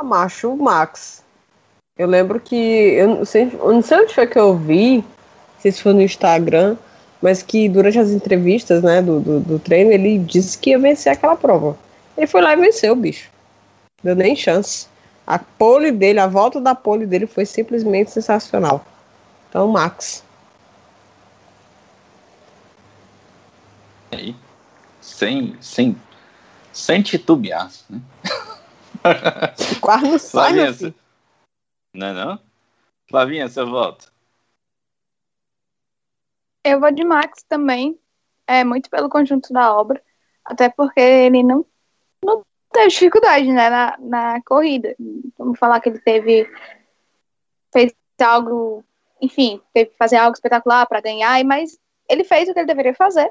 Macho, 0.00 0.54
o 0.54 0.62
Max. 0.62 1.24
Eu 2.00 2.06
lembro 2.06 2.40
que, 2.40 2.56
eu 2.56 3.08
não, 3.08 3.24
sei, 3.26 3.52
eu 3.52 3.74
não 3.74 3.82
sei 3.82 3.98
onde 3.98 4.14
foi 4.14 4.26
que 4.26 4.38
eu 4.38 4.56
vi, 4.56 5.04
se 5.58 5.70
foi 5.70 5.92
no 5.92 6.00
Instagram, 6.00 6.74
mas 7.20 7.42
que 7.42 7.68
durante 7.68 7.98
as 7.98 8.08
entrevistas 8.08 8.82
né, 8.82 9.02
do, 9.02 9.20
do, 9.20 9.40
do 9.40 9.58
treino 9.58 9.92
ele 9.92 10.16
disse 10.16 10.56
que 10.56 10.70
ia 10.70 10.78
vencer 10.78 11.12
aquela 11.12 11.36
prova. 11.36 11.76
Ele 12.16 12.26
foi 12.26 12.40
lá 12.40 12.54
e 12.54 12.56
venceu, 12.56 12.96
bicho. 12.96 13.28
Deu 14.02 14.16
nem 14.16 14.34
chance. 14.34 14.86
A 15.26 15.38
pole 15.38 15.92
dele, 15.92 16.20
a 16.20 16.26
volta 16.26 16.58
da 16.58 16.74
pole 16.74 17.04
dele 17.04 17.26
foi 17.26 17.44
simplesmente 17.44 18.10
sensacional. 18.10 18.82
Então, 19.50 19.68
Max. 19.68 20.24
Aí, 24.10 24.34
sem, 25.02 25.54
sem, 25.60 25.94
sem 26.72 27.02
titubear. 27.02 27.70
Né? 27.90 28.00
Quase 29.82 30.08
não 30.08 30.18
sai, 30.18 30.66
você... 30.72 30.94
Não 31.92 32.06
é 32.06 32.12
não? 32.12 32.40
Flavinha, 33.08 33.48
seu 33.48 33.66
voto. 33.66 34.12
Eu 36.64 36.78
vou 36.78 36.90
de 36.92 37.04
Max 37.04 37.42
também. 37.48 37.98
É 38.46 38.64
muito 38.64 38.90
pelo 38.90 39.08
conjunto 39.08 39.52
da 39.52 39.74
obra. 39.74 40.02
Até 40.44 40.68
porque 40.68 41.00
ele 41.00 41.42
não, 41.42 41.64
não 42.24 42.44
teve 42.72 42.88
dificuldade 42.88 43.50
né, 43.50 43.70
na, 43.70 43.96
na 43.98 44.42
corrida. 44.42 44.94
Vamos 45.36 45.58
falar 45.58 45.80
que 45.80 45.88
ele 45.88 46.00
teve. 46.00 46.48
fez 47.72 47.92
algo. 48.20 48.84
Enfim, 49.20 49.60
teve 49.74 49.90
que 49.90 49.96
fazer 49.96 50.16
algo 50.16 50.34
espetacular 50.34 50.86
para 50.86 51.00
ganhar, 51.00 51.44
mas 51.44 51.78
ele 52.08 52.24
fez 52.24 52.48
o 52.48 52.54
que 52.54 52.60
ele 52.60 52.66
deveria 52.66 52.94
fazer. 52.94 53.30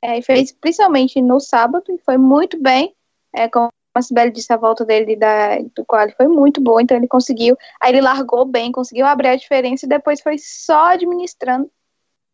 É, 0.00 0.20
fez 0.22 0.52
principalmente 0.52 1.20
no 1.20 1.40
sábado, 1.40 1.84
e 1.90 1.98
foi 1.98 2.16
muito 2.16 2.60
bem. 2.60 2.94
É, 3.34 3.48
como 3.48 3.70
a 3.98 4.02
Sibeli 4.02 4.30
disse, 4.30 4.52
a 4.52 4.56
volta 4.56 4.84
dele 4.84 5.16
da, 5.16 5.58
do 5.74 5.84
qual 5.84 6.08
foi 6.16 6.28
muito 6.28 6.60
boa, 6.60 6.82
então 6.82 6.96
ele 6.96 7.08
conseguiu. 7.08 7.56
Aí 7.80 7.92
ele 7.92 8.00
largou 8.00 8.44
bem, 8.44 8.72
conseguiu 8.72 9.06
abrir 9.06 9.28
a 9.28 9.36
diferença 9.36 9.86
e 9.86 9.88
depois 9.88 10.20
foi 10.20 10.36
só 10.38 10.92
administrando. 10.92 11.70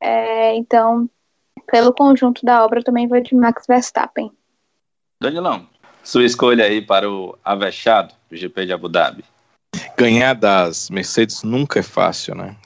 É, 0.00 0.54
então, 0.56 1.08
pelo 1.70 1.92
conjunto 1.92 2.44
da 2.44 2.64
obra, 2.64 2.82
também 2.82 3.06
vou 3.06 3.20
de 3.20 3.34
Max 3.34 3.66
Verstappen. 3.66 4.30
Danilão, 5.20 5.66
sua 6.02 6.24
escolha 6.24 6.64
aí 6.64 6.82
para 6.82 7.08
o 7.08 7.38
Avechado, 7.44 8.14
do 8.28 8.36
GP 8.36 8.66
de 8.66 8.72
Abu 8.72 8.88
Dhabi. 8.88 9.24
Ganhar 9.96 10.34
das 10.34 10.90
Mercedes 10.90 11.42
nunca 11.42 11.78
é 11.78 11.82
fácil, 11.82 12.34
né? 12.34 12.56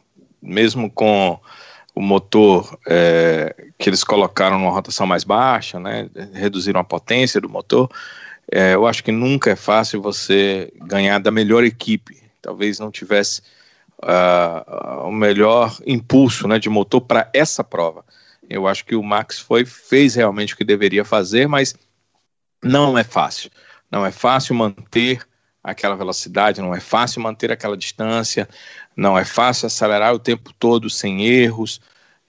Mesmo 0.40 0.90
com 0.90 1.38
o 1.94 2.00
motor 2.00 2.78
é, 2.86 3.54
que 3.78 3.88
eles 3.88 4.04
colocaram 4.04 4.58
numa 4.58 4.70
rotação 4.70 5.06
mais 5.06 5.24
baixa, 5.24 5.78
né? 5.78 6.08
Reduziram 6.32 6.80
a 6.80 6.84
potência 6.84 7.40
do 7.40 7.48
motor. 7.48 7.90
É, 8.50 8.74
eu 8.74 8.86
acho 8.86 9.02
que 9.02 9.10
nunca 9.10 9.50
é 9.50 9.56
fácil 9.56 10.00
você 10.00 10.72
ganhar 10.76 11.18
da 11.18 11.30
melhor 11.30 11.64
equipe. 11.64 12.22
Talvez 12.40 12.78
não 12.78 12.90
tivesse 12.90 13.42
uh, 14.02 15.06
o 15.06 15.12
melhor 15.12 15.76
impulso 15.86 16.46
né, 16.46 16.58
de 16.58 16.68
motor 16.68 17.00
para 17.00 17.28
essa 17.34 17.64
prova. 17.64 18.04
Eu 18.48 18.66
acho 18.66 18.84
que 18.84 18.94
o 18.94 19.02
Max 19.02 19.38
foi 19.38 19.64
fez 19.64 20.14
realmente 20.14 20.54
o 20.54 20.56
que 20.56 20.64
deveria 20.64 21.04
fazer, 21.04 21.48
mas 21.48 21.74
não 22.62 22.96
é 22.96 23.02
fácil. 23.02 23.50
Não 23.90 24.06
é 24.06 24.12
fácil 24.12 24.54
manter 24.54 25.26
aquela 25.62 25.96
velocidade, 25.96 26.60
não 26.60 26.72
é 26.72 26.78
fácil 26.80 27.20
manter 27.20 27.50
aquela 27.50 27.76
distância, 27.76 28.48
não 28.96 29.18
é 29.18 29.24
fácil 29.24 29.66
acelerar 29.66 30.14
o 30.14 30.18
tempo 30.18 30.52
todo 30.58 30.88
sem 30.88 31.26
erros. 31.26 31.80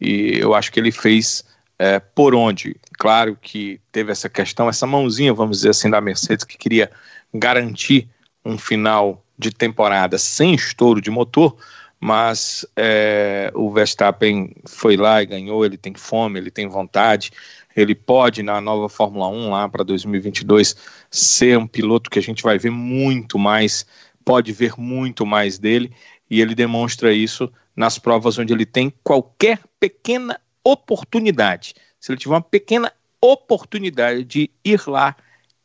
E 0.02 0.40
eu 0.40 0.56
acho 0.56 0.72
que 0.72 0.80
ele 0.80 0.92
fez 0.92 1.46
é, 1.80 2.00
por 2.00 2.34
onde. 2.34 2.76
Claro 2.98 3.38
que 3.40 3.80
teve 3.92 4.12
essa 4.12 4.30
questão, 4.30 4.68
essa 4.70 4.88
mãozinha, 4.88 5.34
vamos 5.34 5.58
dizer 5.58 5.70
assim, 5.70 5.90
da 5.90 6.02
Mercedes, 6.02 6.46
que 6.46 6.58
queria 6.58 6.92
garantir 7.34 8.10
um 8.44 8.58
final 8.58 9.24
de 9.38 9.52
temporada 9.52 10.18
sem 10.18 10.56
estouro 10.56 11.00
de 11.00 11.12
motor, 11.12 11.56
mas 12.00 12.66
é, 12.76 13.52
o 13.54 13.72
Verstappen 13.72 14.56
foi 14.66 14.98
lá 14.98 15.22
e 15.22 15.26
ganhou. 15.26 15.66
Ele 15.66 15.78
tem 15.78 15.94
fome, 15.94 16.40
ele 16.40 16.52
tem 16.52 16.68
vontade, 16.68 17.32
ele 17.76 17.94
pode, 17.94 18.42
na 18.42 18.60
nova 18.60 18.90
Fórmula 18.90 19.28
1 19.28 19.50
lá 19.52 19.70
para 19.70 19.84
2022, 19.84 20.76
ser 21.12 21.58
um 21.58 21.68
piloto 21.68 22.10
que 22.10 22.20
a 22.20 22.22
gente 22.22 22.42
vai 22.42 22.58
ver 22.58 22.72
muito 22.72 23.38
mais, 23.38 23.86
pode 24.26 24.52
ver 24.52 24.74
muito 24.78 25.26
mais 25.26 25.60
dele, 25.60 25.92
e 26.30 26.42
ele 26.42 26.56
demonstra 26.56 27.14
isso 27.14 27.52
nas 27.76 28.00
provas 28.00 28.38
onde 28.40 28.52
ele 28.52 28.66
tem 28.66 28.92
qualquer 29.04 29.60
pequena 29.80 30.40
oportunidade. 30.72 31.74
Se 32.00 32.12
ele 32.12 32.20
tiver 32.20 32.36
uma 32.36 32.42
pequena 32.42 32.92
oportunidade 33.22 34.24
de 34.24 34.52
ir 34.64 34.82
lá 34.88 35.16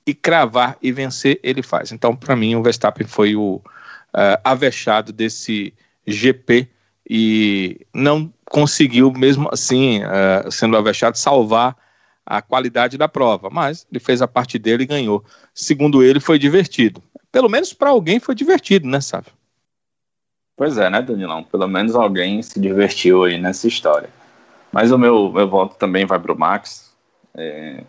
e 0.06 0.14
cravar 0.14 0.76
e 0.82 0.90
vencer, 0.90 1.38
ele 1.42 1.62
faz. 1.62 1.92
Então, 1.92 2.14
para 2.14 2.34
mim, 2.36 2.54
o 2.54 2.62
Verstappen 2.62 3.06
foi 3.06 3.36
o 3.36 3.56
uh, 3.56 4.40
avexado 4.44 5.12
desse 5.12 5.74
GP 6.06 6.68
e 7.08 7.80
não 7.92 8.32
conseguiu, 8.44 9.12
mesmo 9.12 9.48
assim, 9.52 10.00
uh, 10.04 10.50
sendo 10.50 10.76
avexado, 10.76 11.16
salvar 11.16 11.76
a 12.24 12.40
qualidade 12.40 12.96
da 12.96 13.08
prova, 13.08 13.50
mas 13.50 13.86
ele 13.90 13.98
fez 13.98 14.22
a 14.22 14.28
parte 14.28 14.58
dele 14.58 14.84
e 14.84 14.86
ganhou. 14.86 15.24
Segundo 15.54 16.02
ele, 16.02 16.20
foi 16.20 16.38
divertido. 16.38 17.02
Pelo 17.30 17.48
menos 17.48 17.72
para 17.72 17.90
alguém 17.90 18.20
foi 18.20 18.34
divertido, 18.34 18.86
né, 18.86 19.00
Sávio? 19.00 19.32
Pois 20.56 20.78
é, 20.78 20.88
né, 20.88 21.02
Danilão? 21.02 21.42
Pelo 21.42 21.66
menos 21.66 21.94
alguém 21.94 22.42
se 22.42 22.60
divertiu 22.60 23.24
aí 23.24 23.38
nessa 23.38 23.66
história. 23.66 24.08
Mas 24.72 24.90
o 24.90 24.98
meu, 24.98 25.30
meu 25.30 25.48
voto 25.48 25.76
também 25.76 26.06
vai 26.06 26.18
para 26.18 26.32
o 26.32 26.38
Max. 26.38 26.92
É... 27.34 27.84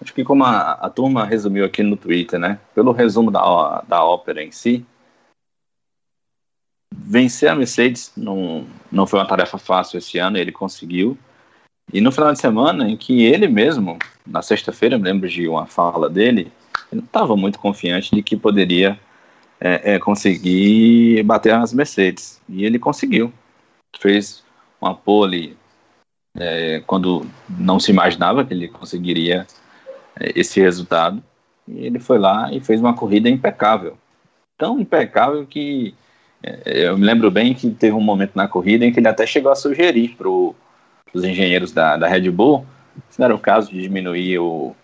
Acho 0.00 0.14
que 0.14 0.22
como 0.22 0.44
a, 0.44 0.72
a, 0.72 0.90
turma 0.90 1.24
resumiu 1.24 1.64
aqui 1.64 1.82
no 1.82 1.96
Twitter, 1.96 2.38
né? 2.38 2.60
Pelo 2.74 2.92
resumo 2.92 3.30
da, 3.30 3.82
da 3.88 4.04
ópera 4.04 4.42
em 4.42 4.52
si, 4.52 4.84
vencer 6.94 7.48
a 7.48 7.54
Mercedes 7.54 8.12
não, 8.16 8.66
não 8.92 9.06
foi 9.06 9.18
uma 9.18 9.26
tarefa 9.26 9.58
fácil 9.58 9.98
esse 9.98 10.18
ano, 10.18 10.36
ele 10.36 10.52
conseguiu. 10.52 11.16
E 11.92 12.00
no 12.00 12.12
final 12.12 12.32
de 12.32 12.38
semana, 12.38 12.88
em 12.88 12.96
que 12.96 13.24
ele 13.24 13.48
mesmo, 13.48 13.98
na 14.26 14.42
sexta-feira, 14.42 14.96
eu 14.96 14.98
me 14.98 15.04
lembro 15.04 15.28
de 15.28 15.48
uma 15.48 15.66
fala 15.66 16.10
dele, 16.10 16.52
ele 16.92 17.00
não 17.00 17.04
estava 17.04 17.36
muito 17.36 17.58
confiante 17.58 18.14
de 18.14 18.22
que 18.22 18.36
poderia 18.36 18.98
é, 19.60 19.94
é, 19.94 19.98
conseguir 19.98 21.22
bater 21.22 21.54
as 21.54 21.72
Mercedes. 21.72 22.40
E 22.48 22.64
ele 22.64 22.78
conseguiu. 22.78 23.32
Fez 23.98 24.44
uma 24.80 24.94
pole 24.94 25.56
é, 26.38 26.82
quando 26.86 27.26
não 27.48 27.80
se 27.80 27.90
imaginava 27.90 28.44
que 28.44 28.54
ele 28.54 28.68
conseguiria 28.68 29.46
é, 30.18 30.32
esse 30.38 30.60
resultado. 30.60 31.22
E 31.68 31.86
ele 31.86 31.98
foi 31.98 32.18
lá 32.18 32.52
e 32.52 32.60
fez 32.60 32.80
uma 32.80 32.94
corrida 32.94 33.28
impecável. 33.28 33.96
Tão 34.56 34.78
impecável 34.80 35.46
que 35.46 35.94
é, 36.42 36.88
eu 36.88 36.98
me 36.98 37.04
lembro 37.04 37.30
bem 37.30 37.54
que 37.54 37.70
teve 37.70 37.94
um 37.94 38.00
momento 38.00 38.32
na 38.34 38.48
corrida 38.48 38.84
em 38.84 38.92
que 38.92 39.00
ele 39.00 39.08
até 39.08 39.26
chegou 39.26 39.50
a 39.50 39.56
sugerir 39.56 40.14
para 40.16 40.28
os 40.28 41.24
engenheiros 41.24 41.72
da, 41.72 41.96
da 41.96 42.08
Red 42.08 42.30
Bull 42.30 42.66
se 43.10 43.18
não 43.18 43.26
era 43.26 43.34
o 43.34 43.38
caso 43.38 43.70
de 43.70 43.80
diminuir 43.80 44.38
o, 44.38 44.74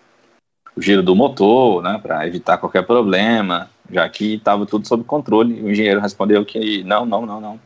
o 0.75 0.81
giro 0.81 1.03
do 1.03 1.15
motor, 1.15 1.81
né, 1.81 1.99
para 2.01 2.27
evitar 2.27 2.57
qualquer 2.57 2.85
problema, 2.85 3.69
já 3.91 4.07
que 4.09 4.35
estava 4.35 4.65
tudo 4.65 4.87
sob 4.87 5.03
controle. 5.03 5.61
O 5.61 5.69
engenheiro 5.69 5.99
respondeu 5.99 6.45
que 6.45 6.83
não, 6.83 7.05
não, 7.05 7.25
não, 7.25 7.41
não. 7.41 7.59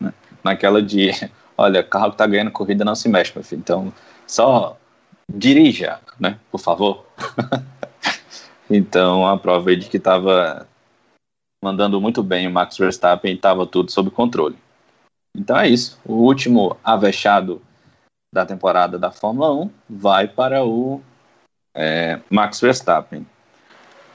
Né? 0.00 0.12
Naquela 0.42 0.82
de, 0.82 1.10
olha, 1.56 1.82
carro 1.82 2.10
que 2.10 2.14
está 2.14 2.26
ganhando 2.26 2.50
corrida 2.50 2.84
não 2.84 2.94
se 2.94 3.08
mexe, 3.08 3.32
meu 3.34 3.44
filho. 3.44 3.60
Então, 3.60 3.92
só 4.26 4.76
dirija, 5.32 6.00
né, 6.18 6.38
por 6.50 6.58
favor. 6.60 7.06
então, 8.70 9.26
a 9.26 9.36
prova 9.36 9.70
aí 9.70 9.76
de 9.76 9.88
que 9.88 9.96
estava 9.96 10.66
mandando 11.64 11.98
muito 11.98 12.22
bem 12.22 12.46
o 12.46 12.50
Max 12.50 12.76
Verstappen 12.76 13.34
estava 13.34 13.66
tudo 13.66 13.90
sob 13.90 14.10
controle. 14.10 14.56
Então 15.36 15.56
é 15.56 15.66
isso. 15.66 15.98
O 16.04 16.14
último 16.14 16.76
avexado 16.84 17.62
da 18.32 18.44
temporada 18.44 18.98
da 18.98 19.10
Fórmula 19.10 19.52
1 19.52 19.70
vai 19.88 20.28
para 20.28 20.64
o 20.64 21.00
é, 21.74 22.20
Max 22.30 22.60
Verstappen. 22.60 23.26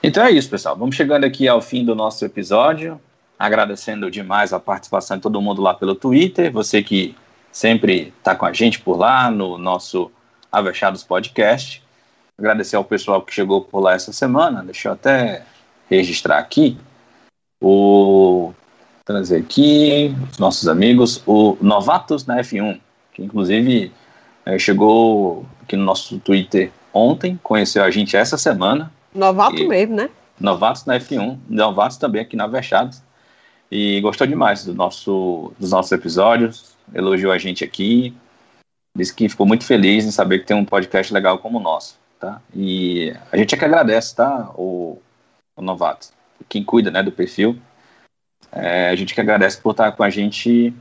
Então 0.01 0.23
é 0.23 0.31
isso, 0.31 0.49
pessoal. 0.49 0.77
Vamos 0.77 0.95
chegando 0.95 1.25
aqui 1.25 1.47
ao 1.47 1.61
fim 1.61 1.83
do 1.83 1.95
nosso 1.95 2.23
episódio. 2.23 3.01
Agradecendo 3.37 4.11
demais 4.11 4.53
a 4.53 4.59
participação 4.59 5.17
de 5.17 5.23
todo 5.23 5.41
mundo 5.41 5.61
lá 5.61 5.73
pelo 5.73 5.95
Twitter. 5.95 6.51
Você 6.51 6.83
que 6.83 7.15
sempre 7.52 8.14
está 8.18 8.36
com 8.36 8.45
a 8.45 8.54
gente 8.54 8.80
por 8.80 8.97
lá 8.97 9.30
no 9.30 9.58
nosso 9.58 10.12
Avechados 10.52 11.04
Podcast. 11.04 11.84
Agradecer 12.38 12.76
ao 12.76 12.84
pessoal 12.84 13.22
que 13.22 13.34
chegou 13.34 13.62
por 13.62 13.80
lá 13.80 13.93
essa 13.93 14.14
semana. 14.14 14.64
Deixa 14.64 14.89
eu 14.89 14.93
até 14.93 15.43
registrar 15.89 16.38
aqui. 16.38 16.78
O 17.62 18.54
trazer 19.04 19.38
aqui 19.38 20.16
os 20.32 20.38
nossos 20.38 20.68
amigos, 20.68 21.22
o 21.26 21.58
Novatos 21.60 22.26
na 22.26 22.38
F1, 22.38 22.80
que 23.12 23.24
inclusive 23.24 23.91
é, 24.45 24.58
chegou 24.58 25.45
aqui 25.64 25.76
no 25.76 25.84
nosso 25.84 26.20
Twitter 26.20 26.72
ontem, 26.93 27.39
conheceu 27.41 27.84
a 27.84 27.91
gente 27.91 28.16
essa 28.16 28.38
semana. 28.38 28.91
Novato 29.14 29.68
mesmo, 29.68 29.95
né? 29.95 30.10
Novatos 30.39 30.86
na 30.86 31.00
F1, 31.00 31.38
novatos 31.50 31.97
também 31.97 32.22
aqui 32.22 32.36
na 32.36 32.47
Verchados. 32.47 33.02
E 33.72 34.00
gostou 34.02 34.26
demais 34.26 34.64
do 34.64 34.74
nosso, 34.74 35.52
dos 35.60 35.72
nossos 35.72 35.91
episódios, 35.91 36.76
elogiou 36.93 37.31
a 37.31 37.37
gente 37.37 37.63
aqui, 37.63 38.15
disse 38.95 39.13
que 39.13 39.29
ficou 39.29 39.45
muito 39.45 39.65
feliz 39.65 40.05
em 40.05 40.11
saber 40.11 40.39
que 40.39 40.45
tem 40.45 40.57
um 40.57 40.65
podcast 40.65 41.13
legal 41.13 41.39
como 41.39 41.57
o 41.57 41.61
nosso, 41.61 41.97
tá? 42.19 42.41
E 42.53 43.13
a 43.31 43.37
gente 43.37 43.55
é 43.55 43.57
que 43.57 43.65
agradece, 43.65 44.15
tá, 44.15 44.51
o, 44.55 45.01
o 45.55 45.61
Novato, 45.61 46.09
quem 46.47 46.63
cuida, 46.63 46.91
né, 46.91 47.03
do 47.03 47.11
perfil. 47.11 47.59
É, 48.51 48.89
a 48.89 48.95
gente 48.95 49.13
que 49.13 49.21
agradece 49.21 49.61
por 49.61 49.71
estar 49.71 49.91
com 49.91 50.03
a 50.03 50.09
gente 50.09 50.73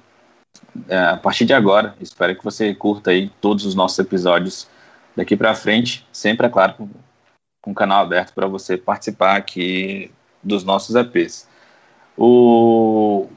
é, 0.88 0.96
a 0.96 1.16
partir 1.16 1.44
de 1.44 1.52
agora. 1.52 1.94
Espero 2.00 2.34
que 2.36 2.44
você 2.44 2.74
curta 2.74 3.11
aí 3.11 3.30
todos 3.40 3.64
os 3.64 3.74
nossos 3.74 3.98
episódios 3.98 4.68
daqui 5.14 5.36
para 5.36 5.54
frente, 5.54 6.06
sempre, 6.12 6.46
é 6.46 6.50
claro, 6.50 6.74
com, 6.74 6.88
com 7.61 7.72
o 7.72 7.74
canal 7.74 8.02
aberto 8.02 8.32
para 8.32 8.46
você 8.46 8.76
participar 8.76 9.36
aqui 9.36 10.11
dos 10.42 10.64
nossos 10.64 10.94
EPs. 10.94 11.48
O 12.16 13.28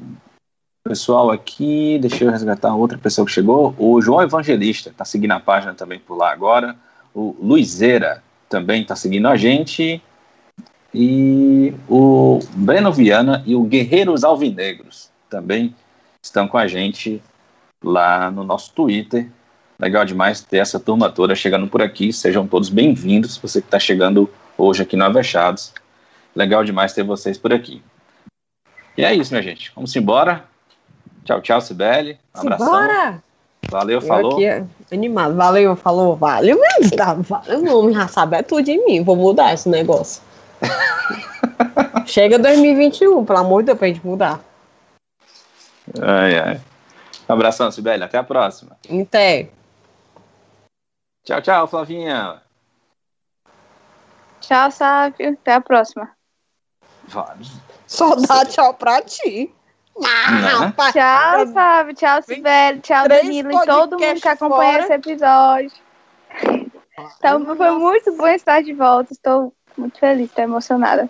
pessoal 0.83 1.31
aqui, 1.31 1.97
deixa 1.99 2.23
eu 2.23 2.31
resgatar 2.31 2.75
outra 2.75 2.97
pessoa 2.97 3.25
que 3.25 3.31
chegou, 3.31 3.75
o 3.77 4.01
João 4.01 4.21
Evangelista, 4.21 4.89
está 4.89 5.05
seguindo 5.05 5.31
a 5.31 5.39
página 5.39 5.73
também 5.73 5.99
por 5.99 6.15
lá 6.15 6.31
agora, 6.31 6.75
o 7.13 7.35
Luizeira 7.39 8.23
também 8.49 8.81
está 8.81 8.95
seguindo 8.95 9.27
a 9.27 9.35
gente, 9.35 10.01
e 10.93 11.73
o 11.87 12.39
Breno 12.53 12.91
Viana 12.91 13.43
e 13.45 13.55
o 13.55 13.63
Guerreiros 13.63 14.23
Alvinegros 14.23 15.09
também 15.29 15.75
estão 16.21 16.47
com 16.47 16.57
a 16.57 16.67
gente 16.67 17.21
lá 17.83 18.29
no 18.29 18.43
nosso 18.43 18.73
Twitter, 18.73 19.29
Legal 19.81 20.05
demais 20.05 20.41
ter 20.41 20.57
essa 20.57 20.79
turma 20.79 21.09
toda 21.09 21.33
chegando 21.33 21.65
por 21.65 21.81
aqui. 21.81 22.13
Sejam 22.13 22.45
todos 22.45 22.69
bem-vindos. 22.69 23.35
Você 23.37 23.59
que 23.59 23.65
está 23.65 23.79
chegando 23.79 24.29
hoje 24.55 24.83
aqui 24.83 24.95
no 24.95 25.03
Avechados. 25.03 25.73
Legal 26.35 26.63
demais 26.63 26.93
ter 26.93 27.01
vocês 27.01 27.35
por 27.35 27.51
aqui. 27.51 27.81
E 28.95 29.03
é 29.03 29.11
isso, 29.11 29.33
minha 29.33 29.41
gente. 29.41 29.71
Vamos 29.73 29.95
embora. 29.95 30.50
Tchau, 31.23 31.41
tchau, 31.41 31.61
Sibeli. 31.61 32.19
Um 32.35 32.41
abração. 32.41 32.67
Bora! 32.67 33.23
Valeu, 33.69 33.99
eu 33.99 34.01
falou. 34.01 34.33
Aqui, 34.33 34.65
animado. 34.91 35.35
Valeu, 35.35 35.75
falou. 35.75 36.15
Valeu 36.15 36.59
mesmo. 36.59 36.97
Tá, 36.97 37.13
valeu, 37.13 37.61
não. 37.61 37.93
Já 37.93 38.07
sabe 38.07 38.37
é 38.37 38.41
tudo 38.41 38.63
de 38.63 38.77
mim. 38.85 39.03
Vou 39.03 39.15
mudar 39.15 39.53
esse 39.53 39.69
negócio. 39.69 40.21
Chega 42.05 42.37
2021, 42.39 43.23
pelo 43.23 43.39
amor 43.39 43.61
de 43.61 43.67
Deus, 43.67 43.77
pra 43.77 43.87
gente 43.87 44.05
mudar. 44.05 44.39
Ai, 46.01 46.39
ai. 46.39 46.61
Um 47.29 47.33
abração, 47.33 47.71
Sibeli. 47.71 48.03
Até 48.03 48.17
a 48.17 48.23
próxima. 48.23 48.75
Até. 49.01 49.49
Tchau, 51.23 51.41
tchau, 51.41 51.67
Flavinha. 51.67 52.41
Tchau, 54.41 54.71
Sávio. 54.71 55.29
Até 55.33 55.53
a 55.53 55.61
próxima. 55.61 56.09
Vários. 57.07 57.51
Só 57.85 58.15
dá 58.15 58.45
tchau 58.45 58.73
pra 58.73 59.01
ti. 59.01 59.53
Ah, 60.03 60.71
tchau, 60.91 61.47
Sávio. 61.47 61.95
Tchau, 61.95 62.21
Sibeli. 62.23 62.79
Tchau, 62.79 63.07
Danilo 63.07 63.51
e 63.51 63.65
todo 63.65 63.99
mundo 63.99 64.21
que 64.21 64.27
acompanha 64.27 64.71
fora. 64.71 64.83
esse 64.83 64.93
episódio. 64.93 65.71
Então, 67.17 67.55
foi 67.55 67.71
muito 67.71 68.15
bom 68.15 68.27
estar 68.27 68.61
de 68.63 68.73
volta. 68.73 69.13
Estou 69.13 69.53
muito 69.77 69.99
feliz, 69.99 70.29
estou 70.29 70.43
emocionada. 70.43 71.09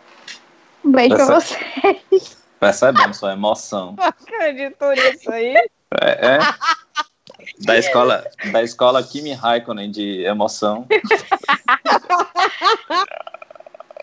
Um 0.84 0.92
beijo 0.92 1.16
Percebe... 1.16 1.28
pra 1.28 1.40
vocês. 1.40 2.38
Percebendo 2.60 3.14
sua 3.14 3.34
emoção. 3.34 3.96
Acredito 4.00 4.86
nisso 4.92 5.32
aí. 5.32 5.56
É, 6.00 6.36
é. 6.36 6.40
Da 7.66 7.78
escola, 7.78 8.24
da 8.52 8.64
escola 8.64 9.04
Kimi 9.04 9.34
Raikkonen 9.34 9.90
de 9.92 10.24
emoção. 10.24 10.86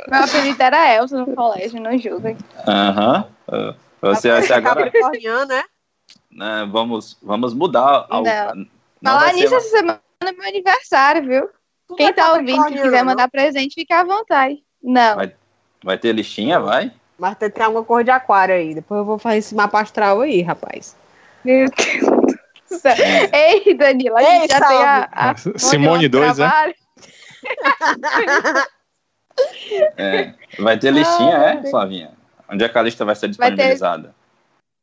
Meu 0.08 0.24
apelido 0.24 0.62
era 0.62 0.94
Elsa 0.94 1.18
no 1.18 1.34
colégio, 1.34 1.80
não 1.80 1.96
julga. 1.98 2.36
Aham. 2.66 3.24
Uhum. 3.50 3.74
Você 4.00 4.30
vai 4.30 4.42
ser 4.42 4.52
agora. 4.54 4.90
né? 5.46 5.64
né? 6.30 6.68
Vamos, 6.70 7.18
vamos 7.22 7.54
mudar. 7.54 8.06
Ao... 8.08 8.22
Não. 8.22 8.54
não 9.02 9.12
Falar 9.12 9.32
nisso, 9.32 9.54
essa 9.54 9.68
semana 9.68 10.00
é 10.20 10.32
meu 10.32 10.46
aniversário, 10.46 11.26
viu? 11.26 11.48
Tudo 11.86 11.96
Quem 11.96 12.06
é 12.06 12.12
tá 12.12 12.34
ouvindo, 12.34 12.64
que 12.66 12.82
quiser 12.82 13.02
mandar 13.02 13.30
presente, 13.30 13.74
fica 13.74 14.00
à 14.00 14.04
vontade. 14.04 14.62
Não. 14.82 15.16
Vai, 15.16 15.34
vai 15.82 15.98
ter 15.98 16.12
listinha, 16.12 16.60
vai? 16.60 16.92
Mas 17.18 17.36
tem, 17.36 17.50
tem 17.50 17.64
alguma 17.64 17.84
cor 17.84 18.04
de 18.04 18.10
aquário 18.10 18.54
aí. 18.54 18.74
Depois 18.74 18.98
eu 18.98 19.04
vou 19.04 19.18
fazer 19.18 19.38
esse 19.38 19.54
mapa 19.54 19.80
astral 19.80 20.20
aí, 20.20 20.42
rapaz. 20.42 20.94
Meu 21.44 21.66
Deus. 21.68 22.28
Ei, 23.32 23.74
Danila, 23.74 24.20
a 24.20 24.22
gente 24.22 24.42
Ei, 24.42 24.48
já 24.48 24.58
salve. 24.58 24.74
tem 24.74 24.84
a, 24.84 25.08
a 25.12 25.34
Simone 25.58 26.08
2, 26.08 26.38
é? 26.38 26.74
é? 29.96 30.34
Vai 30.58 30.78
ter 30.78 30.92
listinha, 30.92 31.38
ah, 31.38 31.54
é, 31.54 31.70
Flavinha? 31.70 32.17
Onde 32.48 32.64
é 32.64 32.68
que 32.68 32.78
a 32.78 32.82
lista 32.82 33.04
vai 33.04 33.14
ser 33.14 33.28
disponibilizada? 33.28 34.14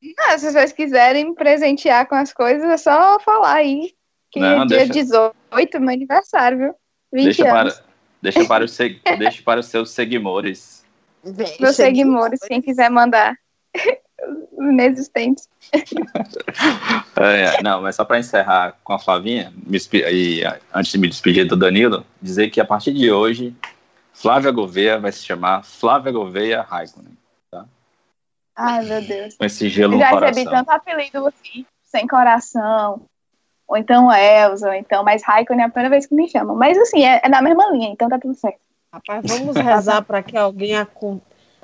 Ter... 0.01 0.13
Ah, 0.20 0.38
se 0.38 0.51
vocês 0.51 0.72
quiserem 0.72 1.34
presentear 1.34 2.07
com 2.07 2.16
as 2.16 2.32
coisas, 2.32 2.70
é 2.70 2.78
só 2.78 3.20
falar 3.20 3.55
aí. 3.55 3.93
Que 4.32 4.39
Não, 4.39 4.63
é 4.63 4.66
dia 4.66 4.78
deixa... 4.86 4.93
18, 4.93 5.80
meu 5.80 5.89
aniversário, 5.89 6.57
viu? 6.57 6.76
20 7.13 7.24
deixa 7.24 7.59
anos. 7.59 7.74
Para, 7.74 7.86
deixa, 8.22 8.45
para 8.45 8.66
os 8.66 8.72
seg... 8.72 9.01
deixa 9.18 9.41
para 9.41 9.59
os 9.59 9.66
seus 9.68 9.89
seguidores. 9.91 10.86
Meus 11.59 11.76
seguidores, 11.76 12.39
quem 12.41 12.61
quiser 12.61 12.89
mandar 12.89 13.36
inexistentes. 14.59 15.49
é, 17.16 17.63
não, 17.63 17.82
mas 17.82 17.95
só 17.95 18.05
para 18.05 18.20
encerrar 18.20 18.78
com 18.84 18.93
a 18.93 18.99
Flavinha, 18.99 19.51
e 20.11 20.43
antes 20.74 20.91
de 20.91 20.97
me 20.99 21.07
despedir 21.07 21.47
do 21.47 21.55
Danilo, 21.55 22.05
dizer 22.22 22.49
que 22.49 22.61
a 22.61 22.66
partir 22.66 22.93
de 22.93 23.11
hoje, 23.11 23.55
Flávia 24.13 24.51
Gouveia 24.51 24.99
vai 24.99 25.11
se 25.11 25.26
chamar 25.26 25.63
Flávia 25.63 26.11
Gouveia 26.11 26.61
Raikkonen. 26.61 27.18
Ai, 28.56 28.86
meu 28.86 29.01
Deus. 29.01 29.36
Com 29.36 29.45
esse 29.45 29.70
gelo 29.70 29.95
Eu 29.95 29.99
já 29.99 30.20
recebi 30.20 30.49
tanto 30.49 30.70
apelido 30.70 31.28
assim, 31.28 31.66
sem 31.84 32.08
coração, 32.08 33.01
ou 33.68 33.78
então 33.78 34.12
Elza, 34.12 34.68
ou 34.68 34.74
então, 34.74 35.03
mas 35.03 35.24
Raikkonen 35.24 35.64
é 35.64 35.66
a 35.66 35.70
primeira 35.70 35.89
vez 35.89 36.06
que 36.06 36.16
me 36.16 36.30
chamam. 36.30 36.56
Mas 36.56 36.78
assim, 36.78 37.03
é, 37.03 37.22
é 37.24 37.30
na 37.30 37.41
mesma 37.41 37.70
linha, 37.72 37.89
então 37.89 38.08
tá 38.08 38.20
tudo 38.20 38.36
certo. 38.36 38.60
Rapaz, 38.93 39.22
vamos 39.26 39.58
rezar 39.58 40.03
para 40.03 40.24
que 40.24 40.38
alguém 40.38 40.74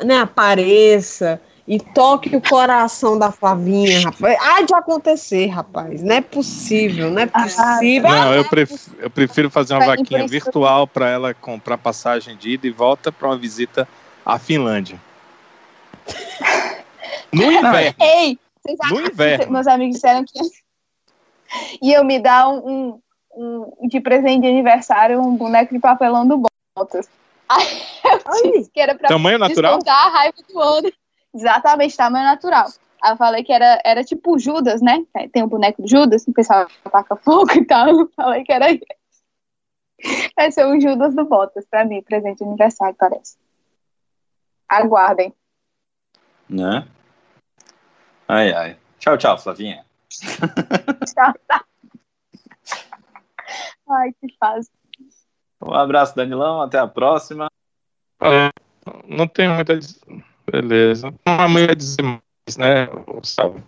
né, 0.04 0.18
apareça 0.20 1.40
e 1.66 1.80
toque 1.80 2.36
o 2.36 2.42
coração 2.42 3.18
da 3.18 3.32
Flavinha, 3.32 4.02
rapaz. 4.02 4.38
Há 4.42 4.62
de 4.64 4.74
acontecer, 4.74 5.48
rapaz. 5.48 6.02
Não 6.04 6.16
é 6.16 6.20
possível, 6.20 7.10
não 7.10 7.22
é 7.22 7.30
Ah, 7.32 7.44
possível. 7.44 8.10
Não, 8.10 8.34
eu 8.34 8.50
prefiro, 8.50 8.98
eu 9.00 9.10
prefiro 9.10 9.50
fazer 9.50 9.76
uma 9.76 9.86
vaquinha 9.86 10.28
virtual 10.28 10.86
para 10.86 11.08
ela 11.08 11.34
comprar 11.34 11.78
passagem 11.78 12.36
de 12.36 12.50
ida 12.50 12.68
e 12.68 12.72
volta 12.72 13.12
para 13.12 13.30
uma 13.30 13.38
visita 13.38 13.88
à 14.26 14.38
Finlândia. 14.38 15.00
No 17.34 17.52
inverno. 17.52 17.96
Ei, 18.00 18.40
vocês 18.62 18.78
No 18.90 18.98
acham- 18.98 19.12
inverno. 19.12 19.52
meus 19.54 19.68
amigos 19.68 19.96
disseram 19.96 20.24
que 20.26 20.40
iam 21.82 22.04
me 22.04 22.20
dar 22.20 22.48
um, 22.50 23.00
um, 23.36 23.74
um- 23.82 23.88
de 23.88 24.00
presente 24.00 24.42
de 24.42 24.48
aniversário 24.48 25.20
um 25.22 25.36
boneco 25.36 25.74
de 25.74 25.80
papelão 25.80 26.28
do 26.28 26.44
Bottas. 26.78 27.10
Aí 27.50 27.66
eu 28.46 28.52
disse 28.54 28.72
que 28.72 28.80
era 28.80 28.96
pra 28.96 29.10
Tamanho 29.10 29.38
natural? 29.38 29.80
a 29.86 30.10
raiva 30.10 30.38
do 30.48 30.58
outro. 30.58 30.94
Exatamente, 31.34 31.96
tamanho 31.98 32.26
natural. 32.26 32.68
Aí 33.02 33.12
eu 33.14 33.18
falei 33.18 33.44
que 33.44 33.52
era, 33.52 33.82
era 33.84 34.04
tipo 34.04 34.36
o 34.36 34.40
Judas, 34.40 34.82
né? 34.82 35.04
Tem 35.34 35.42
o 35.44 35.48
boneco 35.48 35.82
do 35.82 35.88
Judas, 35.88 36.26
o 36.28 36.34
pessoal 36.34 36.68
ataca 36.86 37.16
fogo 37.16 37.52
e 37.58 37.66
tal. 37.66 37.88
Eu 37.90 38.10
falei 38.16 38.44
que 38.44 38.52
era 38.54 38.70
isso. 38.72 38.86
Vai 40.36 40.52
ser 40.52 40.66
o 40.66 40.80
Judas 40.80 41.14
do 41.16 41.26
Bottas 41.26 41.66
pra 41.70 41.84
mim, 41.86 42.02
presente 42.02 42.38
de 42.40 42.44
aniversário, 42.44 42.96
parece. 42.98 43.38
Aguardem. 44.68 45.34
Né? 46.50 46.86
Ai, 48.32 48.54
ai. 48.54 48.78
Tchau, 48.98 49.18
tchau, 49.18 49.38
Flavinha. 49.38 49.84
Tchau, 50.10 51.34
tá. 51.46 51.66
Ai, 53.90 54.14
que 54.22 54.34
fase. 54.40 54.70
Um 55.62 55.74
abraço, 55.74 56.16
Danilão. 56.16 56.62
Até 56.62 56.80
a 56.80 56.88
próxima. 56.88 57.52
É, 58.22 58.50
não 59.06 59.28
tem 59.28 59.50
muita. 59.50 59.78
Beleza. 60.50 61.14
Não 61.26 61.42
há 61.42 61.50
muito 61.50 61.72
a 61.72 61.76
dizer 61.76 62.02
mais, 62.04 62.58
né, 62.58 62.86
Gustavo? 63.06 63.62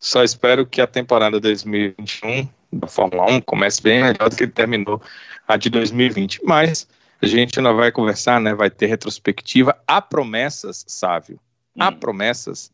Só 0.00 0.24
espero 0.24 0.66
que 0.66 0.80
a 0.80 0.86
temporada 0.88 1.38
2021 1.38 2.48
da 2.72 2.88
Fórmula 2.88 3.30
1 3.30 3.40
comece 3.42 3.80
bem 3.80 4.02
melhor 4.02 4.28
do 4.28 4.34
que 4.36 4.48
terminou 4.48 5.00
a 5.46 5.56
de 5.56 5.70
2020. 5.70 6.40
Mas 6.44 6.88
a 7.22 7.26
gente 7.26 7.56
ainda 7.60 7.72
vai 7.72 7.92
conversar, 7.92 8.40
né? 8.40 8.52
Vai 8.52 8.68
ter 8.68 8.86
retrospectiva. 8.86 9.80
Há 9.86 10.02
promessas, 10.02 10.84
Sávio. 10.88 11.38
Há 11.78 11.90
Hum. 11.90 12.00
promessas 12.00 12.72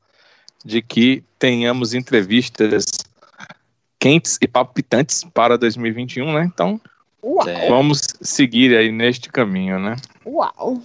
de 0.65 0.81
que 0.83 1.23
tenhamos 1.39 1.95
entrevistas 1.95 2.85
quentes 3.99 4.39
e 4.41 4.49
palpitantes 4.49 5.25
para 5.33 5.57
2021, 5.59 6.33
né? 6.33 6.51
Então, 6.53 6.81
Uau, 7.23 7.49
É. 7.49 7.69
vamos 7.69 8.01
seguir 8.21 8.77
aí 8.77 8.91
neste 8.91 9.29
caminho, 9.29 9.79
né? 9.79 9.97
uau. 10.27 10.81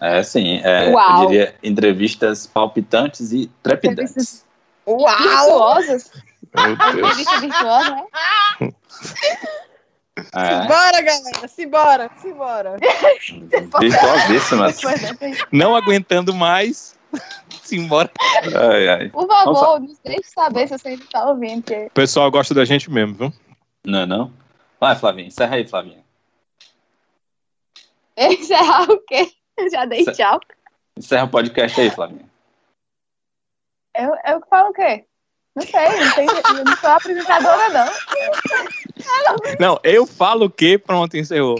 É, 0.00 0.22
sim. 0.22 0.60
É, 0.64 0.90
Uau. 0.90 1.22
Eu 1.22 1.28
diria 1.28 1.54
entrevistas 1.62 2.46
palpitantes 2.46 3.32
e 3.32 3.50
trepidantes. 3.62 4.44
Uau! 4.86 5.06
Virtuosas. 5.16 6.10
Entrevista 6.56 7.40
virtuosa, 7.40 7.90
né? 8.60 8.72
É, 10.34 10.62
Simbora, 10.62 11.02
galera, 11.02 11.48
simbora, 11.48 12.10
simbora. 12.22 12.76
virtuosíssimas. 13.80 14.80
Não 15.52 15.76
aguentando 15.76 16.34
mais, 16.34 16.95
simbora. 17.62 18.10
Ai, 18.70 18.88
ai. 18.88 19.08
Por 19.08 19.26
Vamos 19.26 19.58
favor, 19.58 19.80
nos 19.80 19.98
deixe 19.98 20.30
saber 20.30 20.68
se 20.68 20.78
você 20.78 20.88
ainda 20.88 21.04
tá 21.10 21.28
ouvindo. 21.28 21.62
Porque... 21.62 21.86
O 21.86 21.90
pessoal 21.90 22.30
gosta 22.30 22.54
da 22.54 22.64
gente 22.64 22.90
mesmo, 22.90 23.14
viu? 23.14 23.32
Não, 23.84 24.00
é 24.00 24.06
não? 24.06 24.32
Vai, 24.80 24.94
Flavinha. 24.96 25.28
Encerra 25.28 25.56
aí, 25.56 25.66
Flavinha. 25.66 26.04
Encerrar 28.16 28.90
o 28.90 28.98
quê? 29.00 29.30
Já 29.72 29.84
dei 29.84 30.04
Cer- 30.04 30.14
tchau. 30.14 30.40
Encerra 30.96 31.24
o 31.24 31.28
podcast 31.30 31.80
aí, 31.80 31.90
Flavinha. 31.90 32.24
Eu, 33.94 34.14
eu 34.26 34.42
falo 34.48 34.70
o 34.70 34.72
quê? 34.72 35.04
Não 35.54 35.62
sei, 35.62 35.88
não 35.88 36.14
tem, 36.14 36.26
eu 36.26 36.64
não 36.64 36.76
sou 36.76 36.90
apresentadora, 36.90 37.68
não. 37.70 37.86
Não, 39.58 39.80
eu 39.82 40.06
falo 40.06 40.46
o 40.46 40.50
quê? 40.50 40.76
Pronto, 40.76 41.16
encerrou. 41.16 41.58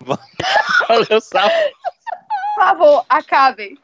Valeu, 0.00 1.20
Sal. 1.22 1.48
Por 1.48 2.62
favor, 2.62 3.06
acabem. 3.08 3.78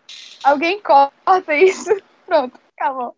Alguém 0.46 0.80
corta 0.80 1.56
isso. 1.56 1.90
Pronto, 2.24 2.56
acabou. 2.78 3.16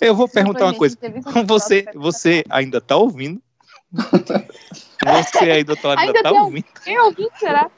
Eu 0.00 0.16
vou 0.16 0.28
perguntar 0.28 0.64
uma 0.64 0.74
coisa. 0.74 0.98
Você, 1.46 1.84
você 1.94 2.42
ainda 2.50 2.80
tá 2.80 2.96
ouvindo? 2.96 3.40
Você 5.00 5.50
ainda, 5.50 5.76
tá, 5.76 5.90
ainda 5.90 6.02
Ainda 6.02 6.22
tá 6.24 6.30
tem 6.30 6.40
ouvindo? 6.40 6.64
Quem 6.82 6.98
ouviu, 6.98 7.30
será? 7.38 7.70